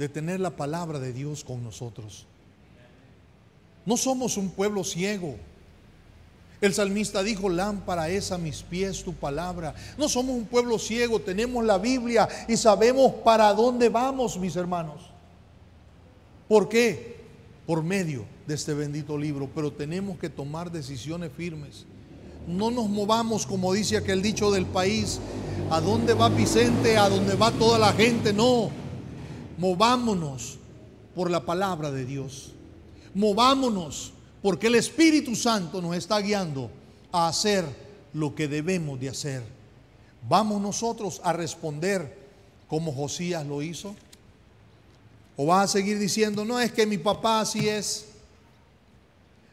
de 0.00 0.08
tener 0.08 0.40
la 0.40 0.48
palabra 0.48 0.98
de 0.98 1.12
Dios 1.12 1.44
con 1.44 1.62
nosotros. 1.62 2.24
No 3.84 3.98
somos 3.98 4.38
un 4.38 4.48
pueblo 4.48 4.82
ciego. 4.82 5.36
El 6.62 6.72
salmista 6.72 7.22
dijo, 7.22 7.50
lámpara 7.50 8.08
es 8.08 8.32
a 8.32 8.38
mis 8.38 8.62
pies 8.62 9.04
tu 9.04 9.12
palabra. 9.12 9.74
No 9.98 10.08
somos 10.08 10.36
un 10.36 10.46
pueblo 10.46 10.78
ciego, 10.78 11.20
tenemos 11.20 11.62
la 11.66 11.76
Biblia 11.76 12.26
y 12.48 12.56
sabemos 12.56 13.12
para 13.22 13.52
dónde 13.52 13.90
vamos, 13.90 14.38
mis 14.38 14.56
hermanos. 14.56 15.02
¿Por 16.48 16.70
qué? 16.70 17.20
Por 17.66 17.82
medio 17.82 18.24
de 18.46 18.54
este 18.54 18.72
bendito 18.72 19.18
libro, 19.18 19.50
pero 19.54 19.70
tenemos 19.70 20.18
que 20.18 20.30
tomar 20.30 20.72
decisiones 20.72 21.30
firmes. 21.30 21.84
No 22.48 22.70
nos 22.70 22.88
movamos 22.88 23.44
como 23.44 23.74
dice 23.74 23.98
aquel 23.98 24.22
dicho 24.22 24.50
del 24.50 24.64
país, 24.64 25.20
a 25.70 25.78
dónde 25.78 26.14
va 26.14 26.30
Vicente, 26.30 26.96
a 26.96 27.10
dónde 27.10 27.34
va 27.34 27.50
toda 27.50 27.78
la 27.78 27.92
gente, 27.92 28.32
no. 28.32 28.79
Movámonos 29.60 30.56
por 31.14 31.30
la 31.30 31.44
palabra 31.44 31.90
de 31.90 32.06
Dios. 32.06 32.52
Movámonos 33.12 34.14
porque 34.40 34.68
el 34.68 34.76
Espíritu 34.76 35.36
Santo 35.36 35.82
nos 35.82 35.94
está 35.94 36.18
guiando 36.18 36.70
a 37.12 37.28
hacer 37.28 37.66
lo 38.14 38.34
que 38.34 38.48
debemos 38.48 38.98
de 38.98 39.10
hacer. 39.10 39.42
¿Vamos 40.26 40.62
nosotros 40.62 41.20
a 41.22 41.34
responder 41.34 42.16
como 42.68 42.90
Josías 42.90 43.46
lo 43.46 43.60
hizo? 43.60 43.94
¿O 45.36 45.44
vas 45.44 45.64
a 45.64 45.72
seguir 45.74 45.98
diciendo, 45.98 46.42
no 46.46 46.58
es 46.58 46.72
que 46.72 46.86
mi 46.86 46.96
papá 46.96 47.42
así 47.42 47.68
es? 47.68 48.06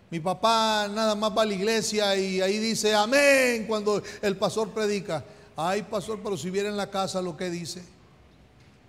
Mi 0.10 0.22
papá 0.22 0.88
nada 0.89 1.16
más 1.16 1.38
va 1.38 1.41
a 1.41 1.45
la 1.45 1.53
iglesia 1.53 2.16
y 2.16 2.39
ahí 2.39 2.60
dice 2.60 2.95
amén 2.95 3.66
cuando 3.68 4.01
el 4.22 4.38
pastor 4.38 4.70
predica. 4.70 5.26
Ay, 5.58 5.82
pastor, 5.82 6.22
pero 6.24 6.38
si 6.38 6.49
viera 6.49 6.70
en 6.70 6.78
la 6.78 6.89
casa 6.89 7.22
lo 7.22 7.36
que 7.36 7.49
dice. 7.49 7.97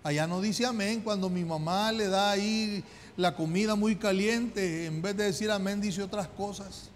Allá 0.02 0.26
no 0.26 0.40
dice 0.40 0.64
amén 0.64 1.00
cuando 1.02 1.28
mi 1.28 1.44
mamá 1.44 1.92
le 1.92 2.08
da 2.08 2.30
ahí 2.30 2.84
la 3.16 3.34
comida 3.34 3.74
muy 3.74 3.96
caliente. 3.96 4.86
En 4.86 5.02
vez 5.02 5.16
de 5.16 5.24
decir 5.24 5.50
amén, 5.50 5.80
dice 5.80 6.02
otras 6.02 6.28
cosas. 6.28 6.88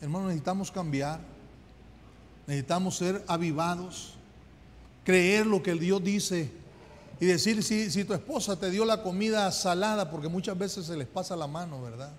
Hermano, 0.00 0.26
necesitamos 0.26 0.70
cambiar. 0.70 1.20
Necesitamos 2.46 2.96
ser 2.96 3.24
avivados. 3.26 4.14
Creer 5.04 5.46
lo 5.46 5.62
que 5.62 5.74
Dios 5.74 6.04
dice. 6.04 6.50
Y 7.18 7.26
decir, 7.26 7.62
si, 7.62 7.90
si 7.90 8.04
tu 8.04 8.14
esposa 8.14 8.56
te 8.56 8.70
dio 8.70 8.84
la 8.84 9.02
comida 9.02 9.50
salada, 9.52 10.10
porque 10.10 10.28
muchas 10.28 10.56
veces 10.56 10.86
se 10.86 10.96
les 10.96 11.06
pasa 11.06 11.36
la 11.36 11.46
mano, 11.46 11.82
¿verdad? 11.82 12.12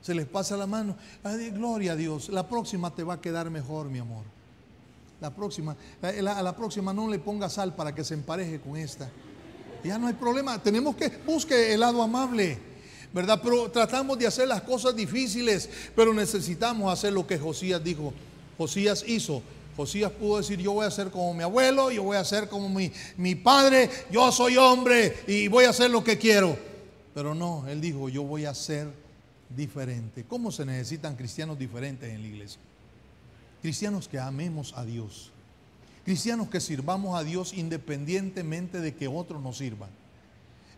Se 0.00 0.14
les 0.14 0.26
pasa 0.26 0.56
la 0.56 0.66
mano. 0.66 0.96
Ay, 1.22 1.50
gloria 1.50 1.92
a 1.92 1.96
Dios. 1.96 2.28
La 2.28 2.48
próxima 2.48 2.94
te 2.94 3.02
va 3.02 3.14
a 3.14 3.20
quedar 3.20 3.50
mejor, 3.50 3.88
mi 3.88 3.98
amor. 3.98 4.24
La 5.20 5.34
próxima, 5.34 5.76
a 6.00 6.42
la, 6.42 6.56
próxima 6.56 6.92
no 6.92 7.08
le 7.08 7.18
ponga 7.18 7.48
sal 7.48 7.74
para 7.74 7.94
que 7.94 8.04
se 8.04 8.14
empareje 8.14 8.60
con 8.60 8.76
esta. 8.76 9.10
Ya 9.82 9.98
no 9.98 10.06
hay 10.06 10.14
problema. 10.14 10.62
Tenemos 10.62 10.94
que 10.94 11.08
busque 11.26 11.74
el 11.74 11.80
lado 11.80 12.02
amable. 12.02 12.58
¿Verdad? 13.12 13.40
Pero 13.42 13.70
tratamos 13.70 14.18
de 14.18 14.26
hacer 14.26 14.46
las 14.46 14.60
cosas 14.62 14.94
difíciles, 14.94 15.68
pero 15.96 16.12
necesitamos 16.12 16.92
hacer 16.92 17.12
lo 17.12 17.26
que 17.26 17.38
Josías 17.38 17.82
dijo. 17.82 18.12
Josías 18.58 19.02
hizo. 19.06 19.42
Josías 19.76 20.12
pudo 20.12 20.38
decir, 20.38 20.58
yo 20.58 20.72
voy 20.72 20.84
a 20.84 20.90
ser 20.90 21.10
como 21.10 21.32
mi 21.32 21.42
abuelo, 21.42 21.90
yo 21.90 22.02
voy 22.02 22.16
a 22.16 22.24
ser 22.24 22.48
como 22.48 22.68
mi, 22.68 22.92
mi 23.16 23.34
padre, 23.34 23.88
yo 24.10 24.30
soy 24.32 24.56
hombre 24.56 25.16
y 25.26 25.46
voy 25.48 25.64
a 25.64 25.70
hacer 25.70 25.90
lo 25.90 26.02
que 26.02 26.18
quiero. 26.18 26.58
Pero 27.14 27.34
no, 27.34 27.64
él 27.68 27.80
dijo, 27.80 28.08
yo 28.08 28.24
voy 28.24 28.44
a 28.44 28.54
ser 28.54 28.88
diferente. 29.56 30.24
¿Cómo 30.24 30.52
se 30.52 30.66
necesitan 30.66 31.16
cristianos 31.16 31.58
diferentes 31.58 32.12
en 32.12 32.22
la 32.22 32.28
iglesia? 32.28 32.60
Cristianos 33.62 34.08
que 34.08 34.18
amemos 34.18 34.72
a 34.76 34.84
Dios. 34.84 35.30
Cristianos 36.04 36.48
que 36.48 36.60
sirvamos 36.60 37.18
a 37.18 37.24
Dios 37.24 37.52
independientemente 37.52 38.80
de 38.80 38.94
que 38.94 39.08
otros 39.08 39.42
nos 39.42 39.58
sirvan. 39.58 39.90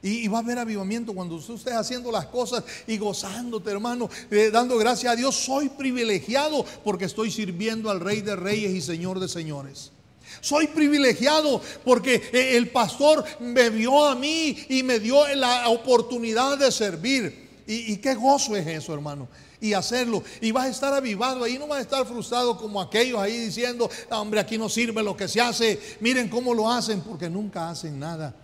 Y, 0.02 0.28
va 0.28 0.38
a 0.38 0.40
haber 0.40 0.58
avivamiento 0.58 1.14
cuando 1.14 1.34
usted 1.34 1.54
esté 1.54 1.74
haciendo 1.74 2.10
las 2.10 2.24
cosas 2.26 2.64
y 2.86 2.96
gozándote, 2.96 3.70
hermano, 3.70 4.08
eh, 4.30 4.50
dando 4.50 4.78
gracias 4.78 5.12
a 5.12 5.16
Dios. 5.16 5.36
Soy 5.36 5.68
privilegiado 5.68 6.64
porque 6.82 7.04
estoy 7.04 7.30
sirviendo 7.30 7.90
al 7.90 8.00
Rey 8.00 8.22
de 8.22 8.34
Reyes 8.34 8.72
y 8.72 8.80
Señor 8.80 9.20
de 9.20 9.28
Señores. 9.28 9.92
Soy 10.40 10.68
privilegiado 10.68 11.60
porque 11.84 12.14
eh, 12.32 12.56
el 12.56 12.70
pastor 12.70 13.24
me 13.40 13.68
vio 13.68 14.06
a 14.06 14.14
mí 14.14 14.56
y 14.70 14.82
me 14.82 15.00
dio 15.00 15.26
la 15.34 15.68
oportunidad 15.68 16.56
de 16.56 16.72
servir. 16.72 17.50
Y, 17.66 17.98
qué 17.98 18.14
gozo 18.14 18.56
es 18.56 18.66
eso, 18.66 18.92
hermano. 18.94 19.28
Y 19.60 19.74
hacerlo. 19.74 20.22
Y 20.40 20.52
vas 20.52 20.66
a 20.66 20.70
estar 20.70 20.94
avivado 20.94 21.44
ahí. 21.44 21.58
No 21.58 21.66
vas 21.66 21.78
a 21.78 21.82
estar 21.82 22.06
frustrado 22.06 22.56
como 22.56 22.80
aquellos 22.80 23.18
ahí 23.20 23.36
diciendo, 23.38 23.90
hombre, 24.10 24.40
aquí 24.40 24.56
no 24.56 24.68
sirve 24.68 25.02
lo 25.02 25.16
que 25.16 25.28
se 25.28 25.40
hace. 25.40 25.78
Miren 26.00 26.28
cómo 26.28 26.54
lo 26.54 26.70
hacen 26.70 27.02
porque 27.02 27.28
nunca 27.28 27.68
hacen 27.68 27.98
nada. 27.98 28.34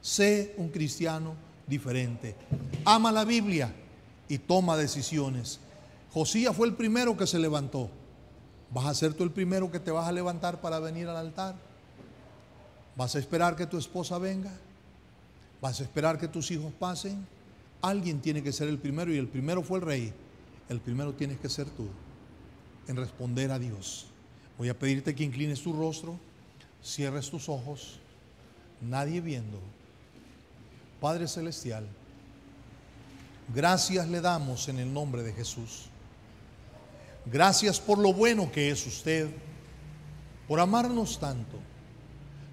Sé 0.00 0.54
un 0.56 0.70
cristiano 0.70 1.34
diferente. 1.66 2.34
Ama 2.84 3.12
la 3.12 3.24
Biblia 3.24 3.72
y 4.28 4.38
toma 4.38 4.76
decisiones. 4.76 5.60
Josías 6.12 6.56
fue 6.56 6.66
el 6.66 6.74
primero 6.74 7.16
que 7.16 7.26
se 7.26 7.38
levantó. 7.38 7.90
¿Vas 8.70 8.86
a 8.86 8.94
ser 8.94 9.12
tú 9.12 9.24
el 9.24 9.30
primero 9.30 9.70
que 9.70 9.78
te 9.78 9.90
vas 9.90 10.08
a 10.08 10.12
levantar 10.12 10.60
para 10.60 10.78
venir 10.78 11.06
al 11.08 11.16
altar? 11.16 11.54
¿Vas 12.96 13.14
a 13.14 13.18
esperar 13.18 13.56
que 13.56 13.66
tu 13.66 13.76
esposa 13.78 14.18
venga? 14.18 14.50
¿Vas 15.60 15.80
a 15.80 15.82
esperar 15.82 16.18
que 16.18 16.28
tus 16.28 16.50
hijos 16.50 16.72
pasen? 16.78 17.26
Alguien 17.80 18.20
tiene 18.20 18.42
que 18.42 18.52
ser 18.52 18.68
el 18.68 18.78
primero 18.78 19.12
y 19.12 19.18
el 19.18 19.28
primero 19.28 19.62
fue 19.62 19.78
el 19.78 19.84
rey. 19.84 20.12
El 20.72 20.80
primero 20.80 21.12
tienes 21.12 21.38
que 21.38 21.50
ser 21.50 21.68
tú 21.68 21.86
en 22.88 22.96
responder 22.96 23.50
a 23.50 23.58
Dios. 23.58 24.06
Voy 24.56 24.70
a 24.70 24.78
pedirte 24.78 25.14
que 25.14 25.22
inclines 25.22 25.62
tu 25.62 25.74
rostro, 25.74 26.18
cierres 26.82 27.28
tus 27.28 27.50
ojos, 27.50 28.00
nadie 28.80 29.20
viendo. 29.20 29.60
Padre 30.98 31.28
Celestial, 31.28 31.86
gracias 33.54 34.08
le 34.08 34.22
damos 34.22 34.66
en 34.68 34.78
el 34.78 34.90
nombre 34.90 35.22
de 35.22 35.34
Jesús. 35.34 35.88
Gracias 37.26 37.78
por 37.78 37.98
lo 37.98 38.14
bueno 38.14 38.50
que 38.50 38.70
es 38.70 38.86
usted, 38.86 39.28
por 40.48 40.58
amarnos 40.58 41.20
tanto, 41.20 41.58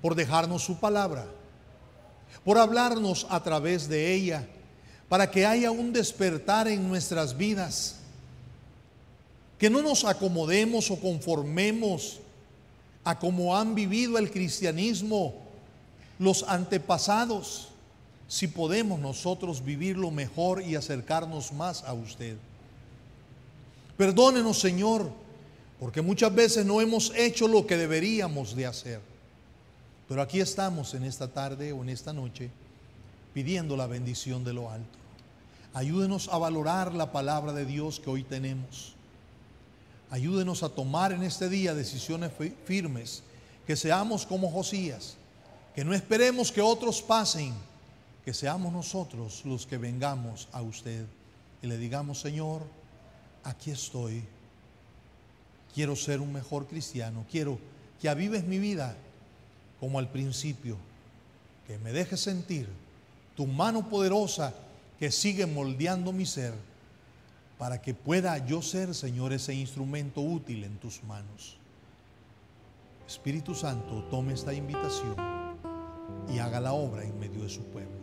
por 0.01 0.13
dejarnos 0.13 0.61
su 0.61 0.78
palabra, 0.78 1.26
por 2.43 2.57
hablarnos 2.57 3.26
a 3.30 3.41
través 3.41 3.88
de 3.88 4.13
ella, 4.13 4.45
para 5.07 5.32
que 5.32 5.45
haya 5.45 5.72
un 5.72 5.93
despertar 5.93 6.67
en 6.67 6.86
nuestras 6.86 7.38
vidas, 7.38 7.99
que 9.60 9.70
no 9.70 9.82
nos 9.82 10.05
acomodemos 10.05 10.89
o 10.89 10.99
conformemos 10.99 12.22
a 13.03 13.20
cómo 13.20 13.55
han 13.55 13.76
vivido 13.76 14.18
el 14.18 14.32
cristianismo 14.32 15.36
los 16.18 16.43
antepasados, 16.43 17.70
si 18.28 18.47
podemos 18.47 18.99
nosotros 18.99 19.64
vivirlo 19.64 20.12
mejor 20.12 20.62
y 20.62 20.76
acercarnos 20.76 21.51
más 21.53 21.84
a 21.84 21.93
usted. 21.93 22.38
Perdónenos, 23.97 24.60
Señor, 24.60 25.12
porque 25.80 26.01
muchas 26.01 26.34
veces 26.34 26.66
no 26.66 26.80
hemos 26.80 27.14
hecho 27.16 27.47
lo 27.47 27.66
que 27.66 27.78
deberíamos 27.78 28.55
de 28.55 28.66
hacer. 28.66 29.01
Pero 30.07 30.22
aquí 30.22 30.39
estamos 30.39 30.93
en 30.93 31.03
esta 31.03 31.28
tarde 31.28 31.72
o 31.72 31.84
en 31.84 31.89
esta 31.89 32.14
noche 32.14 32.49
pidiendo 33.34 33.76
la 33.76 33.88
bendición 33.88 34.43
de 34.43 34.53
lo 34.53 34.70
alto. 34.70 34.97
Ayúdenos 35.74 36.30
a 36.30 36.38
valorar 36.38 36.93
la 36.93 37.12
palabra 37.12 37.53
de 37.53 37.66
Dios 37.66 37.99
que 37.99 38.10
hoy 38.10 38.24
tenemos. 38.24 38.99
Ayúdenos 40.12 40.64
a 40.64 40.70
tomar 40.70 41.12
en 41.12 41.24
este 41.24 41.49
día 41.49 41.76
decisiones 41.76 42.32
firmes, 42.66 43.22
que 43.68 43.76
seamos 43.76 44.26
como 44.26 44.49
Josías, 44.49 45.16
que 45.76 45.86
no 45.86 45.93
esperemos 45.93 46.51
que 46.51 46.62
otros 46.62 47.01
pasen, 47.01 47.53
que 48.26 48.34
seamos 48.34 48.74
nosotros 48.74 49.43
los 49.45 49.68
que 49.68 49.78
vengamos 49.78 50.47
a 50.51 50.62
usted. 50.62 51.05
Y 51.62 51.68
le 51.68 51.78
digamos, 51.78 52.20
Señor, 52.20 52.64
aquí 53.43 53.70
estoy, 53.70 54.24
quiero 55.76 55.95
ser 55.95 56.22
un 56.22 56.34
mejor 56.34 56.66
cristiano, 56.66 57.26
quiero 57.30 57.60
que 58.01 58.10
avives 58.10 58.45
mi 58.45 58.57
vida 58.57 58.95
como 59.80 59.99
al 59.99 60.10
principio, 60.10 60.78
que 61.68 61.78
me 61.78 61.91
dejes 61.91 62.22
sentir 62.22 62.68
tu 63.36 63.45
mano 63.45 63.88
poderosa 63.88 64.53
que 64.99 65.12
sigue 65.12 65.45
moldeando 65.45 66.12
mi 66.12 66.26
ser 66.26 66.53
para 67.60 67.82
que 67.82 67.93
pueda 67.93 68.38
yo 68.45 68.62
ser, 68.62 68.95
Señor, 68.95 69.34
ese 69.34 69.53
instrumento 69.53 70.22
útil 70.22 70.64
en 70.64 70.78
tus 70.78 71.03
manos. 71.03 71.57
Espíritu 73.05 73.53
Santo, 73.53 74.05
tome 74.10 74.34
esta 74.34 74.53
invitación 74.53 75.16
y 76.34 76.39
haga 76.39 76.62
la 76.62 76.72
obra 76.72 77.03
en 77.03 77.20
medio 77.20 77.43
de 77.43 77.49
su 77.49 77.62
pueblo. 77.66 77.99